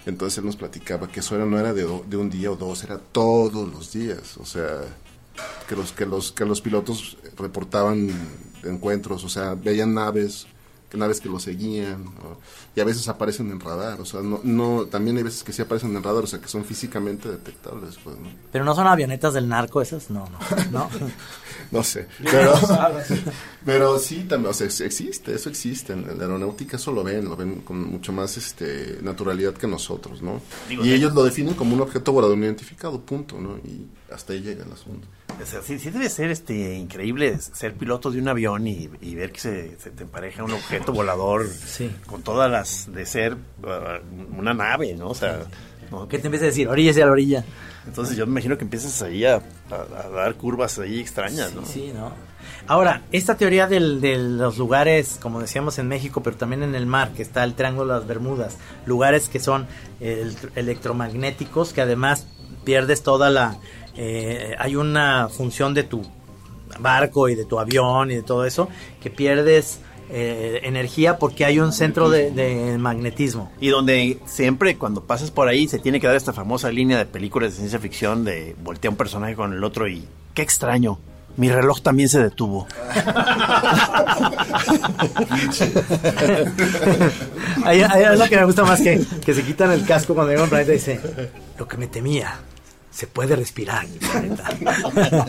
Entonces 0.06 0.38
él 0.38 0.46
nos 0.46 0.56
platicaba 0.56 1.08
que 1.08 1.20
eso 1.20 1.34
era, 1.36 1.44
no 1.44 1.58
era 1.58 1.72
de, 1.72 1.82
do- 1.82 2.04
de 2.08 2.16
un 2.16 2.30
día 2.30 2.50
o 2.50 2.56
dos, 2.56 2.82
era 2.84 2.98
todos 2.98 3.68
los 3.70 3.92
días. 3.92 4.36
O 4.38 4.44
sea, 4.46 4.80
que 5.68 5.76
los, 5.76 5.92
que 5.92 6.06
los, 6.06 6.32
que 6.32 6.44
los 6.44 6.60
pilotos 6.60 7.16
reportaban 7.36 8.08
encuentros, 8.64 9.22
o 9.24 9.28
sea, 9.28 9.54
veían 9.54 9.94
naves, 9.94 10.46
naves 10.96 11.20
que 11.20 11.28
los 11.28 11.42
seguían, 11.42 12.04
¿no? 12.04 12.38
y 12.74 12.80
a 12.80 12.84
veces 12.84 13.08
aparecen 13.08 13.50
en 13.50 13.60
radar, 13.60 14.00
o 14.00 14.04
sea, 14.04 14.22
no, 14.22 14.40
no, 14.42 14.86
también 14.86 15.16
hay 15.18 15.22
veces 15.22 15.42
que 15.42 15.52
sí 15.52 15.60
aparecen 15.60 15.94
en 15.94 16.02
radar, 16.02 16.24
o 16.24 16.26
sea, 16.26 16.40
que 16.40 16.48
son 16.48 16.64
físicamente 16.64 17.28
detectables, 17.28 17.98
pues, 18.02 18.16
¿no? 18.18 18.28
Pero 18.50 18.64
no 18.64 18.74
son 18.74 18.86
avionetas 18.86 19.34
del 19.34 19.48
narco 19.48 19.82
esas, 19.82 20.10
no, 20.10 20.28
no. 20.30 20.38
no. 20.70 20.88
No 21.70 21.82
sé, 21.82 22.06
pero, 22.24 22.54
pero 23.64 23.98
sí, 23.98 24.24
también, 24.28 24.50
o 24.50 24.54
sea, 24.54 24.66
existe, 24.66 25.34
eso 25.34 25.48
existe. 25.48 25.92
En 25.92 26.06
la 26.06 26.12
aeronáutica 26.24 26.76
eso 26.76 26.92
lo 26.92 27.02
ven, 27.04 27.24
lo 27.26 27.36
ven 27.36 27.56
con 27.62 27.82
mucho 27.84 28.12
más 28.12 28.36
este, 28.36 28.98
naturalidad 29.02 29.54
que 29.54 29.66
nosotros, 29.66 30.22
¿no? 30.22 30.40
Digo, 30.68 30.84
y 30.84 30.90
de- 30.90 30.94
ellos 30.96 31.12
lo 31.14 31.24
definen 31.24 31.54
como 31.54 31.74
un 31.74 31.80
objeto 31.80 32.12
volador 32.12 32.38
no 32.38 32.44
identificado, 32.44 33.00
punto, 33.00 33.38
¿no? 33.40 33.58
Y 33.58 33.86
hasta 34.12 34.32
ahí 34.32 34.40
llega 34.40 34.64
el 34.64 34.72
asunto. 34.72 35.06
O 35.40 35.46
sea, 35.46 35.60
sí, 35.62 35.78
sí 35.78 35.90
debe 35.90 36.08
ser 36.08 36.30
este 36.30 36.74
increíble 36.74 37.38
ser 37.38 37.74
piloto 37.74 38.10
de 38.10 38.18
un 38.20 38.28
avión 38.28 38.66
y, 38.66 38.88
y 39.00 39.14
ver 39.14 39.30
que 39.32 39.40
se, 39.40 39.78
se 39.78 39.90
te 39.90 40.02
empareja 40.04 40.42
un 40.44 40.52
objeto 40.52 40.92
volador 40.92 41.46
Sí. 41.48 41.90
con 42.06 42.22
todas 42.22 42.50
las 42.50 42.90
de 42.92 43.04
ser 43.06 43.34
uh, 43.34 44.36
una 44.38 44.54
nave, 44.54 44.94
¿no? 44.94 45.08
O 45.10 45.14
sea, 45.14 45.42
¿no? 45.90 46.08
¿Qué 46.08 46.18
te 46.18 46.26
empieza 46.26 46.46
a 46.46 46.48
decir? 46.48 46.66
Oríllese 46.68 47.02
a 47.02 47.06
la 47.06 47.12
orilla. 47.12 47.44
Entonces 47.88 48.16
yo 48.16 48.26
me 48.26 48.32
imagino 48.32 48.56
que 48.58 48.64
empiezas 48.64 49.02
ahí 49.02 49.24
a, 49.24 49.36
a- 49.36 50.06
a 50.06 50.08
dar 50.10 50.34
curvas 50.34 50.78
ahí 50.78 51.00
extrañas, 51.00 51.54
¿no? 51.54 51.64
Sí, 51.64 51.90
¿no? 51.94 52.12
Ahora, 52.66 53.02
esta 53.12 53.36
teoría 53.36 53.66
del- 53.66 54.00
de 54.00 54.18
los 54.18 54.58
lugares, 54.58 55.18
como 55.20 55.40
decíamos 55.40 55.78
en 55.78 55.88
México, 55.88 56.22
pero 56.22 56.36
también 56.36 56.62
en 56.62 56.74
el 56.74 56.86
mar, 56.86 57.12
que 57.14 57.22
está 57.22 57.42
el 57.44 57.54
Triángulo 57.54 57.94
de 57.94 57.98
las 58.00 58.08
Bermudas, 58.08 58.56
lugares 58.86 59.28
que 59.28 59.40
son 59.40 59.66
eh, 60.00 60.30
electromagnéticos, 60.54 61.72
que 61.72 61.80
además 61.80 62.26
pierdes 62.64 63.02
toda 63.02 63.30
la... 63.30 63.56
eh, 63.96 64.54
hay 64.58 64.76
una 64.76 65.28
función 65.28 65.74
de 65.74 65.82
tu 65.84 66.02
barco 66.78 67.28
y 67.28 67.34
de 67.34 67.44
tu 67.44 67.58
avión 67.58 68.10
y 68.10 68.16
de 68.16 68.22
todo 68.22 68.44
eso, 68.44 68.68
que 69.02 69.10
pierdes 69.10 69.80
eh, 70.10 70.60
energía 70.64 71.18
porque 71.18 71.44
hay 71.44 71.58
un 71.60 71.72
centro 71.72 72.08
de, 72.10 72.30
de 72.30 72.78
magnetismo. 72.78 73.52
Y 73.60 73.68
donde 73.68 74.18
siempre 74.26 74.76
cuando 74.76 75.04
pasas 75.04 75.30
por 75.30 75.48
ahí 75.48 75.68
se 75.68 75.78
tiene 75.78 76.00
que 76.00 76.06
dar 76.06 76.16
esta 76.16 76.32
famosa 76.32 76.70
línea 76.70 76.98
de 76.98 77.06
películas 77.06 77.50
de 77.52 77.56
ciencia 77.58 77.78
ficción 77.78 78.24
de 78.24 78.56
voltea 78.62 78.90
un 78.90 78.96
personaje 78.96 79.34
con 79.34 79.52
el 79.52 79.62
otro 79.64 79.88
y 79.88 80.06
qué 80.34 80.42
extraño. 80.42 80.98
Mi 81.36 81.48
reloj 81.50 81.80
también 81.82 82.08
se 82.08 82.20
detuvo. 82.20 82.66
Ahí, 87.64 87.82
ahí 87.82 88.02
es 88.12 88.18
lo 88.18 88.28
que 88.28 88.36
me 88.36 88.44
gusta 88.44 88.64
más 88.64 88.80
que, 88.80 89.00
que 89.24 89.34
se 89.34 89.42
quitan 89.42 89.70
el 89.72 89.84
casco 89.84 90.14
cuando 90.14 90.30
llegan 90.32 90.42
a 90.42 90.44
un 90.44 90.50
planeta 90.50 90.72
y 90.72 90.76
dice, 90.76 91.00
lo 91.58 91.68
que 91.68 91.76
me 91.76 91.86
temía, 91.86 92.38
se 92.90 93.06
puede 93.06 93.36
respirar 93.36 93.84
en 93.84 93.92
el 93.92 93.98
planeta. 93.98 95.26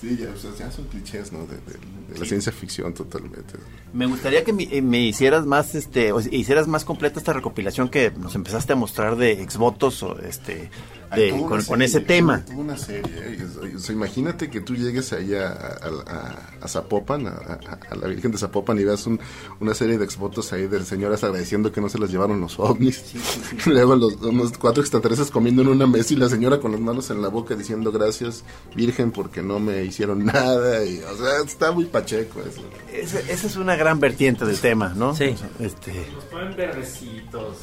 Sí, 0.00 0.18
ya, 0.20 0.30
o 0.34 0.36
sea, 0.36 0.50
ya 0.58 0.70
son 0.72 0.86
clichés, 0.86 1.32
¿no? 1.32 1.40
De, 1.46 1.54
de- 1.54 1.78
de 2.12 2.18
la 2.18 2.26
ciencia 2.26 2.52
ficción 2.52 2.94
totalmente. 2.94 3.54
Me 3.92 4.06
gustaría 4.06 4.44
que 4.44 4.52
me, 4.52 4.64
eh, 4.64 4.82
me 4.82 5.00
hicieras 5.00 5.46
más, 5.46 5.74
este, 5.74 6.12
o 6.12 6.20
hicieras 6.20 6.68
más 6.68 6.84
completa 6.84 7.18
esta 7.18 7.32
recopilación 7.32 7.88
que 7.88 8.10
nos 8.10 8.34
empezaste 8.34 8.72
a 8.72 8.76
mostrar 8.76 9.16
de 9.16 9.32
exvotos, 9.42 10.02
o 10.02 10.18
este, 10.20 10.70
de, 11.14 11.30
con, 11.66 11.82
ese 11.82 12.00
tema. 12.00 12.44
Una 12.54 12.76
serie. 12.76 13.12
¿eh? 13.16 13.46
O 13.76 13.78
sea, 13.78 13.94
imagínate 13.94 14.48
que 14.50 14.60
tú 14.60 14.74
llegues 14.74 15.12
ahí 15.12 15.34
a, 15.34 15.48
a, 15.48 15.88
a- 16.06 16.48
a 16.62 16.68
Zapopan, 16.68 17.26
a, 17.26 17.30
a- 17.30 17.78
a 17.90 17.94
la 17.96 18.06
Virgen 18.08 18.30
de 18.32 18.38
Zapopan, 18.38 18.78
y 18.78 18.84
veas 18.84 19.06
un- 19.06 19.20
una 19.60 19.74
serie 19.74 19.98
de 19.98 20.04
exvotos 20.04 20.52
ahí 20.52 20.66
de 20.66 20.84
señoras 20.84 21.22
agradeciendo 21.24 21.72
que 21.72 21.80
no 21.80 21.88
se 21.88 21.98
las 21.98 22.10
llevaron 22.10 22.40
los 22.40 22.58
ovnis. 22.58 23.02
Luego 23.66 23.96
los, 23.96 24.14
unos 24.22 24.56
cuatro 24.58 24.82
extraterrestres 24.82 25.30
comiendo 25.30 25.62
en 25.62 25.68
una 25.68 25.86
mesa 25.86 26.14
y 26.14 26.16
la 26.16 26.28
señora 26.28 26.60
con 26.60 26.72
las 26.72 26.80
manos 26.80 27.10
en 27.10 27.20
la 27.22 27.28
boca 27.28 27.54
diciendo 27.54 27.92
gracias, 27.92 28.44
Virgen, 28.74 29.10
porque 29.12 29.42
no 29.42 29.58
me 29.58 29.84
hicieron 29.84 30.24
nada. 30.24 30.84
Y, 30.84 30.98
o 31.00 31.16
sea, 31.16 31.40
está 31.44 31.72
muy 31.72 31.86
pacheco 31.86 32.40
eso. 32.40 32.62
Esa, 32.92 33.20
esa 33.20 33.46
es 33.46 33.56
una 33.56 33.76
gran 33.76 34.00
vertiente 34.00 34.44
del 34.44 34.58
tema, 34.58 34.92
¿no? 34.94 35.14
Sí. 35.14 35.34
Este, 35.58 36.06
Los 36.14 36.24
ponen 36.24 36.56
verdecitos. 36.56 37.56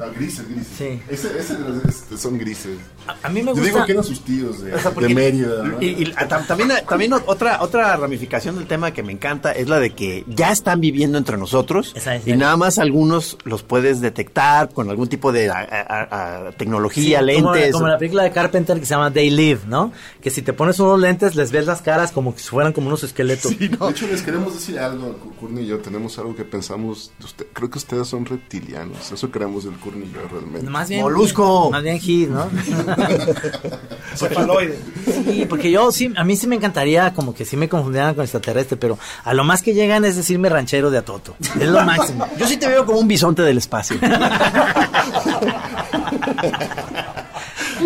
Ah, 0.00 0.06
grises, 0.14 0.48
grises. 0.48 0.66
Sí. 0.76 1.00
Ese, 1.08 1.38
ese, 1.38 1.56
este, 1.88 2.16
son 2.16 2.38
grises. 2.38 2.78
A, 3.06 3.26
a 3.26 3.28
mí 3.28 3.40
me 3.40 3.46
Yo 3.46 3.52
gusta... 3.52 3.64
digo 3.66 3.84
que 3.86 3.92
eran 3.92 4.04
sus 4.04 4.24
tíos 4.24 4.62
de, 4.62 4.74
O 4.74 4.78
sea, 4.78 4.90
de 4.90 4.94
porque- 4.94 5.14
Mérida. 5.14 5.62
¿no? 5.62 5.80
Y, 5.82 5.86
y 5.86 6.04
tam- 6.06 6.46
también, 6.46 6.70
también 6.88 7.12
otra, 7.12 7.62
otra 7.62 7.96
ramificación 7.96 8.56
del 8.56 8.66
tema 8.66 8.92
que 8.92 9.02
me 9.02 9.12
encanta 9.12 9.52
es 9.52 9.68
la 9.68 9.78
de 9.78 9.90
que 9.94 10.24
ya 10.28 10.50
están 10.52 10.80
viviendo 10.80 11.18
entre 11.18 11.36
nosotros 11.36 11.92
Esa 11.94 12.16
es, 12.16 12.26
y 12.26 12.30
esa. 12.30 12.38
nada 12.38 12.56
más 12.56 12.78
algunos 12.78 13.38
los 13.44 13.62
puedes 13.62 14.00
detectar 14.00 14.70
con 14.72 14.90
algún 14.90 15.08
tipo 15.08 15.32
de 15.32 15.50
a- 15.50 15.58
a- 15.60 16.46
a- 16.48 16.52
tecnología, 16.52 17.20
Sí, 17.20 17.34
como, 17.40 17.52
lentes. 17.54 17.72
como 17.72 17.86
la 17.88 17.98
película 17.98 18.22
de 18.24 18.32
Carpenter 18.32 18.78
que 18.80 18.86
se 18.86 18.90
llama 18.94 19.12
They 19.12 19.30
Live, 19.30 19.60
¿no? 19.68 19.92
Que 20.20 20.30
si 20.30 20.42
te 20.42 20.52
pones 20.52 20.78
unos 20.80 20.98
lentes 21.00 21.34
les 21.34 21.52
ves 21.52 21.66
las 21.66 21.82
caras 21.82 22.10
como 22.12 22.34
si 22.36 22.48
fueran 22.48 22.72
como 22.72 22.88
unos 22.88 23.04
esqueletos. 23.04 23.56
De 23.58 23.66
hecho, 23.66 24.06
les 24.08 24.22
queremos 24.22 24.54
decir 24.54 24.78
algo, 24.78 25.16
Curni 25.40 25.62
y 25.62 25.66
yo. 25.66 25.78
Tenemos 25.78 26.18
algo 26.18 26.34
que 26.34 26.44
pensamos. 26.44 27.12
de 27.18 27.24
usted- 27.26 27.46
creo 27.52 27.70
que 27.70 27.78
ustedes 27.78 28.08
son 28.08 28.24
reptilianos. 28.26 29.12
Eso 29.12 29.30
creemos 29.30 29.64
del 29.64 29.74
Yo 29.84 30.28
realmente. 30.30 30.70
Más 30.70 30.88
bien, 30.88 31.02
Molusco. 31.02 31.70
Más 31.70 31.82
bien 31.82 32.00
Hit, 32.00 32.30
¿no? 32.30 32.48
Cefaloide. 34.16 34.78
Sí, 35.04 35.46
porque 35.48 35.70
yo 35.70 35.92
sí, 35.92 36.12
a 36.16 36.24
mí 36.24 36.36
sí 36.36 36.46
me 36.46 36.56
encantaría 36.56 37.12
como 37.12 37.34
que 37.34 37.44
sí 37.44 37.56
me 37.56 37.68
confundieran 37.68 38.14
con 38.14 38.22
extraterrestre, 38.22 38.76
pero 38.76 38.98
a 39.24 39.34
lo 39.34 39.44
más 39.44 39.62
que 39.62 39.74
llegan 39.74 40.04
es 40.04 40.16
decirme 40.16 40.48
ranchero 40.48 40.90
de 40.90 40.98
Atoto. 40.98 41.36
Es 41.60 41.68
lo 41.68 41.84
máximo. 41.84 42.26
Yo 42.38 42.46
sí 42.46 42.56
te 42.56 42.68
veo 42.68 42.86
como 42.86 42.98
un 42.98 43.08
bisonte 43.08 43.42
del 43.42 43.58
espacio. 43.58 43.98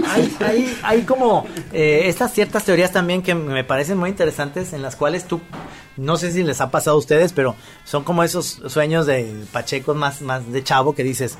hay, 0.07 0.37
hay, 0.41 0.79
hay 0.83 1.03
como 1.03 1.47
eh, 1.73 2.03
estas 2.05 2.33
ciertas 2.33 2.65
teorías 2.65 2.93
también 2.93 3.23
que 3.23 3.35
me 3.35 3.65
parecen 3.65 3.99
muy 3.99 4.11
interesantes 4.11 4.73
en 4.73 4.83
las 4.83 4.97
cuales 4.97 5.25
tú, 5.25 5.41
no 5.97 6.17
sé 6.17 6.33
si 6.33 6.43
les 6.43 6.61
ha 6.61 6.71
pasado 6.71 6.97
a 6.97 6.99
ustedes, 6.99 7.33
pero 7.33 7.57
son 7.85 8.05
como 8.05 8.23
esos 8.23 8.61
sueños 8.67 9.07
de 9.07 9.35
pachecos 9.53 9.97
más, 9.97 10.23
más 10.23 10.51
de 10.51 10.63
chavo 10.63 10.95
que 10.95 11.03
dices, 11.03 11.39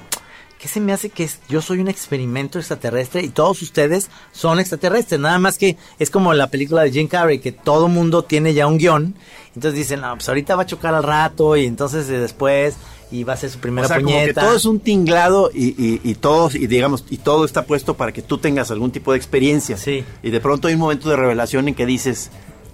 ¿qué 0.59 0.69
se 0.69 0.81
me 0.81 0.93
hace 0.93 1.11
que 1.11 1.25
es- 1.25 1.39
yo 1.49 1.63
soy 1.63 1.79
un 1.81 1.89
experimento 1.89 2.59
extraterrestre 2.59 3.23
y 3.23 3.29
todos 3.29 3.63
ustedes 3.63 4.11
son 4.33 4.59
extraterrestres? 4.61 5.21
Nada 5.21 5.39
más 5.39 5.57
que 5.59 5.77
es 5.99 6.11
como 6.11 6.35
la 6.35 6.49
película 6.49 6.83
de 6.83 6.91
Jim 6.91 7.09
Carrey, 7.09 7.39
que 7.39 7.53
todo 7.53 7.89
mundo 7.89 8.25
tiene 8.25 8.55
ya 8.55 8.67
un 8.67 8.79
guion. 8.79 9.15
Entonces 9.55 9.75
dicen, 9.79 10.01
no, 10.01 10.15
pues 10.15 10.29
ahorita 10.29 10.57
va 10.57 10.63
a 10.63 10.67
chocar 10.67 10.95
al 10.95 11.03
rato 11.03 11.57
y 11.57 11.67
entonces 11.67 12.09
eh, 12.11 12.19
después 12.19 12.75
y 13.11 13.25
va 13.25 13.33
a 13.33 13.37
ser 13.39 13.51
su 13.51 13.59
primera 13.59 13.87
o 13.87 13.89
sea, 13.89 13.97
como 13.99 14.09
que 14.11 14.15
puñeta. 14.21 14.41
todo 14.43 14.55
es 14.57 14.65
un 14.67 14.81
tinglado 14.81 15.51
y, 15.55 15.69
y, 15.83 16.01
y 16.05 16.15
todos, 16.17 16.55
y 16.55 16.67
digamos, 16.67 17.05
y 17.09 17.17
todo 17.17 17.45
está 17.47 17.65
puesto 17.65 17.95
para 17.97 18.13
que 18.13 18.21
tú 18.21 18.37
tengas 18.39 18.71
algún 18.71 18.91
tipo 18.91 19.13
de 19.13 19.17
experiencia. 19.19 19.77
Sí. 19.79 20.05
Y 20.23 20.31
de 20.31 20.41
pronto 20.41 20.69
hay 20.69 20.75
un 20.75 20.81
momento 20.81 21.09
de 21.09 21.17
revelación 21.17 21.69
en 21.69 21.75
que 21.75 21.87
dices, 21.87 22.31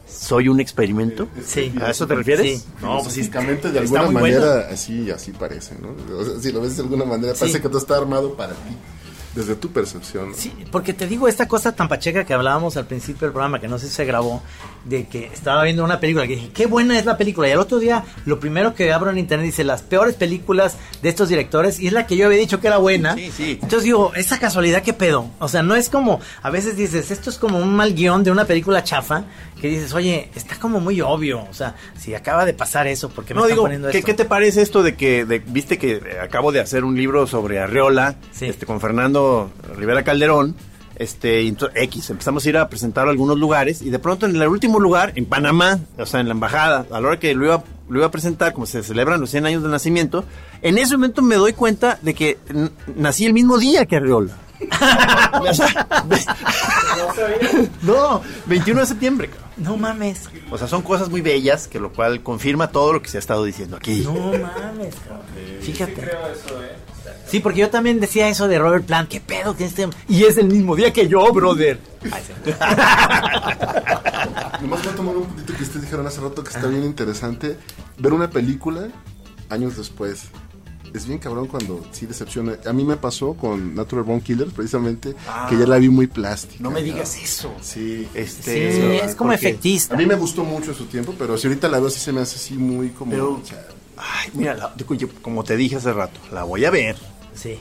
¿soy 0.06 0.48
un 0.48 0.60
experimento? 0.60 1.28
Sí. 1.44 1.72
¿A 1.80 1.90
eso 1.90 2.06
te 2.06 2.14
refieres? 2.14 2.60
Sí. 2.60 2.68
No, 2.80 2.98
pues 3.00 3.12
sí. 3.12 3.20
Físicamente, 3.20 3.70
de 3.70 3.78
alguna 3.80 4.02
muy 4.04 4.20
bueno. 4.20 4.40
manera, 4.40 4.68
así 4.70 5.10
así 5.10 5.32
parece, 5.32 5.76
¿no? 5.80 5.94
O 6.16 6.24
sea, 6.24 6.38
si 6.40 6.52
lo 6.52 6.60
ves 6.60 6.76
de 6.76 6.82
alguna 6.82 7.04
manera, 7.04 7.34
parece 7.34 7.60
que 7.60 7.68
todo 7.68 7.78
está 7.78 7.96
armado 7.96 8.34
para 8.34 8.52
ti. 8.52 8.76
Desde 9.34 9.56
tu 9.56 9.70
percepción. 9.70 10.30
¿no? 10.30 10.36
Sí, 10.36 10.52
porque 10.70 10.92
te 10.92 11.08
digo 11.08 11.26
esta 11.26 11.48
cosa 11.48 11.72
tan 11.74 11.88
pacheca 11.88 12.24
que 12.24 12.32
hablábamos 12.32 12.76
al 12.76 12.86
principio 12.86 13.26
del 13.26 13.32
programa, 13.32 13.60
que 13.60 13.66
no 13.66 13.80
sé 13.80 13.88
si 13.88 13.94
se 13.94 14.04
grabó, 14.04 14.40
de 14.84 15.06
que 15.06 15.26
estaba 15.26 15.62
viendo 15.64 15.82
una 15.84 15.98
película, 16.00 16.26
que 16.26 16.36
dije, 16.36 16.50
qué 16.54 16.66
buena 16.66 16.98
es 16.98 17.06
la 17.06 17.16
película. 17.16 17.48
Y 17.48 17.52
al 17.52 17.58
otro 17.60 17.78
día, 17.78 18.04
lo 18.26 18.38
primero 18.40 18.74
que 18.74 18.92
abro 18.92 19.10
en 19.10 19.18
internet 19.18 19.46
dice, 19.46 19.64
las 19.64 19.82
peores 19.82 20.14
películas 20.14 20.76
de 21.02 21.08
estos 21.08 21.28
directores, 21.28 21.80
y 21.80 21.86
es 21.86 21.92
la 21.92 22.06
que 22.06 22.16
yo 22.16 22.26
había 22.26 22.38
dicho 22.38 22.60
que 22.60 22.66
era 22.66 22.76
buena. 22.78 23.14
Sí, 23.14 23.30
sí. 23.34 23.52
Entonces 23.62 23.84
digo, 23.84 24.12
esa 24.14 24.38
casualidad, 24.38 24.82
¿qué 24.82 24.92
pedo? 24.92 25.26
O 25.38 25.48
sea, 25.48 25.62
no 25.62 25.74
es 25.74 25.88
como, 25.88 26.20
a 26.42 26.50
veces 26.50 26.76
dices, 26.76 27.10
esto 27.10 27.30
es 27.30 27.38
como 27.38 27.58
un 27.58 27.74
mal 27.74 27.94
guion 27.94 28.24
de 28.24 28.30
una 28.30 28.44
película 28.44 28.84
chafa, 28.84 29.24
que 29.60 29.68
dices, 29.68 29.94
oye, 29.94 30.28
está 30.34 30.56
como 30.56 30.80
muy 30.80 31.00
obvio. 31.00 31.46
O 31.50 31.54
sea, 31.54 31.74
si 31.98 32.14
acaba 32.14 32.44
de 32.44 32.52
pasar 32.52 32.86
eso, 32.86 33.08
¿por 33.08 33.24
qué 33.24 33.32
me 33.32 33.38
No, 33.40 33.44
están 33.46 33.54
digo, 33.56 33.62
poniendo 33.64 33.88
¿qué, 33.90 33.98
esto? 33.98 34.06
qué 34.06 34.14
te 34.14 34.24
parece 34.26 34.60
esto 34.60 34.82
de 34.82 34.94
que, 34.96 35.24
de- 35.24 35.38
viste 35.38 35.78
que 35.78 36.02
acabo 36.22 36.52
de 36.52 36.60
hacer 36.60 36.84
un 36.84 36.94
libro 36.96 37.26
sobre 37.26 37.58
Arreola, 37.60 38.16
Sí. 38.32 38.46
este, 38.46 38.66
con 38.66 38.80
Fernando 38.80 39.50
Rivera 39.76 40.02
Calderón, 40.04 40.54
este, 40.96 41.46
X, 41.74 42.10
empezamos 42.10 42.44
a 42.44 42.48
ir 42.48 42.56
a 42.58 42.68
presentar 42.68 43.06
a 43.06 43.10
algunos 43.10 43.38
lugares, 43.38 43.82
y 43.82 43.90
de 43.90 43.98
pronto 43.98 44.26
en 44.26 44.36
el 44.36 44.48
último 44.48 44.80
lugar, 44.80 45.12
en 45.16 45.26
Panamá, 45.26 45.78
o 45.98 46.06
sea, 46.06 46.20
en 46.20 46.28
la 46.28 46.32
embajada, 46.32 46.86
a 46.90 47.00
la 47.00 47.08
hora 47.08 47.18
que 47.18 47.34
lo 47.34 47.44
iba, 47.46 47.64
lo 47.88 47.98
iba 47.98 48.06
a 48.06 48.10
presentar, 48.10 48.52
como 48.52 48.66
se 48.66 48.82
celebran 48.82 49.20
los 49.20 49.30
100 49.30 49.46
años 49.46 49.62
de 49.62 49.68
nacimiento, 49.68 50.24
en 50.62 50.78
ese 50.78 50.96
momento 50.96 51.22
me 51.22 51.36
doy 51.36 51.52
cuenta 51.52 51.98
de 52.02 52.14
que 52.14 52.38
nací 52.96 53.26
el 53.26 53.32
mismo 53.32 53.58
día 53.58 53.86
que 53.86 53.96
ve- 56.08 56.24
no, 57.82 58.22
21 58.46 58.80
de 58.80 58.86
septiembre, 58.86 59.28
cabrón. 59.28 59.44
No 59.56 59.76
mames. 59.76 60.28
O 60.50 60.58
sea, 60.58 60.66
son 60.68 60.82
cosas 60.82 61.08
muy 61.10 61.20
bellas, 61.20 61.68
que 61.68 61.78
lo 61.78 61.92
cual 61.92 62.22
confirma 62.22 62.68
todo 62.70 62.92
lo 62.94 63.02
que 63.02 63.08
se 63.08 63.18
ha 63.18 63.20
estado 63.20 63.44
diciendo 63.44 63.76
aquí. 63.76 64.00
No 64.00 64.12
mames, 64.14 64.94
cabrón. 65.06 65.26
Fíjate. 65.60 65.92
creo 65.94 66.26
eso, 66.32 66.62
¿eh? 66.62 66.76
Sí, 67.26 67.40
porque 67.40 67.60
yo 67.60 67.70
también 67.70 68.00
decía 68.00 68.28
eso 68.28 68.48
de 68.48 68.58
Robert 68.58 68.84
Plant. 68.86 69.08
¿Qué 69.08 69.20
pedo 69.20 69.56
que 69.56 69.64
este.? 69.64 69.88
Y 70.08 70.24
es 70.24 70.36
el 70.38 70.46
mismo 70.48 70.76
día 70.76 70.92
que 70.92 71.08
yo, 71.08 71.32
brother. 71.32 71.78
Ay, 72.12 72.22
sí. 72.26 72.32
Nomás 74.62 74.82
voy 74.84 74.92
a 74.92 74.96
tomar 74.96 75.16
un 75.16 75.24
puntito 75.24 75.54
que 75.56 75.62
ustedes 75.62 75.82
dijeron 75.82 76.06
hace 76.06 76.20
rato 76.20 76.42
que 76.44 76.50
está 76.50 76.66
bien 76.68 76.84
interesante. 76.84 77.56
Ver 77.98 78.12
una 78.12 78.30
película 78.30 78.88
años 79.50 79.76
después. 79.76 80.24
Es 80.94 81.06
bien 81.06 81.18
cabrón 81.18 81.48
cuando 81.48 81.84
sí 81.90 82.06
decepciona. 82.06 82.56
A 82.66 82.72
mí 82.72 82.84
me 82.84 82.96
pasó 82.96 83.34
con 83.34 83.74
Natural 83.74 84.04
Born 84.04 84.20
Killers, 84.20 84.52
precisamente, 84.52 85.16
que 85.48 85.58
ya 85.58 85.66
la 85.66 85.78
vi 85.78 85.88
muy 85.88 86.06
plástica. 86.06 86.62
No 86.62 86.70
me 86.70 86.82
digas 86.82 87.18
eso. 87.20 87.52
Sí. 87.60 88.06
Este, 88.14 88.72
Sí, 88.72 88.80
es 89.04 89.16
como 89.16 89.32
efectista. 89.32 89.94
A 89.94 89.98
mí 89.98 90.06
me 90.06 90.14
gustó 90.14 90.44
mucho 90.44 90.70
en 90.70 90.76
su 90.76 90.86
tiempo, 90.86 91.14
pero 91.18 91.36
si 91.36 91.48
ahorita 91.48 91.68
la 91.68 91.80
veo, 91.80 91.90
sí 91.90 91.98
se 91.98 92.12
me 92.12 92.20
hace 92.20 92.36
así 92.36 92.54
muy 92.54 92.90
como. 92.90 93.10
Pero- 93.10 93.32
o 93.34 93.42
sea, 93.44 93.66
Ay, 93.96 94.30
mira, 94.34 94.54
la- 94.54 94.72
digo, 94.76 94.94
yo, 94.94 95.08
como 95.22 95.42
te 95.44 95.56
dije 95.56 95.76
hace 95.76 95.92
rato, 95.92 96.18
la 96.32 96.42
voy 96.44 96.64
a 96.64 96.70
ver. 96.70 96.96
Sí. 97.34 97.58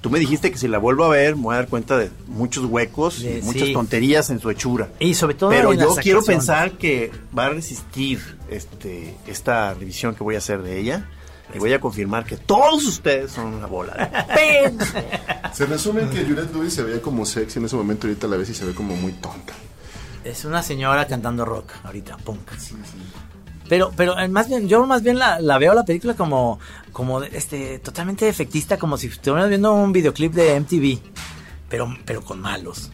Tú 0.00 0.10
me 0.10 0.18
dijiste 0.18 0.50
que 0.50 0.58
si 0.58 0.66
la 0.66 0.78
vuelvo 0.78 1.04
a 1.04 1.08
ver, 1.10 1.36
me 1.36 1.42
voy 1.42 1.54
a 1.54 1.58
dar 1.58 1.68
cuenta 1.68 1.96
de 1.96 2.10
muchos 2.26 2.64
huecos 2.64 3.22
De- 3.22 3.38
y 3.38 3.42
muchas 3.42 3.68
sí. 3.68 3.72
tonterías 3.72 4.30
en 4.30 4.40
su 4.40 4.50
hechura. 4.50 4.88
Y 4.98 5.14
sobre 5.14 5.34
todo. 5.34 5.50
Pero 5.50 5.72
en 5.72 5.78
yo 5.78 5.90
las 5.94 5.98
quiero 5.98 6.22
pensar 6.24 6.72
que 6.72 7.12
va 7.36 7.46
a 7.46 7.48
resistir 7.50 8.20
este 8.50 9.14
esta 9.28 9.74
revisión 9.74 10.14
que 10.16 10.24
voy 10.24 10.34
a 10.34 10.38
hacer 10.38 10.62
de 10.62 10.78
ella. 10.80 11.08
Y 11.54 11.58
voy 11.58 11.72
a 11.74 11.80
confirmar 11.80 12.24
que 12.24 12.38
todos 12.38 12.84
ustedes 12.86 13.30
son 13.30 13.48
una 13.52 13.66
bola 13.66 14.26
de 14.34 14.72
se 15.52 15.66
resume 15.66 16.00
en 16.02 16.08
que 16.08 16.24
Juliette 16.24 16.50
Lewis 16.54 16.72
se 16.72 16.82
veía 16.82 17.02
como 17.02 17.26
sexy 17.26 17.58
en 17.58 17.66
ese 17.66 17.76
momento, 17.76 18.06
ahorita 18.06 18.26
la 18.26 18.38
ves 18.38 18.48
y 18.48 18.54
se 18.54 18.64
ve 18.64 18.72
como 18.74 18.96
muy 18.96 19.12
tonta. 19.12 19.52
Es 20.24 20.46
una 20.46 20.62
señora 20.62 21.06
cantando 21.06 21.44
rock 21.44 21.72
ahorita, 21.84 22.16
punk. 22.16 22.48
Pero, 23.72 23.90
pero 23.96 24.18
eh, 24.18 24.28
más 24.28 24.50
bien, 24.50 24.68
yo 24.68 24.86
más 24.86 25.02
bien 25.02 25.18
la, 25.18 25.38
veo 25.56 25.72
la 25.72 25.82
película 25.82 26.12
como, 26.12 26.60
como 26.92 27.22
este, 27.22 27.78
totalmente 27.78 28.28
efectista, 28.28 28.76
como 28.76 28.98
si 28.98 29.06
estuvieras 29.06 29.48
viendo 29.48 29.72
un 29.72 29.94
videoclip 29.94 30.34
de 30.34 30.60
MTV, 30.60 30.98
pero, 31.70 31.96
pero 32.04 32.20
con 32.22 32.38
malos. 32.38 32.90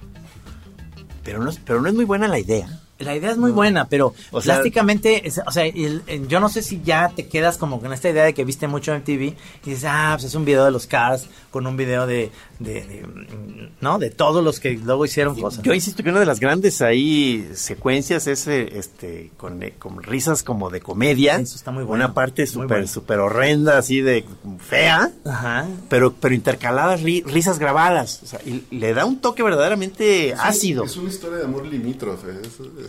Pero 1.24 1.42
no, 1.42 1.50
pero 1.64 1.80
no 1.82 1.88
es 1.88 1.94
muy 1.96 2.04
buena 2.04 2.28
la 2.28 2.38
idea. 2.38 2.68
La 2.98 3.14
idea 3.14 3.30
es 3.30 3.38
muy 3.38 3.52
buena, 3.52 3.86
pero 3.88 4.12
O 4.32 4.40
sea- 4.40 4.54
plásticamente, 4.54 5.26
es- 5.28 5.40
o 5.46 5.50
sea, 5.52 5.64
el- 5.66 6.02
el- 6.06 6.26
yo 6.28 6.40
no 6.40 6.48
sé 6.48 6.62
si 6.62 6.80
ya 6.84 7.12
te 7.14 7.28
quedas 7.28 7.56
como 7.56 7.80
con 7.80 7.92
esta 7.92 8.08
idea 8.10 8.24
de 8.24 8.34
que 8.34 8.44
viste 8.44 8.66
mucho 8.66 8.92
MTV 8.92 9.34
y 9.64 9.70
dices, 9.70 9.84
ah, 9.86 10.14
pues 10.16 10.24
es 10.24 10.34
un 10.34 10.44
video 10.44 10.64
de 10.64 10.70
los 10.72 10.86
Cars 10.86 11.26
con 11.50 11.66
un 11.66 11.76
video 11.76 12.06
de, 12.06 12.30
de, 12.58 12.74
de, 12.84 13.06
mm, 13.06 13.68
¿no? 13.80 13.98
De 13.98 14.10
todos 14.10 14.42
los 14.42 14.58
que 14.60 14.72
luego 14.72 15.04
hicieron 15.04 15.40
cosas. 15.40 15.62
Yo 15.62 15.72
insisto 15.74 16.02
que 16.02 16.10
una 16.10 16.20
de 16.20 16.26
las 16.26 16.40
grandes 16.40 16.82
ahí 16.82 17.48
secuencias 17.54 18.26
es 18.26 18.46
eh, 18.48 18.68
este 18.78 19.30
con, 19.36 19.62
eh, 19.62 19.74
con 19.78 20.02
risas 20.02 20.42
como 20.42 20.68
de 20.70 20.80
comedia. 20.80 21.36
Eso 21.36 21.54
está 21.56 21.70
muy 21.70 21.84
bueno. 21.84 22.04
Una 22.04 22.14
parte 22.14 22.46
súper 22.46 22.68
bueno. 22.68 22.86
súper 22.88 23.20
horrenda, 23.20 23.78
así 23.78 24.00
de 24.00 24.24
fea. 24.66 25.10
Ajá. 25.24 25.66
Pero, 25.88 26.14
pero 26.14 26.34
intercaladas 26.34 27.00
ri- 27.02 27.24
risas 27.24 27.58
grabadas. 27.58 28.20
O 28.24 28.26
sea, 28.26 28.40
y 28.44 28.64
le 28.74 28.92
da 28.92 29.04
un 29.04 29.20
toque 29.20 29.42
verdaderamente 29.42 30.34
ácido. 30.34 30.84
Es 30.84 30.96
una 30.96 31.10
historia 31.10 31.38
de 31.38 31.44
amor 31.44 31.64
limítrofe. 31.66 32.28
Eso, 32.42 32.64
eso, 32.80 32.87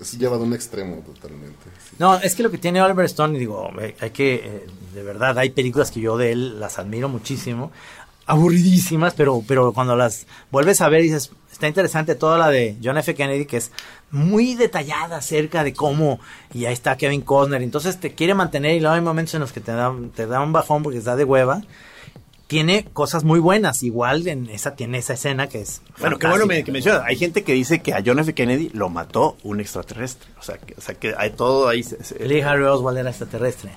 es 0.00 0.18
llevado 0.18 0.42
a 0.42 0.46
un 0.46 0.54
extremo 0.54 0.96
totalmente. 0.96 1.58
No, 1.98 2.16
es 2.16 2.34
que 2.34 2.42
lo 2.42 2.50
que 2.50 2.58
tiene 2.58 2.82
Oliver 2.82 3.04
Stone, 3.06 3.38
digo, 3.38 3.70
hay 4.00 4.10
que, 4.10 4.34
eh, 4.34 4.66
de 4.94 5.02
verdad, 5.02 5.38
hay 5.38 5.50
películas 5.50 5.90
que 5.90 6.00
yo 6.00 6.16
de 6.16 6.32
él 6.32 6.60
las 6.60 6.78
admiro 6.78 7.08
muchísimo, 7.08 7.70
aburridísimas, 8.26 9.14
pero, 9.14 9.42
pero 9.46 9.72
cuando 9.72 9.96
las 9.96 10.26
vuelves 10.50 10.80
a 10.80 10.88
ver 10.88 11.02
dices, 11.02 11.30
está 11.50 11.66
interesante 11.66 12.14
toda 12.14 12.38
la 12.38 12.50
de 12.50 12.76
John 12.82 12.98
F. 12.98 13.14
Kennedy, 13.14 13.46
que 13.46 13.56
es 13.56 13.72
muy 14.10 14.54
detallada 14.54 15.16
acerca 15.16 15.64
de 15.64 15.72
cómo, 15.72 16.20
y 16.52 16.66
ahí 16.66 16.72
está 16.72 16.96
Kevin 16.96 17.22
Costner, 17.22 17.62
entonces 17.62 17.98
te 17.98 18.14
quiere 18.14 18.34
mantener 18.34 18.76
y 18.76 18.80
luego 18.80 18.94
hay 18.94 19.00
momentos 19.00 19.34
en 19.34 19.40
los 19.40 19.52
que 19.52 19.60
te 19.60 19.72
da, 19.72 19.94
te 20.14 20.26
da 20.26 20.40
un 20.40 20.52
bajón 20.52 20.82
porque 20.82 20.98
está 20.98 21.16
de 21.16 21.24
hueva. 21.24 21.62
Tiene 22.48 22.86
cosas 22.94 23.24
muy 23.24 23.38
buenas, 23.40 23.82
igual 23.82 24.26
en 24.26 24.48
esa 24.48 24.74
tiene 24.74 24.98
esa 24.98 25.12
escena 25.12 25.48
que 25.48 25.60
es 25.60 25.82
Bueno, 26.00 26.18
qué 26.18 26.26
bueno 26.28 26.46
me- 26.46 26.64
que 26.64 26.72
mencionas. 26.72 27.02
Hay 27.06 27.16
gente 27.16 27.44
que 27.44 27.52
dice 27.52 27.80
que 27.82 27.92
a 27.94 28.02
John 28.04 28.18
F. 28.18 28.32
Kennedy 28.34 28.70
lo 28.72 28.88
mató 28.88 29.36
un 29.44 29.60
extraterrestre. 29.60 30.30
O 30.40 30.42
sea, 30.42 30.56
que, 30.56 30.74
o 30.76 30.80
sea, 30.80 30.94
que 30.94 31.14
hay 31.16 31.30
todo 31.30 31.68
ahí. 31.68 31.82
se- 31.82 32.02
se- 32.02 32.18
Lee 32.26 32.40
Harry 32.40 32.64
Oswald 32.64 32.96
era 32.98 33.10
extraterrestre. 33.10 33.72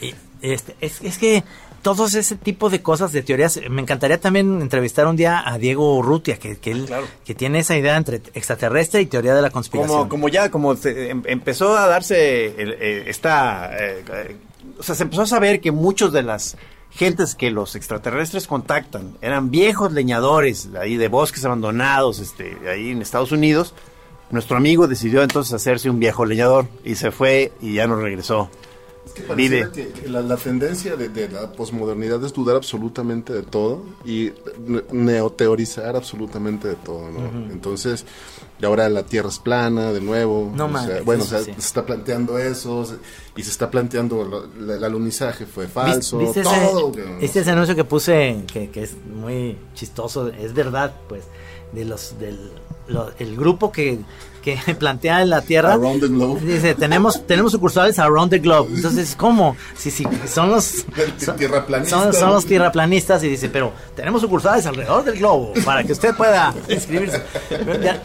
Y 0.00 0.14
este, 0.40 0.74
es, 0.80 1.02
es 1.02 1.18
que 1.18 1.44
todos 1.82 2.14
ese 2.14 2.36
tipo 2.36 2.70
de 2.70 2.80
cosas, 2.80 3.12
de 3.12 3.22
teorías, 3.22 3.60
me 3.68 3.82
encantaría 3.82 4.18
también 4.18 4.62
entrevistar 4.62 5.06
un 5.06 5.16
día 5.16 5.42
a 5.46 5.58
Diego 5.58 5.98
Urrutia, 5.98 6.38
que, 6.38 6.56
que, 6.56 6.70
él, 6.70 6.86
Claro. 6.86 7.06
que 7.26 7.34
tiene 7.34 7.58
esa 7.58 7.76
idea 7.76 7.96
entre 7.98 8.22
extraterrestre 8.32 9.02
y 9.02 9.06
teoría 9.06 9.34
de 9.34 9.42
la 9.42 9.50
conspiración. 9.50 9.96
Como, 9.98 10.08
como 10.08 10.28
ya, 10.30 10.50
como 10.50 10.76
se- 10.76 11.10
em- 11.10 11.24
empezó 11.26 11.76
a 11.76 11.88
darse 11.88 12.46
el- 12.58 12.72
eh, 12.80 13.04
esta... 13.08 13.70
eh, 13.78 14.02
eh, 14.10 14.36
o 14.78 14.82
sea, 14.82 14.94
se 14.94 15.02
empezó 15.02 15.22
a 15.22 15.26
saber 15.26 15.60
que 15.60 15.72
muchos 15.72 16.10
de 16.12 16.22
las 16.22 16.56
gentes 16.94 17.34
que 17.34 17.50
los 17.50 17.74
extraterrestres 17.74 18.46
contactan 18.46 19.16
eran 19.22 19.50
viejos 19.50 19.92
leñadores 19.92 20.68
ahí 20.78 20.96
de 20.96 21.08
bosques 21.08 21.44
abandonados, 21.44 22.18
este, 22.20 22.56
ahí 22.68 22.90
en 22.90 23.00
Estados 23.02 23.32
Unidos. 23.32 23.74
Nuestro 24.30 24.56
amigo 24.56 24.86
decidió 24.88 25.22
entonces 25.22 25.52
hacerse 25.52 25.90
un 25.90 25.98
viejo 25.98 26.24
leñador 26.24 26.66
y 26.84 26.94
se 26.94 27.10
fue 27.10 27.52
y 27.60 27.74
ya 27.74 27.86
no 27.86 27.96
regresó. 27.96 28.48
Es 29.04 29.12
que 29.14 29.22
pareciera 29.22 29.68
Vive. 29.68 29.92
que, 29.92 30.00
que 30.02 30.08
la, 30.08 30.20
la 30.22 30.36
tendencia 30.36 30.94
de, 30.96 31.08
de 31.08 31.28
la 31.28 31.50
posmodernidad 31.52 32.24
es 32.24 32.32
dudar 32.32 32.54
absolutamente 32.56 33.32
de 33.32 33.42
todo 33.42 33.84
y 34.04 34.30
ne- 34.64 34.82
neoteorizar 34.92 35.96
absolutamente 35.96 36.68
de 36.68 36.76
todo, 36.76 37.10
¿no? 37.10 37.18
Entonces, 37.52 38.06
y 38.62 38.64
ahora 38.64 38.88
la 38.88 39.02
Tierra 39.02 39.28
es 39.28 39.40
plana, 39.40 39.92
de 39.92 40.00
nuevo. 40.00 40.52
No 40.54 40.66
o 40.66 40.68
sea, 40.68 40.80
mames, 40.82 41.04
bueno, 41.04 41.22
o 41.24 41.26
eso 41.26 41.36
sea, 41.36 41.44
sí. 41.44 41.52
se 41.52 41.66
está 41.66 41.84
planteando 41.84 42.38
eso 42.38 42.84
se- 42.86 42.94
y 43.36 43.42
se 43.42 43.50
está 43.50 43.68
planteando 43.70 44.24
lo- 44.24 44.46
la- 44.58 44.76
el 44.76 44.84
alunizaje 44.84 45.44
fue 45.46 45.66
falso, 45.66 46.18
¿Viste 46.18 46.40
ese, 46.42 46.50
todo. 46.50 46.92
viste 47.20 47.40
ese 47.40 47.50
anuncio 47.50 47.74
que 47.74 47.84
puse 47.84 48.44
que, 48.52 48.70
que 48.70 48.84
es 48.84 48.94
muy 49.04 49.58
chistoso? 49.74 50.28
Es 50.28 50.54
verdad, 50.54 50.94
pues, 51.08 51.24
de 51.72 51.84
los 51.84 52.18
del 52.20 52.38
lo- 52.86 53.10
el 53.18 53.36
grupo 53.36 53.72
que, 53.72 53.98
que 54.42 54.58
plantea 54.78 55.22
en 55.22 55.30
la 55.30 55.40
Tierra. 55.42 55.74
Around 55.74 56.00
the 56.00 56.08
globe. 56.08 56.40
Dice, 56.40 56.74
tenemos, 56.74 57.26
tenemos 57.26 57.52
sucursales 57.52 57.98
around 57.98 58.30
the 58.30 58.38
globe. 58.40 58.68
Entonces, 58.74 59.14
¿cómo? 59.16 59.56
Sí, 59.76 59.90
sí, 59.90 60.04
son 60.26 60.50
los... 60.50 60.84
Son, 61.18 61.86
son, 61.88 62.12
son 62.12 62.30
los 62.32 62.44
tierraplanistas 62.46 63.22
y 63.24 63.28
dice, 63.28 63.48
pero 63.48 63.72
tenemos 63.94 64.20
sucursales 64.20 64.66
alrededor 64.66 65.04
del 65.04 65.18
globo 65.18 65.52
para 65.64 65.84
que 65.84 65.92
usted 65.92 66.14
pueda 66.16 66.52
inscribirse. 66.68 67.22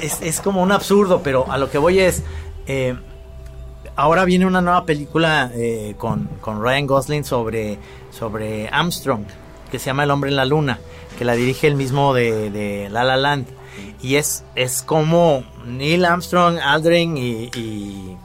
Es, 0.00 0.20
es 0.20 0.40
como 0.40 0.62
un 0.62 0.72
absurdo, 0.72 1.20
pero 1.22 1.50
a 1.50 1.58
lo 1.58 1.70
que 1.70 1.78
voy 1.78 2.00
es... 2.00 2.22
eh, 2.66 2.96
ahora 3.94 4.24
viene 4.24 4.46
una 4.46 4.60
nueva 4.60 4.84
película 4.84 5.50
eh, 5.54 5.94
con, 5.98 6.28
con 6.40 6.60
Ryan 6.62 6.86
Gosling 6.86 7.24
sobre, 7.24 7.78
sobre 8.10 8.68
Armstrong, 8.68 9.24
que 9.70 9.78
se 9.78 9.86
llama 9.86 10.04
El 10.04 10.10
hombre 10.10 10.30
en 10.30 10.36
la 10.36 10.44
luna, 10.44 10.78
que 11.18 11.24
la 11.24 11.34
dirige 11.34 11.66
el 11.68 11.76
mismo 11.76 12.14
de, 12.14 12.50
de 12.50 12.88
La 12.90 13.04
La 13.04 13.16
Land. 13.16 13.46
Y 14.02 14.16
es, 14.16 14.44
es 14.54 14.82
como 14.82 15.44
Neil 15.66 16.04
Armstrong, 16.04 16.58
Aldrin 16.58 17.16
y, 17.16 18.16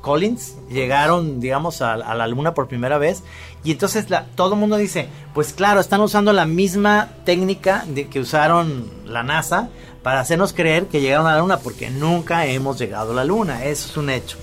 Collins 0.00 0.56
llegaron, 0.68 1.40
digamos, 1.40 1.80
a, 1.80 1.96
la 1.96 2.26
luna 2.26 2.52
por 2.52 2.68
primera 2.68 2.98
vez. 2.98 3.22
Y 3.64 3.72
entonces 3.72 4.06
todo 4.34 4.52
el 4.52 4.60
mundo 4.60 4.76
dice, 4.76 5.08
pues 5.32 5.54
claro, 5.54 5.80
están 5.80 6.02
usando 6.02 6.32
la 6.34 6.44
misma 6.44 7.08
técnica 7.24 7.86
de 7.88 8.08
que 8.08 8.20
usaron 8.20 8.90
la 9.06 9.22
NASA 9.22 9.70
para 10.02 10.20
hacernos 10.20 10.52
creer 10.52 10.88
que 10.88 11.00
llegaron 11.00 11.26
a 11.26 11.32
la 11.32 11.40
luna, 11.40 11.58
porque 11.60 11.88
nunca 11.88 12.44
hemos 12.44 12.78
llegado 12.78 13.12
a 13.12 13.14
la 13.14 13.24
luna. 13.24 13.64
Eso 13.64 13.88
es 13.88 13.96
un 13.96 14.10
hecho. 14.10 14.36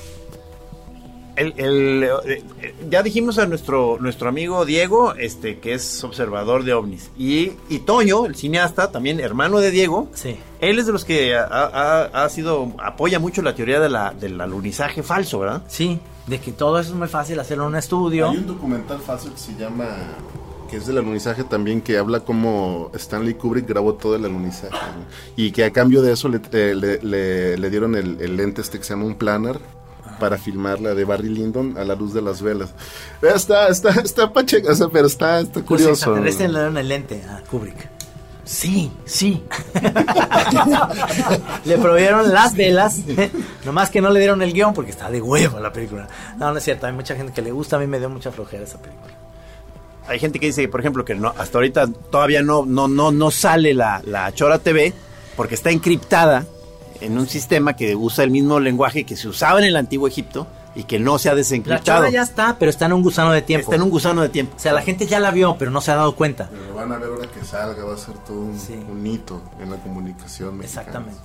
El, 1.41 1.53
el, 1.57 2.03
eh, 2.25 2.43
ya 2.89 3.01
dijimos 3.03 3.37
a 3.39 3.45
nuestro 3.47 3.97
nuestro 3.99 4.29
amigo 4.29 4.63
Diego, 4.65 5.13
este 5.15 5.59
que 5.59 5.73
es 5.73 6.03
observador 6.03 6.63
de 6.63 6.73
ovnis. 6.73 7.09
Y, 7.17 7.53
y 7.69 7.79
Toño, 7.79 8.25
el 8.25 8.35
cineasta, 8.35 8.91
también 8.91 9.19
hermano 9.19 9.59
de 9.59 9.71
Diego, 9.71 10.07
Sí. 10.13 10.37
él 10.59 10.77
es 10.79 10.85
de 10.85 10.91
los 10.91 11.03
que 11.05 11.35
ha, 11.35 11.43
ha- 11.49 12.23
ha 12.23 12.29
sido, 12.29 12.71
apoya 12.77 13.19
mucho 13.19 13.41
la 13.41 13.55
teoría 13.55 13.79
de 13.79 13.89
la, 13.89 14.11
del 14.11 14.39
alunizaje 14.39 15.03
falso, 15.03 15.39
¿verdad? 15.39 15.63
Sí, 15.67 15.99
de 16.27 16.39
que 16.39 16.51
todo 16.51 16.79
eso 16.79 16.91
es 16.91 16.95
muy 16.95 17.07
fácil 17.07 17.39
hacerlo 17.39 17.63
en 17.63 17.69
un 17.69 17.75
estudio. 17.77 18.29
Hay 18.29 18.37
un 18.37 18.47
documental 18.47 18.99
falso 18.99 19.31
que 19.33 19.39
se 19.39 19.55
llama 19.55 19.87
que 20.69 20.77
es 20.77 20.87
del 20.87 20.99
alunizaje 20.99 21.43
también 21.43 21.81
que 21.81 21.97
habla 21.97 22.21
cómo 22.21 22.91
Stanley 22.93 23.33
Kubrick 23.33 23.67
grabó 23.67 23.95
todo 23.95 24.15
el 24.15 24.23
alunizaje 24.23 24.69
¿no? 24.71 25.03
y 25.35 25.51
que 25.51 25.65
a 25.65 25.71
cambio 25.73 26.01
de 26.01 26.13
eso 26.13 26.29
le, 26.29 26.39
eh, 26.53 26.73
le- 26.75 26.99
le- 27.01 27.57
le 27.57 27.69
dieron 27.69 27.95
el, 27.95 28.21
el 28.21 28.37
lente 28.37 28.61
este 28.61 28.77
que 28.77 28.85
se 28.85 28.93
llama 28.93 29.03
un 29.05 29.15
planar 29.15 29.59
para 30.21 30.37
filmar 30.37 30.79
la 30.79 30.93
de 30.93 31.03
Barry 31.03 31.29
Lyndon 31.29 31.79
a 31.79 31.83
la 31.83 31.95
luz 31.95 32.13
de 32.13 32.21
las 32.21 32.43
velas. 32.43 32.69
Está, 33.23 33.69
está, 33.69 33.89
está 33.89 34.31
pacheca, 34.31 34.71
o 34.71 34.75
sea, 34.75 34.87
pero 34.87 35.07
está, 35.07 35.39
está 35.39 35.59
Los 35.61 35.67
curioso. 35.67 35.91
extraterrestres 35.93 36.51
le 36.51 36.59
dieron 36.59 36.77
el 36.77 36.87
lente 36.87 37.23
a 37.27 37.41
Kubrick. 37.49 37.89
Sí, 38.45 38.91
sí. 39.03 39.41
le 41.65 41.77
proveyeron 41.79 42.31
las 42.31 42.55
velas, 42.55 42.99
nomás 43.65 43.89
que 43.89 43.99
no 43.99 44.11
le 44.11 44.19
dieron 44.19 44.43
el 44.43 44.53
guion 44.53 44.75
porque 44.75 44.91
está 44.91 45.09
de 45.09 45.21
huevo 45.23 45.59
la 45.59 45.73
película. 45.73 46.07
No, 46.37 46.51
no 46.51 46.57
es 46.59 46.63
cierto, 46.63 46.85
hay 46.85 46.93
mucha 46.93 47.15
gente 47.15 47.33
que 47.33 47.41
le 47.41 47.51
gusta, 47.51 47.77
a 47.77 47.79
mí 47.79 47.87
me 47.87 47.97
dio 47.97 48.07
mucha 48.07 48.31
flojera 48.31 48.63
esa 48.63 48.79
película. 48.79 49.13
Hay 50.07 50.19
gente 50.19 50.39
que 50.39 50.45
dice, 50.45 50.67
por 50.67 50.81
ejemplo, 50.81 51.03
que 51.03 51.15
no, 51.15 51.33
hasta 51.35 51.57
ahorita 51.57 51.87
todavía 52.11 52.43
no, 52.43 52.63
no, 52.63 52.87
no, 52.87 53.11
no 53.11 53.31
sale 53.31 53.73
la, 53.73 54.03
la 54.05 54.31
Chora 54.35 54.59
TV 54.59 54.93
porque 55.35 55.55
está 55.55 55.71
encriptada 55.71 56.45
en 57.01 57.17
un 57.17 57.27
sistema 57.27 57.75
que 57.75 57.95
usa 57.95 58.23
el 58.23 58.31
mismo 58.31 58.59
lenguaje 58.59 59.03
que 59.05 59.15
se 59.17 59.27
usaba 59.27 59.59
en 59.59 59.65
el 59.65 59.75
antiguo 59.75 60.07
Egipto 60.07 60.47
y 60.73 60.83
que 60.85 60.99
no 60.99 61.17
se 61.19 61.27
ha 61.29 61.33
La 61.33 61.37
desencriptado. 61.37 61.99
chora 61.99 62.09
ya 62.09 62.21
está, 62.21 62.57
pero 62.57 62.69
está 62.69 62.85
en 62.85 62.93
un 62.93 63.01
gusano 63.03 63.31
de 63.33 63.41
tiempo. 63.41 63.63
Está 63.65 63.75
en 63.75 63.81
un 63.81 63.89
gusano 63.89 64.21
de 64.21 64.29
tiempo. 64.29 64.55
O 64.55 64.59
sea, 64.59 64.71
la 64.71 64.81
gente 64.81 65.05
ya 65.05 65.19
la 65.19 65.31
vio, 65.31 65.57
pero 65.59 65.69
no 65.71 65.81
se 65.81 65.91
ha 65.91 65.95
dado 65.95 66.15
cuenta. 66.15 66.47
Pero 66.49 66.65
lo 66.67 66.75
van 66.75 66.91
a 66.93 66.97
ver 66.97 67.09
ahora 67.09 67.27
que 67.27 67.43
salga, 67.45 67.83
va 67.83 67.93
a 67.95 67.97
ser 67.97 68.13
todo 68.19 68.39
un, 68.39 68.57
Sí. 68.57 68.73
un 68.89 69.05
hito 69.05 69.41
en 69.61 69.69
la 69.69 69.75
comunicación 69.77 70.57
mexicana. 70.57 70.81
Exactamente. 70.87 71.21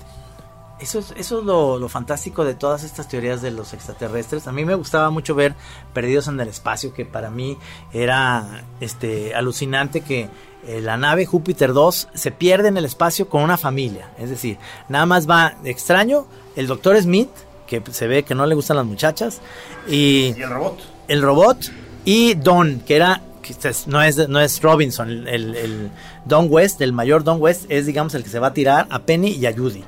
Eso 0.79 0.99
es, 0.99 1.15
eso 1.17 1.39
es 1.39 1.45
lo, 1.47 1.79
lo 1.79 1.89
fantástico 1.89 2.45
de 2.45 2.55
todas 2.55 2.83
estas 2.85 3.09
teorías 3.09 3.41
de 3.41 3.51
los 3.51 3.73
extraterrestres. 3.73 4.47
A 4.47 4.53
mí 4.53 4.65
me 4.67 4.75
gustaba 4.75 5.09
mucho 5.11 5.35
ver 5.35 5.55
Perdidos 5.95 6.29
en 6.29 6.39
el 6.39 6.49
Espacio, 6.49 6.93
que 6.93 7.07
para 7.07 7.31
mí 7.31 7.57
era 7.95 8.65
este, 8.81 9.35
alucinante 9.35 10.03
que 10.03 10.29
eh, 10.67 10.81
la 10.81 10.97
nave 10.97 11.27
Júpiter 11.27 11.73
2 11.73 12.09
se 12.15 12.31
pierde 12.31 12.69
en 12.69 12.77
el 12.77 12.85
espacio 12.85 13.29
con 13.29 13.43
una 13.43 13.57
familia. 13.57 14.11
Es 14.19 14.31
decir, 14.31 14.59
nada 14.89 15.07
más 15.07 15.29
va 15.29 15.55
extraño, 15.65 16.27
el 16.57 16.67
doctor 16.67 17.01
Smith, 17.01 17.31
que 17.67 17.83
se 17.91 18.07
ve 18.07 18.23
que 18.23 18.35
no 18.35 18.47
le 18.47 18.55
gustan 18.55 18.77
las 18.77 18.87
muchachas, 18.87 19.41
y, 19.89 20.35
Y 20.37 20.43
el 20.43 20.51
robot. 20.51 20.79
el 21.09 21.23
robot 21.23 21.59
y 22.05 22.35
Don, 22.35 22.81
que 22.81 22.97
era 22.97 23.23
este 23.49 23.69
es- 23.69 23.87
no 23.87 24.03
es 24.03 24.29
no 24.29 24.41
es 24.41 24.61
Robinson, 24.61 25.09
el, 25.09 25.29
el- 25.29 25.55
el 25.57 25.91
Don 26.25 26.49
West, 26.51 26.81
el 26.81 26.93
mayor 26.93 27.23
Don 27.23 27.41
West 27.41 27.67
es 27.69 27.87
digamos 27.87 28.13
el 28.15 28.25
que 28.25 28.29
se 28.31 28.41
va 28.41 28.49
a 28.49 28.53
tirar 28.53 28.87
a 28.91 28.99
Penny 29.01 29.31
y 29.31 29.47
a 29.47 29.53
Judy. 29.57 29.85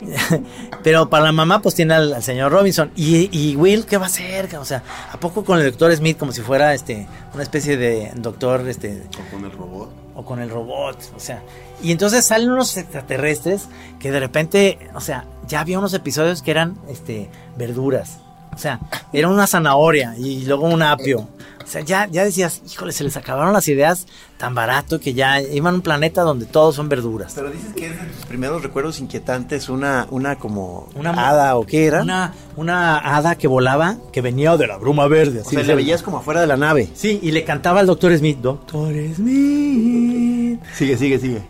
Pero 0.82 1.08
para 1.10 1.24
la 1.24 1.32
mamá 1.32 1.60
pues 1.60 1.74
tiene 1.74 1.94
al, 1.94 2.14
al 2.14 2.22
señor 2.22 2.52
Robinson 2.52 2.90
y, 2.96 3.28
y 3.36 3.56
Will 3.56 3.86
qué 3.86 3.96
va 3.98 4.04
a 4.04 4.08
hacer, 4.08 4.54
o 4.56 4.64
sea, 4.64 4.82
a 5.12 5.18
poco 5.18 5.44
con 5.44 5.58
el 5.58 5.66
doctor 5.66 5.94
Smith 5.94 6.18
como 6.18 6.32
si 6.32 6.40
fuera 6.40 6.74
este 6.74 7.06
una 7.34 7.42
especie 7.42 7.76
de 7.76 8.10
doctor 8.16 8.66
este 8.68 9.02
O 9.18 9.30
con 9.30 9.44
el 9.44 9.52
robot. 9.52 9.90
o 10.14 10.24
con 10.24 10.40
el 10.40 10.50
robot, 10.50 10.96
o 11.16 11.20
sea, 11.20 11.42
y 11.82 11.92
entonces 11.92 12.26
salen 12.26 12.50
unos 12.50 12.76
extraterrestres 12.76 13.68
que 13.98 14.10
de 14.10 14.20
repente, 14.20 14.78
o 14.94 15.00
sea, 15.00 15.24
ya 15.46 15.60
había 15.60 15.78
unos 15.78 15.94
episodios 15.94 16.42
que 16.42 16.50
eran 16.50 16.76
este 16.88 17.30
verduras. 17.56 18.18
O 18.52 18.58
sea, 18.58 18.80
era 19.12 19.28
una 19.28 19.46
zanahoria 19.46 20.14
y 20.18 20.44
luego 20.44 20.66
un 20.66 20.82
apio. 20.82 21.28
O 21.62 21.66
sea, 21.70 21.82
ya, 21.82 22.08
ya 22.10 22.24
decías, 22.24 22.62
híjole, 22.72 22.90
se 22.92 23.04
les 23.04 23.16
acabaron 23.16 23.52
las 23.52 23.68
ideas 23.68 24.06
tan 24.38 24.54
barato 24.54 24.98
que 24.98 25.12
ya 25.14 25.40
iban 25.40 25.74
a 25.74 25.76
un 25.76 25.82
planeta 25.82 26.22
donde 26.22 26.46
todos 26.46 26.74
son 26.74 26.88
verduras. 26.88 27.32
Pero 27.34 27.50
dices 27.50 27.72
que 27.74 27.86
es 27.86 28.00
de 28.00 28.06
tus 28.06 28.24
primeros 28.26 28.62
recuerdos 28.62 28.98
inquietantes, 28.98 29.68
una, 29.68 30.06
una 30.10 30.36
como 30.36 30.88
Una 30.94 31.10
hada 31.28 31.56
o 31.56 31.66
qué 31.66 31.84
era. 31.86 32.02
Una, 32.02 32.32
una 32.56 32.98
hada 32.98 33.36
que 33.36 33.46
volaba, 33.46 33.98
que 34.12 34.20
venía 34.20 34.56
de 34.56 34.66
la 34.66 34.78
bruma 34.78 35.06
verde. 35.06 35.38
o 35.38 35.42
así 35.42 35.50
sea, 35.50 35.58
decía. 35.60 35.74
la 35.74 35.76
veías 35.76 36.02
como 36.02 36.16
afuera 36.18 36.40
de 36.40 36.46
la 36.46 36.56
nave. 36.56 36.88
Sí, 36.94 37.20
y 37.22 37.30
le 37.30 37.44
cantaba 37.44 37.80
al 37.80 37.86
doctor 37.86 38.16
Smith, 38.16 38.38
Doctor 38.38 38.92
Smith. 39.14 40.60
Sigue, 40.74 40.96
sigue, 40.96 41.18
sigue. 41.18 41.42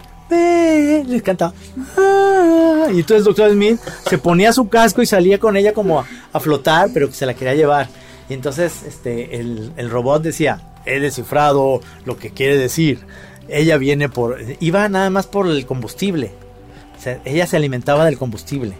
Les 1.06 1.22
cantaba. 1.22 1.54
"Ah", 1.96 2.86
Y 2.92 2.98
entonces 3.00 3.18
el 3.18 3.24
doctor 3.24 3.50
Smith 3.52 3.80
se 4.08 4.18
ponía 4.18 4.52
su 4.52 4.68
casco 4.68 5.02
y 5.02 5.06
salía 5.06 5.38
con 5.38 5.56
ella 5.56 5.72
como 5.72 6.00
a, 6.00 6.06
a 6.32 6.40
flotar, 6.40 6.90
pero 6.92 7.08
que 7.08 7.14
se 7.14 7.26
la 7.26 7.34
quería 7.34 7.54
llevar. 7.54 7.88
Y 8.30 8.34
entonces 8.34 8.84
este, 8.84 9.40
el, 9.40 9.90
robot 9.90 10.22
decía, 10.22 10.60
he 10.86 11.00
descifrado 11.00 11.80
lo 12.04 12.16
que 12.16 12.30
quiere 12.30 12.56
decir. 12.56 13.00
Ella 13.48 13.76
viene 13.76 14.08
por... 14.08 14.38
Iba 14.60 14.88
nada 14.88 15.10
más 15.10 15.26
por 15.26 15.48
el 15.48 15.66
combustible. 15.66 16.30
O 16.96 17.02
sea, 17.02 17.20
ella 17.24 17.48
se 17.48 17.56
alimentaba 17.56 18.04
del 18.04 18.16
combustible. 18.16 18.76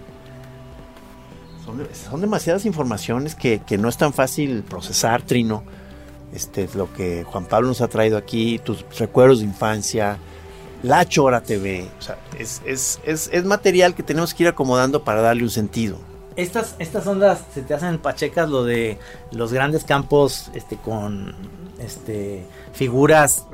Son 2.08 2.20
demasiadas 2.20 2.64
informaciones 2.64 3.34
que, 3.34 3.60
que 3.66 3.76
no 3.76 3.88
es 3.88 3.96
tan 3.96 4.12
fácil 4.12 4.62
procesar, 4.62 5.22
Trino. 5.22 5.64
Este, 6.32 6.68
lo 6.76 6.92
que 6.92 7.24
Juan 7.24 7.46
Pablo 7.46 7.68
nos 7.68 7.80
ha 7.80 7.88
traído 7.88 8.18
aquí, 8.18 8.60
tus 8.60 8.84
recuerdos 9.00 9.40
de 9.40 9.46
infancia, 9.46 10.18
la 10.84 11.04
Chora 11.08 11.40
TV. 11.42 11.88
O 11.98 12.02
sea, 12.02 12.18
es, 12.38 12.62
es, 12.64 13.00
es, 13.04 13.28
es 13.32 13.44
material 13.44 13.96
que 13.96 14.04
tenemos 14.04 14.32
que 14.32 14.44
ir 14.44 14.48
acomodando 14.48 15.02
para 15.02 15.22
darle 15.22 15.42
un 15.42 15.50
sentido. 15.50 15.98
Estas, 16.36 16.76
estas 16.78 17.06
ondas 17.06 17.42
se 17.52 17.62
te 17.62 17.74
hacen 17.74 17.98
pachecas 17.98 18.48
lo 18.48 18.64
de 18.64 18.98
los 19.32 19.52
grandes 19.52 19.84
campos 19.84 20.50
este, 20.54 20.76
con 20.76 21.34
este, 21.78 22.44
figuras. 22.72 23.44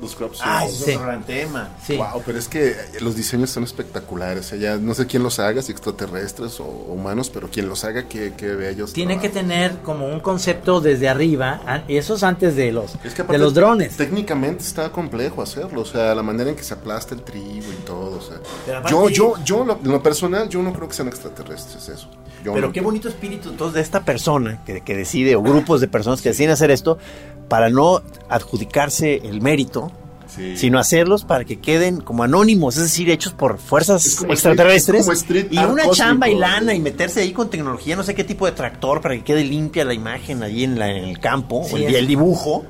Los 0.00 0.14
crop 0.14 0.32
Ah, 0.40 0.64
sí. 0.68 0.74
es 0.90 0.96
otro 0.96 1.06
gran 1.06 1.22
tema. 1.24 1.68
Sí. 1.84 1.96
Wow, 1.96 2.22
pero 2.24 2.38
es 2.38 2.48
que 2.48 2.76
los 3.00 3.16
diseños 3.16 3.50
son 3.50 3.64
espectaculares. 3.64 4.46
O 4.46 4.48
sea, 4.50 4.58
ya 4.58 4.76
no 4.76 4.94
sé 4.94 5.06
quién 5.06 5.22
los 5.22 5.38
haga, 5.38 5.62
si 5.62 5.72
extraterrestres 5.72 6.60
o 6.60 6.64
humanos, 6.64 7.30
pero 7.30 7.48
quien 7.48 7.68
los 7.68 7.84
haga, 7.84 8.08
que, 8.08 8.34
que 8.34 8.46
bellos. 8.48 8.92
Tiene 8.92 9.18
que 9.18 9.28
tener 9.28 9.78
como 9.78 10.06
un 10.06 10.20
concepto 10.20 10.80
desde 10.80 11.08
arriba, 11.08 11.84
y 11.88 11.96
eso 11.96 12.14
es 12.14 12.22
antes 12.22 12.56
de 12.56 12.72
los, 12.72 12.94
Es 13.04 13.14
que 13.14 13.22
de 13.22 13.38
los 13.38 13.54
drones. 13.54 13.96
Técnicamente 13.96 14.62
está 14.62 14.90
complejo 14.92 15.42
hacerlo, 15.42 15.82
o 15.82 15.84
sea, 15.86 16.14
la 16.14 16.22
manera 16.22 16.50
en 16.50 16.56
que 16.56 16.62
se 16.62 16.74
aplasta 16.74 17.14
el 17.14 17.22
trigo 17.22 17.72
y 17.72 17.76
todo, 17.84 18.18
o 18.18 18.20
sea. 18.20 18.36
Yo, 18.88 19.08
yo, 19.08 19.34
yo, 19.44 19.64
lo- 19.64 19.78
en 19.82 19.90
lo 19.90 20.02
personal, 20.02 20.48
yo 20.48 20.62
no 20.62 20.72
creo 20.72 20.88
que 20.88 20.94
sean 20.94 21.08
extraterrestres 21.08 21.88
eso. 21.88 22.08
Yo 22.44 22.52
Pero 22.54 22.68
no. 22.68 22.72
qué 22.72 22.80
bonito 22.80 23.08
espíritu 23.08 23.48
entonces 23.50 23.74
de 23.74 23.80
esta 23.80 24.04
persona 24.04 24.62
que, 24.64 24.80
que 24.82 24.94
decide, 24.96 25.34
o 25.36 25.42
grupos 25.42 25.80
de 25.80 25.88
personas 25.88 26.22
que 26.22 26.28
deciden 26.30 26.50
hacer 26.52 26.70
esto, 26.70 26.98
para 27.48 27.68
no 27.70 28.02
adjudicarse 28.28 29.16
el 29.24 29.40
mérito, 29.40 29.90
Sí. 30.28 30.58
sino 30.58 30.78
hacerlos 30.78 31.24
para 31.24 31.44
que 31.46 31.58
queden 31.58 32.02
como 32.02 32.22
anónimos, 32.22 32.76
es 32.76 32.82
decir, 32.82 33.08
hechos 33.10 33.32
por 33.32 33.56
fuerzas 33.58 34.04
Es 34.04 34.16
como 34.16 34.34
extraterrestres. 34.34 35.00
street- 35.00 35.00
es 35.00 35.06
como 35.06 35.12
street 35.14 35.46
y 35.50 35.56
una 35.56 35.68
cósmico. 35.84 35.94
chamba 35.94 36.28
y 36.28 36.34
lana 36.34 36.74
y 36.74 36.80
meterse 36.80 37.20
ahí 37.22 37.32
con 37.32 37.48
tecnología, 37.48 37.96
no 37.96 38.02
sé 38.02 38.14
qué 38.14 38.24
tipo 38.24 38.44
de 38.44 38.52
tractor 38.52 39.00
para 39.00 39.14
que 39.16 39.24
quede 39.24 39.42
limpia 39.42 39.86
la 39.86 39.94
imagen 39.94 40.42
allí 40.42 40.64
en, 40.64 40.78
la- 40.78 40.90
en 40.90 41.04
el 41.04 41.18
campo, 41.18 41.64
Sí, 41.66 41.74
o 41.74 41.78
el, 41.88 42.06
dibujo. 42.06 42.66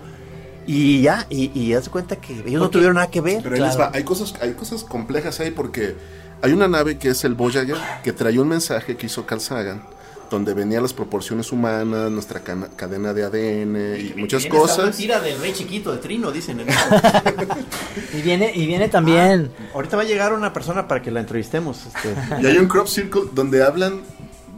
Y 0.69 1.01
ya, 1.03 1.27
y, 1.31 1.51
y 1.59 1.73
haz 1.75 1.89
cuenta 1.89 2.17
que 2.17 2.35
ellos 2.47 2.61
no 2.63 2.71
tuvieron 2.71 2.95
nada 2.95 3.11
que 3.11 3.21
ver. 3.23 3.43
Pero 3.43 3.57
ahí 3.57 3.61
les 3.61 3.75
Claro. 3.75 3.91
va, 3.91 3.97
hay 3.97 4.05
cosas, 4.05 4.35
hay 4.41 4.53
cosas 4.53 4.85
complejas 4.85 5.41
ahí 5.41 5.51
porque 5.51 5.97
hay 6.43 6.53
una 6.53 6.69
nave 6.69 6.99
que 6.99 7.11
es 7.11 7.25
el 7.25 7.35
Voyager 7.35 7.77
que 8.03 8.13
traía 8.13 8.41
un 8.41 8.49
mensaje 8.49 8.97
que 8.97 9.07
hizo 9.07 9.27
Carl 9.27 9.41
Sagan 9.41 9.83
donde 10.31 10.55
venían 10.55 10.83
las 10.83 10.93
proporciones 10.93 11.53
humanas, 11.53 12.11
nuestra 12.11 12.41
cadena 12.41 13.13
de 13.13 13.25
ADN 13.25 13.97
y 13.99 14.21
muchas 14.21 14.47
cosas. 14.47 14.97
Tira 14.97 15.21
del 15.21 15.39
rey 15.41 15.53
chiquito 15.53 15.93
de 15.93 15.99
Trino, 15.99 16.31
dicen. 16.31 16.61
en 16.61 16.69
Y 18.13 18.23
viene, 18.23 18.53
y 18.55 18.67
viene 18.67 18.89
también. 18.89 19.51
Ahorita 19.75 19.97
va 19.97 20.03
a 20.03 20.07
llegar 20.07 20.33
una 20.33 20.53
persona 20.53 20.89
para 20.89 21.03
que 21.03 21.11
la 21.11 21.21
entrevistemos. 21.21 21.87
Este. 21.87 22.15
Y 22.43 22.47
hay 22.47 22.59
un 22.59 22.69
crop 22.69 22.87
circle 22.87 23.23
donde 23.33 23.63
hablan, 23.63 24.03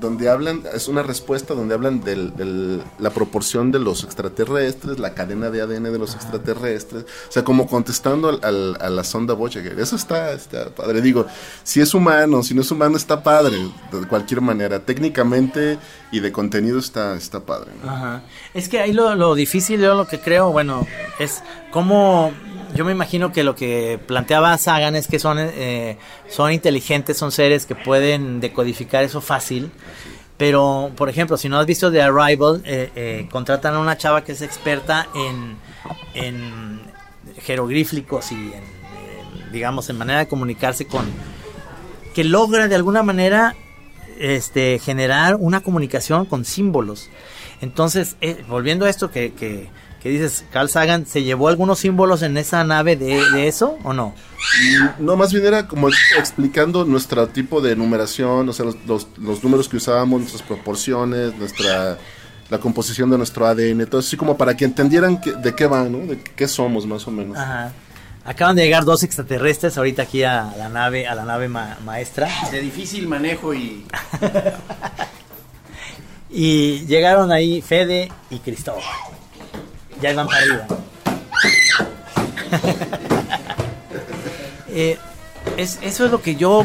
donde 0.01 0.29
hablan, 0.29 0.63
es 0.75 0.89
una 0.89 1.03
respuesta 1.03 1.55
donde 1.55 1.75
hablan 1.75 2.01
de 2.03 2.81
la 2.99 3.11
proporción 3.11 3.71
de 3.71 3.79
los 3.79 4.03
extraterrestres, 4.05 4.99
la 4.99 5.15
cadena 5.15 5.51
de 5.51 5.61
ADN 5.63 5.93
de 5.93 5.99
los 5.99 6.15
extraterrestres, 6.15 7.05
o 7.29 7.33
sea, 7.33 7.45
como 7.45 7.67
contestando 7.67 8.29
al- 8.43 8.77
a 8.81 8.89
la 8.91 9.05
sonda 9.05 9.35
Voyager. 9.35 9.79
Eso 9.79 9.97
está, 9.97 10.33
está 10.33 10.71
padre. 10.75 11.01
Digo, 11.03 11.27
si 11.63 11.81
es 11.81 11.95
humano, 11.95 12.43
si 12.43 12.55
no 12.55 12.63
es 12.63 12.71
humano, 12.71 12.97
está 12.97 13.23
padre, 13.23 13.59
de 13.93 14.07
cualquier 14.09 14.41
manera. 14.41 14.81
Técnicamente 14.81 15.79
y 16.11 16.21
de 16.21 16.33
contenido 16.33 16.79
está, 16.79 17.15
está 17.17 17.41
padre. 17.41 17.71
¿no? 17.85 17.91
Ajá. 17.91 18.23
Es 18.55 18.69
que 18.69 18.81
ahí 18.81 18.93
lo, 18.93 19.15
lo 19.15 19.35
difícil, 19.35 19.81
yo 19.81 19.95
lo 19.95 20.07
que 20.09 20.19
creo, 20.21 20.51
bueno, 20.53 20.87
es 21.19 21.43
cómo. 21.71 22.33
Yo 22.75 22.85
me 22.85 22.93
imagino 22.93 23.33
que 23.33 23.45
lo 23.45 23.55
que 23.55 23.99
planteaba 24.07 24.57
Sagan 24.59 24.97
es 24.97 25.09
que 25.09 25.19
son, 25.19 25.39
eh, 25.39 25.99
son 26.29 26.53
inteligentes, 26.53 27.17
son 27.17 27.33
seres 27.33 27.67
que 27.67 27.75
pueden 27.75 28.41
decodificar 28.41 29.05
eso 29.05 29.21
fácil. 29.21 29.71
Pero, 30.37 30.91
por 30.97 31.09
ejemplo, 31.09 31.37
si 31.37 31.49
no 31.49 31.59
has 31.59 31.67
visto 31.67 31.91
The 31.93 32.01
Arrival, 32.01 32.63
eh, 32.65 32.91
eh, 32.95 33.29
contratan 33.31 33.75
a 33.75 33.79
una 33.81 33.99
chava 33.99 34.25
que 34.25 34.33
es 34.33 34.41
experta 34.41 35.09
en, 35.15 35.57
en 36.15 36.81
jeroglíficos 37.43 38.33
y 38.33 38.35
en, 38.35 39.53
digamos, 39.53 39.91
en 39.91 39.99
manera 39.99 40.21
de 40.21 40.29
comunicarse 40.29 40.87
con, 40.87 41.05
que 42.15 42.25
logra 42.25 42.69
de 42.69 42.75
alguna 42.75 43.03
manera 43.03 43.55
este, 44.19 44.79
generar 44.79 45.37
una 45.37 45.61
comunicación 45.61 46.27
con 46.27 46.45
símbolos. 46.45 47.11
Entonces, 47.61 48.17
eh, 48.21 48.45
volviendo 48.49 48.87
a 48.87 48.91
esto 48.91 49.11
que, 49.11 49.33
que, 49.33 49.69
que 50.03 50.09
dices, 50.09 50.45
Carl 50.51 50.69
Sagan, 50.71 51.07
¿se 51.07 51.23
llevó 51.23 51.49
algunos 51.49 51.79
símbolos 51.81 52.23
en 52.23 52.37
esa 52.39 52.65
nave 52.65 52.97
de, 52.97 53.23
de 53.33 53.49
eso 53.49 53.79
o 53.85 53.93
no? 53.93 54.15
No, 54.99 55.17
más 55.17 55.33
bien 55.33 55.45
era 55.45 55.69
como 55.69 55.89
explicando 56.19 56.85
nuestro 56.85 57.29
tipo 57.29 57.61
de 57.61 57.77
numeración, 57.77 58.49
o 58.49 58.53
sea, 58.53 58.65
los, 58.67 58.77
los- 58.87 59.07
los 59.19 59.45
números 59.45 59.69
que 59.69 59.77
usábamos, 59.77 60.21
nuestras 60.21 60.43
proporciones, 60.43 61.35
nuestra 61.37 61.99
la 62.49 62.59
composición 62.59 63.11
de 63.11 63.17
nuestro 63.19 63.47
ADN, 63.47 63.87
todo 63.87 64.01
así 64.01 64.17
como 64.17 64.37
para 64.37 64.57
que 64.57 64.65
entendieran 64.65 65.21
que- 65.21 65.33
de 65.33 65.55
qué 65.55 65.67
va, 65.67 65.85
¿no? 65.85 65.99
De 65.99 66.19
qué 66.21 66.49
somos 66.49 66.85
más 66.87 67.07
o 67.07 67.11
menos. 67.13 67.37
Ajá. 67.39 67.71
Acaban 68.25 68.57
de 68.57 68.65
llegar 68.65 68.85
dos 68.85 69.03
extraterrestres 69.03 69.79
ahorita 69.79 70.03
aquí 70.03 70.23
a 70.25 70.53
la 70.59 70.69
nave, 70.69 71.07
a 71.07 71.15
la 71.15 71.25
nave 71.25 71.49
ma- 71.49 71.79
maestra. 71.85 72.29
De 72.51 72.61
difícil 72.61 73.07
manejo 73.07 73.55
y. 73.55 73.85
Y 76.33 76.87
llegaron 76.87 77.33
ahí 77.33 77.61
Fede 77.61 78.11
y 78.31 78.39
Cristóbal. 78.39 78.83
Ya 80.01 80.11
iban 80.13 80.27
para 80.27 80.41
arriba. 80.41 80.67
Eh, 84.73 84.99
es, 85.57 85.81
eso 85.83 86.05
es 86.05 86.13
lo 86.13 86.23
que 86.23 86.37
yo 86.37 86.65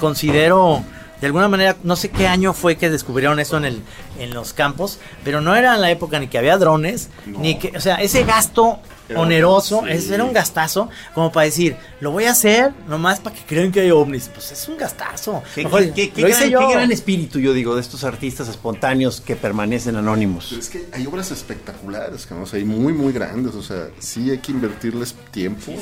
considero, 0.00 0.82
de 1.20 1.26
alguna 1.26 1.48
manera, 1.48 1.76
no 1.82 1.96
sé 1.96 2.08
qué 2.08 2.26
año 2.26 2.54
fue 2.54 2.76
que 2.76 2.88
descubrieron 2.88 3.38
eso 3.40 3.58
en, 3.58 3.66
el, 3.66 3.82
en 4.18 4.32
los 4.32 4.54
campos, 4.54 4.98
pero 5.22 5.42
no 5.42 5.54
era 5.54 5.74
en 5.74 5.82
la 5.82 5.90
época 5.90 6.18
ni 6.18 6.28
que 6.28 6.38
había 6.38 6.56
drones, 6.56 7.10
ni 7.26 7.58
que, 7.58 7.76
o 7.76 7.80
sea, 7.80 7.96
ese 7.96 8.24
gasto 8.24 8.80
oneroso, 9.20 9.82
sí. 9.82 10.12
era 10.14 10.24
un 10.24 10.32
gastazo, 10.32 10.88
como 11.14 11.30
para 11.32 11.44
decir, 11.46 11.76
lo 12.00 12.10
voy 12.10 12.24
a 12.24 12.32
hacer 12.32 12.72
nomás 12.88 13.20
para 13.20 13.34
que 13.36 13.42
crean 13.42 13.70
que 13.72 13.80
hay 13.80 13.90
ovnis. 13.90 14.28
Pues 14.32 14.52
es 14.52 14.68
un 14.68 14.76
gastazo. 14.78 15.42
¿Qué, 15.54 15.64
Mejor, 15.64 15.92
qué- 15.92 16.10
qué 16.10 16.22
lo 16.22 16.28
gran, 16.28 16.40
hice 16.40 16.50
yo. 16.50 16.58
qué 16.68 16.74
gran 16.74 16.92
espíritu, 16.92 17.38
yo 17.38 17.52
digo, 17.52 17.74
de 17.74 17.80
estos 17.80 18.04
artistas 18.04 18.48
espontáneos 18.48 19.20
que 19.20 19.36
permanecen 19.36 19.96
anónimos. 19.96 20.46
Pero 20.50 20.60
es 20.60 20.68
que 20.68 20.86
hay 20.92 21.06
obras 21.06 21.30
espectaculares, 21.30 22.26
que, 22.26 22.34
¿no? 22.34 22.42
o 22.42 22.46
sea, 22.46 22.58
hay 22.58 22.64
muy, 22.64 22.92
muy 22.92 23.12
grandes. 23.12 23.54
O 23.54 23.62
sea, 23.62 23.88
sí 23.98 24.30
hay 24.30 24.38
que 24.38 24.52
invertirles 24.52 25.14
tiempo 25.30 25.72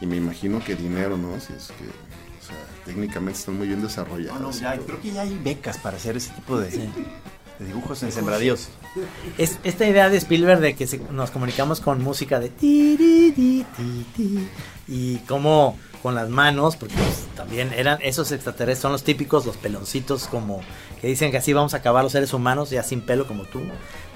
y 0.00 0.06
me 0.06 0.16
imagino 0.16 0.62
que 0.64 0.74
dinero, 0.74 1.16
¿no? 1.16 1.38
Si 1.40 1.52
es 1.52 1.68
que, 1.68 1.84
o 1.84 2.46
sea, 2.46 2.56
técnicamente 2.84 3.38
están 3.38 3.56
muy 3.56 3.68
bien 3.68 3.80
ya, 4.60 4.74
todo. 4.74 4.86
creo 4.86 5.00
que 5.00 5.12
ya 5.12 5.22
hay 5.22 5.38
becas 5.42 5.78
para 5.78 5.96
hacer 5.96 6.16
ese 6.16 6.30
tipo 6.30 6.58
de, 6.58 6.70
de 7.58 7.66
dibujos 7.66 8.02
en 8.02 8.10
sembradíos. 8.12 8.68
Es 9.38 9.58
esta 9.64 9.86
idea 9.86 10.08
de 10.10 10.16
Spielberg 10.18 10.60
de 10.60 10.74
que 10.74 10.86
se- 10.86 10.98
nos 11.10 11.30
comunicamos 11.30 11.80
con 11.80 12.02
música 12.02 12.40
de 12.40 12.48
ti, 12.48 12.96
di, 12.96 13.32
ti, 13.32 13.64
ti, 14.16 14.48
y 14.88 15.16
como 15.18 15.78
con 16.02 16.14
las 16.14 16.28
manos, 16.28 16.76
porque 16.76 16.94
pues, 16.96 17.24
también 17.34 17.72
eran 17.72 17.98
esos 18.02 18.30
extraterrestres, 18.32 18.82
son 18.82 18.92
los 18.92 19.04
típicos, 19.04 19.46
los 19.46 19.56
peloncitos, 19.56 20.26
como 20.26 20.60
que 21.00 21.06
dicen 21.06 21.30
que 21.30 21.38
así 21.38 21.52
vamos 21.54 21.72
a 21.74 21.78
acabar 21.78 22.02
los 22.04 22.12
seres 22.12 22.32
humanos, 22.34 22.68
ya 22.70 22.82
sin 22.82 23.00
pelo 23.00 23.26
como 23.26 23.44
tú, 23.44 23.60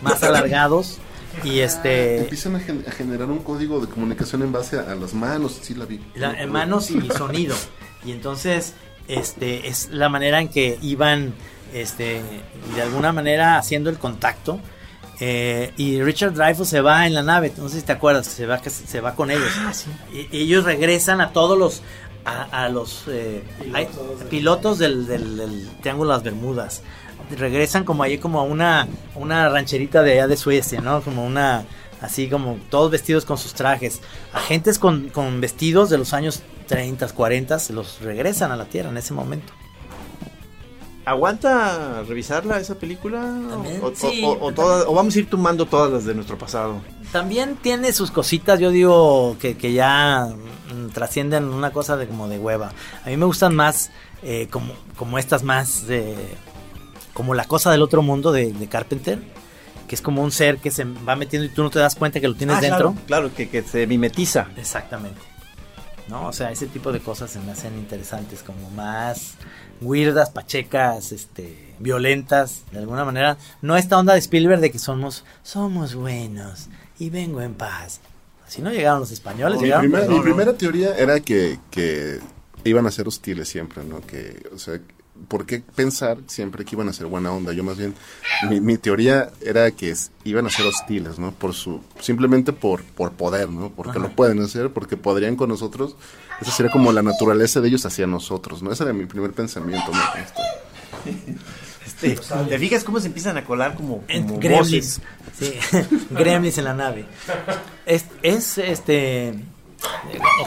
más 0.02 0.22
alargados, 0.22 0.98
y 1.44 1.60
este, 1.60 2.18
Empiezan 2.20 2.56
a, 2.56 2.60
gen- 2.60 2.84
a 2.86 2.90
generar 2.90 3.30
un 3.30 3.38
código 3.38 3.80
de 3.80 3.86
comunicación 3.86 4.42
en 4.42 4.52
base 4.52 4.78
a, 4.78 4.92
a 4.92 4.94
las 4.96 5.14
manos, 5.14 5.58
sí 5.62 5.74
la 5.74 5.86
vi. 5.86 6.00
la- 6.14 6.46
manos 6.46 6.90
y 6.90 7.00
sonido, 7.16 7.56
y 8.04 8.12
entonces, 8.12 8.74
este, 9.08 9.68
es 9.68 9.88
la 9.90 10.10
manera 10.10 10.40
en 10.42 10.48
que 10.48 10.78
iban, 10.82 11.32
este, 11.74 12.22
de 12.74 12.82
alguna 12.82 13.12
manera 13.12 13.58
haciendo 13.58 13.90
el 13.90 13.98
contacto, 13.98 14.60
Eh, 15.20 15.72
y 15.76 16.00
Richard 16.00 16.32
Dreyfuss 16.34 16.68
se 16.68 16.80
va 16.80 17.04
en 17.04 17.12
la 17.12 17.24
nave, 17.24 17.52
no 17.58 17.68
sé 17.68 17.80
si 17.80 17.86
te 17.86 17.90
acuerdas, 17.90 18.24
se 18.28 18.46
va, 18.46 18.60
se, 18.62 19.00
va 19.00 19.16
con 19.16 19.32
ellos. 19.32 19.50
Y, 20.12 20.28
y 20.36 20.42
ellos 20.44 20.62
regresan 20.64 21.20
a 21.20 21.32
todos 21.32 21.58
los 21.58 21.82
a, 22.24 22.64
a 22.66 22.68
los 22.68 23.02
eh, 23.08 23.42
hay- 23.74 23.88
pilotos 24.30 24.78
del, 24.78 25.06
del- 25.08 25.36
del 25.36 25.68
Triángulo 25.80 26.10
de 26.10 26.16
las 26.18 26.22
Bermudas. 26.22 26.82
Regresan 27.36 27.82
como 27.82 28.04
ahí 28.04 28.18
como 28.18 28.38
a 28.38 28.44
una, 28.44 28.86
una 29.16 29.48
rancherita 29.48 30.02
de 30.04 30.12
allá 30.12 30.28
de 30.28 30.36
Suecia, 30.36 30.80
¿no? 30.80 31.02
Como 31.02 31.26
una 31.26 31.64
así 32.00 32.28
como 32.28 32.56
todos 32.70 32.92
vestidos 32.92 33.24
con 33.24 33.38
sus 33.38 33.54
trajes. 33.54 34.00
Agentes 34.32 34.78
con, 34.78 35.08
con 35.08 35.40
vestidos 35.40 35.90
de 35.90 35.98
los 35.98 36.12
años 36.14 36.42
30, 36.68 37.08
40 37.08 37.58
se 37.58 37.72
los 37.72 38.00
regresan 38.02 38.52
a 38.52 38.56
la 38.56 38.66
Tierra 38.66 38.90
en 38.90 38.98
ese 38.98 39.14
momento. 39.14 39.52
¿Aguanta 41.10 42.02
revisarla 42.06 42.58
esa 42.60 42.74
película? 42.76 43.24
O, 43.82 43.86
o- 43.86 43.92
sí. 43.94 44.22
o- 44.24 44.38
o 44.46 44.52
todas- 44.52 44.84
o 44.86 44.94
vamos 44.94 45.14
a 45.16 45.18
ir 45.18 45.28
tomando 45.30 45.66
todas 45.66 45.90
las 45.92 46.04
de 46.04 46.14
nuestro 46.14 46.36
pasado. 46.38 46.80
También 47.12 47.56
tiene 47.56 47.92
sus 47.92 48.10
cositas, 48.10 48.60
yo 48.60 48.70
digo, 48.70 49.36
que, 49.40 49.56
que 49.56 49.72
ya 49.72 50.28
mm, 50.74 50.88
trascienden 50.90 51.44
una 51.44 51.70
cosa 51.70 51.96
de 51.96 52.06
como 52.06 52.28
de 52.28 52.38
hueva. 52.38 52.72
A 53.04 53.08
mí 53.08 53.16
me 53.16 53.24
gustan 53.26 53.54
más 53.54 53.90
eh, 54.22 54.48
como, 54.50 54.72
como 54.96 55.18
estas 55.18 55.42
más 55.42 55.86
de... 55.86 56.14
Como 57.14 57.34
la 57.34 57.44
cosa 57.46 57.70
del 57.72 57.82
otro 57.82 58.02
mundo 58.02 58.30
de, 58.30 58.52
de 58.52 58.66
Carpenter, 58.68 59.18
que 59.88 59.94
es 59.94 60.00
como 60.02 60.22
un 60.22 60.30
ser 60.30 60.58
que 60.58 60.70
se 60.70 60.84
va 60.84 61.16
metiendo 61.16 61.46
y 61.46 61.48
tú 61.48 61.62
no 61.62 61.70
te 61.70 61.78
das 61.80 61.94
cuenta 61.96 62.20
que 62.20 62.28
lo 62.28 62.34
tienes 62.34 62.58
Ah, 62.58 62.60
dentro. 62.60 62.92
Claro, 62.92 63.06
claro, 63.06 63.34
que, 63.34 63.48
que 63.48 63.62
se 63.62 63.86
mimetiza. 63.86 64.48
Exactamente. 64.56 65.20
¿No? 66.08 66.26
O 66.28 66.32
sea, 66.32 66.50
ese 66.50 66.66
tipo 66.66 66.90
de 66.92 67.00
cosas 67.00 67.30
se 67.30 67.38
me 67.40 67.52
hacen 67.52 67.74
interesantes, 67.76 68.42
como 68.42 68.70
más 68.70 69.34
weirdas, 69.80 70.30
pachecas, 70.30 71.12
este, 71.12 71.74
violentas, 71.78 72.62
de 72.72 72.78
alguna 72.78 73.04
manera. 73.04 73.36
No 73.60 73.76
esta 73.76 73.98
onda 73.98 74.14
de 74.14 74.20
Spielberg 74.20 74.60
de 74.60 74.70
que 74.70 74.78
somos, 74.78 75.24
somos 75.42 75.94
buenos 75.94 76.68
y 76.98 77.10
vengo 77.10 77.42
en 77.42 77.54
paz. 77.54 78.00
Así 78.46 78.62
no 78.62 78.70
llegaron 78.70 79.00
los 79.00 79.10
españoles, 79.10 79.58
Mi, 79.60 79.64
llegaron. 79.66 79.82
primera, 79.82 80.04
No, 80.06 80.10
mi 80.12 80.16
no. 80.18 80.22
primera 80.24 80.52
teoría 80.54 80.96
era 80.96 81.20
que, 81.20 81.58
que 81.70 82.20
iban 82.64 82.86
a 82.86 82.90
ser 82.90 83.06
hostiles 83.06 83.46
siempre, 83.48 83.84
¿no? 83.84 84.00
Que, 84.00 84.48
o 84.54 84.58
sea, 84.58 84.80
¿por 85.26 85.44
qué 85.46 85.62
pensar 85.74 86.18
siempre 86.26 86.64
que 86.64 86.76
iban 86.76 86.88
a 86.88 86.92
ser 86.92 87.06
buena 87.06 87.32
onda? 87.32 87.52
Yo 87.52 87.64
más 87.64 87.76
bien, 87.76 87.94
mi, 88.48 88.60
mi 88.60 88.78
teoría 88.78 89.30
era 89.40 89.70
que 89.72 89.90
es- 89.90 90.10
iban 90.24 90.46
a 90.46 90.50
ser 90.50 90.66
hostiles, 90.66 91.18
¿no? 91.18 91.32
Por 91.32 91.54
su, 91.54 91.80
simplemente 92.00 92.52
por, 92.52 92.82
por 92.82 93.12
poder, 93.12 93.48
¿no? 93.50 93.70
Porque 93.70 93.98
Ajá. 93.98 94.00
lo 94.00 94.10
pueden 94.10 94.40
hacer, 94.40 94.70
porque 94.70 94.96
podrían 94.96 95.36
con 95.36 95.48
nosotros. 95.48 95.96
Esa 96.40 96.52
sería 96.52 96.70
como 96.70 96.92
la 96.92 97.02
naturaleza 97.02 97.60
de 97.60 97.68
ellos 97.68 97.84
hacia 97.84 98.06
nosotros, 98.06 98.62
¿no? 98.62 98.70
Ese 98.70 98.84
era 98.84 98.92
mi 98.92 99.06
primer 99.06 99.32
pensamiento, 99.32 99.90
¿no? 99.92 100.00
Este, 101.84 102.12
Este, 102.12 102.16
¿Te 102.48 102.58
fijas 102.58 102.84
cómo 102.84 103.00
se 103.00 103.06
empiezan 103.08 103.36
a 103.38 103.44
colar 103.44 103.74
como, 103.74 104.04
como 104.06 104.38
gremlins. 104.38 105.00
voces? 105.00 105.00
Sí, 105.38 105.54
gremlins 106.10 106.58
en 106.58 106.64
la 106.64 106.74
nave. 106.74 107.06
Es, 107.86 108.04
es 108.22 108.58
este. 108.58 109.34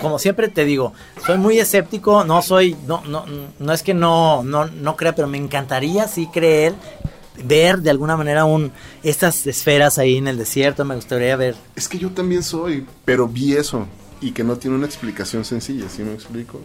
Como 0.02 0.20
siempre 0.20 0.48
te 0.50 0.66
digo, 0.66 0.94
soy 1.26 1.38
muy 1.38 1.60
escéptico, 1.60 2.24
no 2.24 2.42
soy, 2.42 2.76
no, 2.88 3.02
no, 3.06 3.26
no 3.60 3.74
es 3.74 3.84
que 3.84 3.94
no, 3.94 4.44
no, 4.44 4.66
no 4.66 4.96
crea, 4.96 5.14
pero 5.16 5.28
me 5.28 5.38
encantaría 5.38 6.08
sí 6.08 6.28
creer, 6.28 6.74
ver 7.44 7.80
de 7.80 7.90
alguna 7.92 8.18
manera 8.18 8.46
un, 8.46 8.72
estas 9.04 9.46
esferas 9.48 9.98
ahí 10.00 10.18
en 10.18 10.28
el 10.28 10.38
desierto, 10.38 10.84
me 10.86 10.96
gustaría 10.96 11.36
ver. 11.36 11.56
Es 11.76 11.88
que 11.88 11.98
yo 11.98 12.10
también 12.12 12.44
soy, 12.44 12.86
pero 13.06 13.28
vi 13.28 13.54
eso 13.54 13.88
y 14.22 14.32
que 14.32 14.44
no 14.44 14.58
tiene 14.58 14.76
una 14.78 14.86
explicación 14.86 15.46
sencilla, 15.46 15.88
¿sí 15.90 16.04
me 16.04 16.14
explico? 16.14 16.60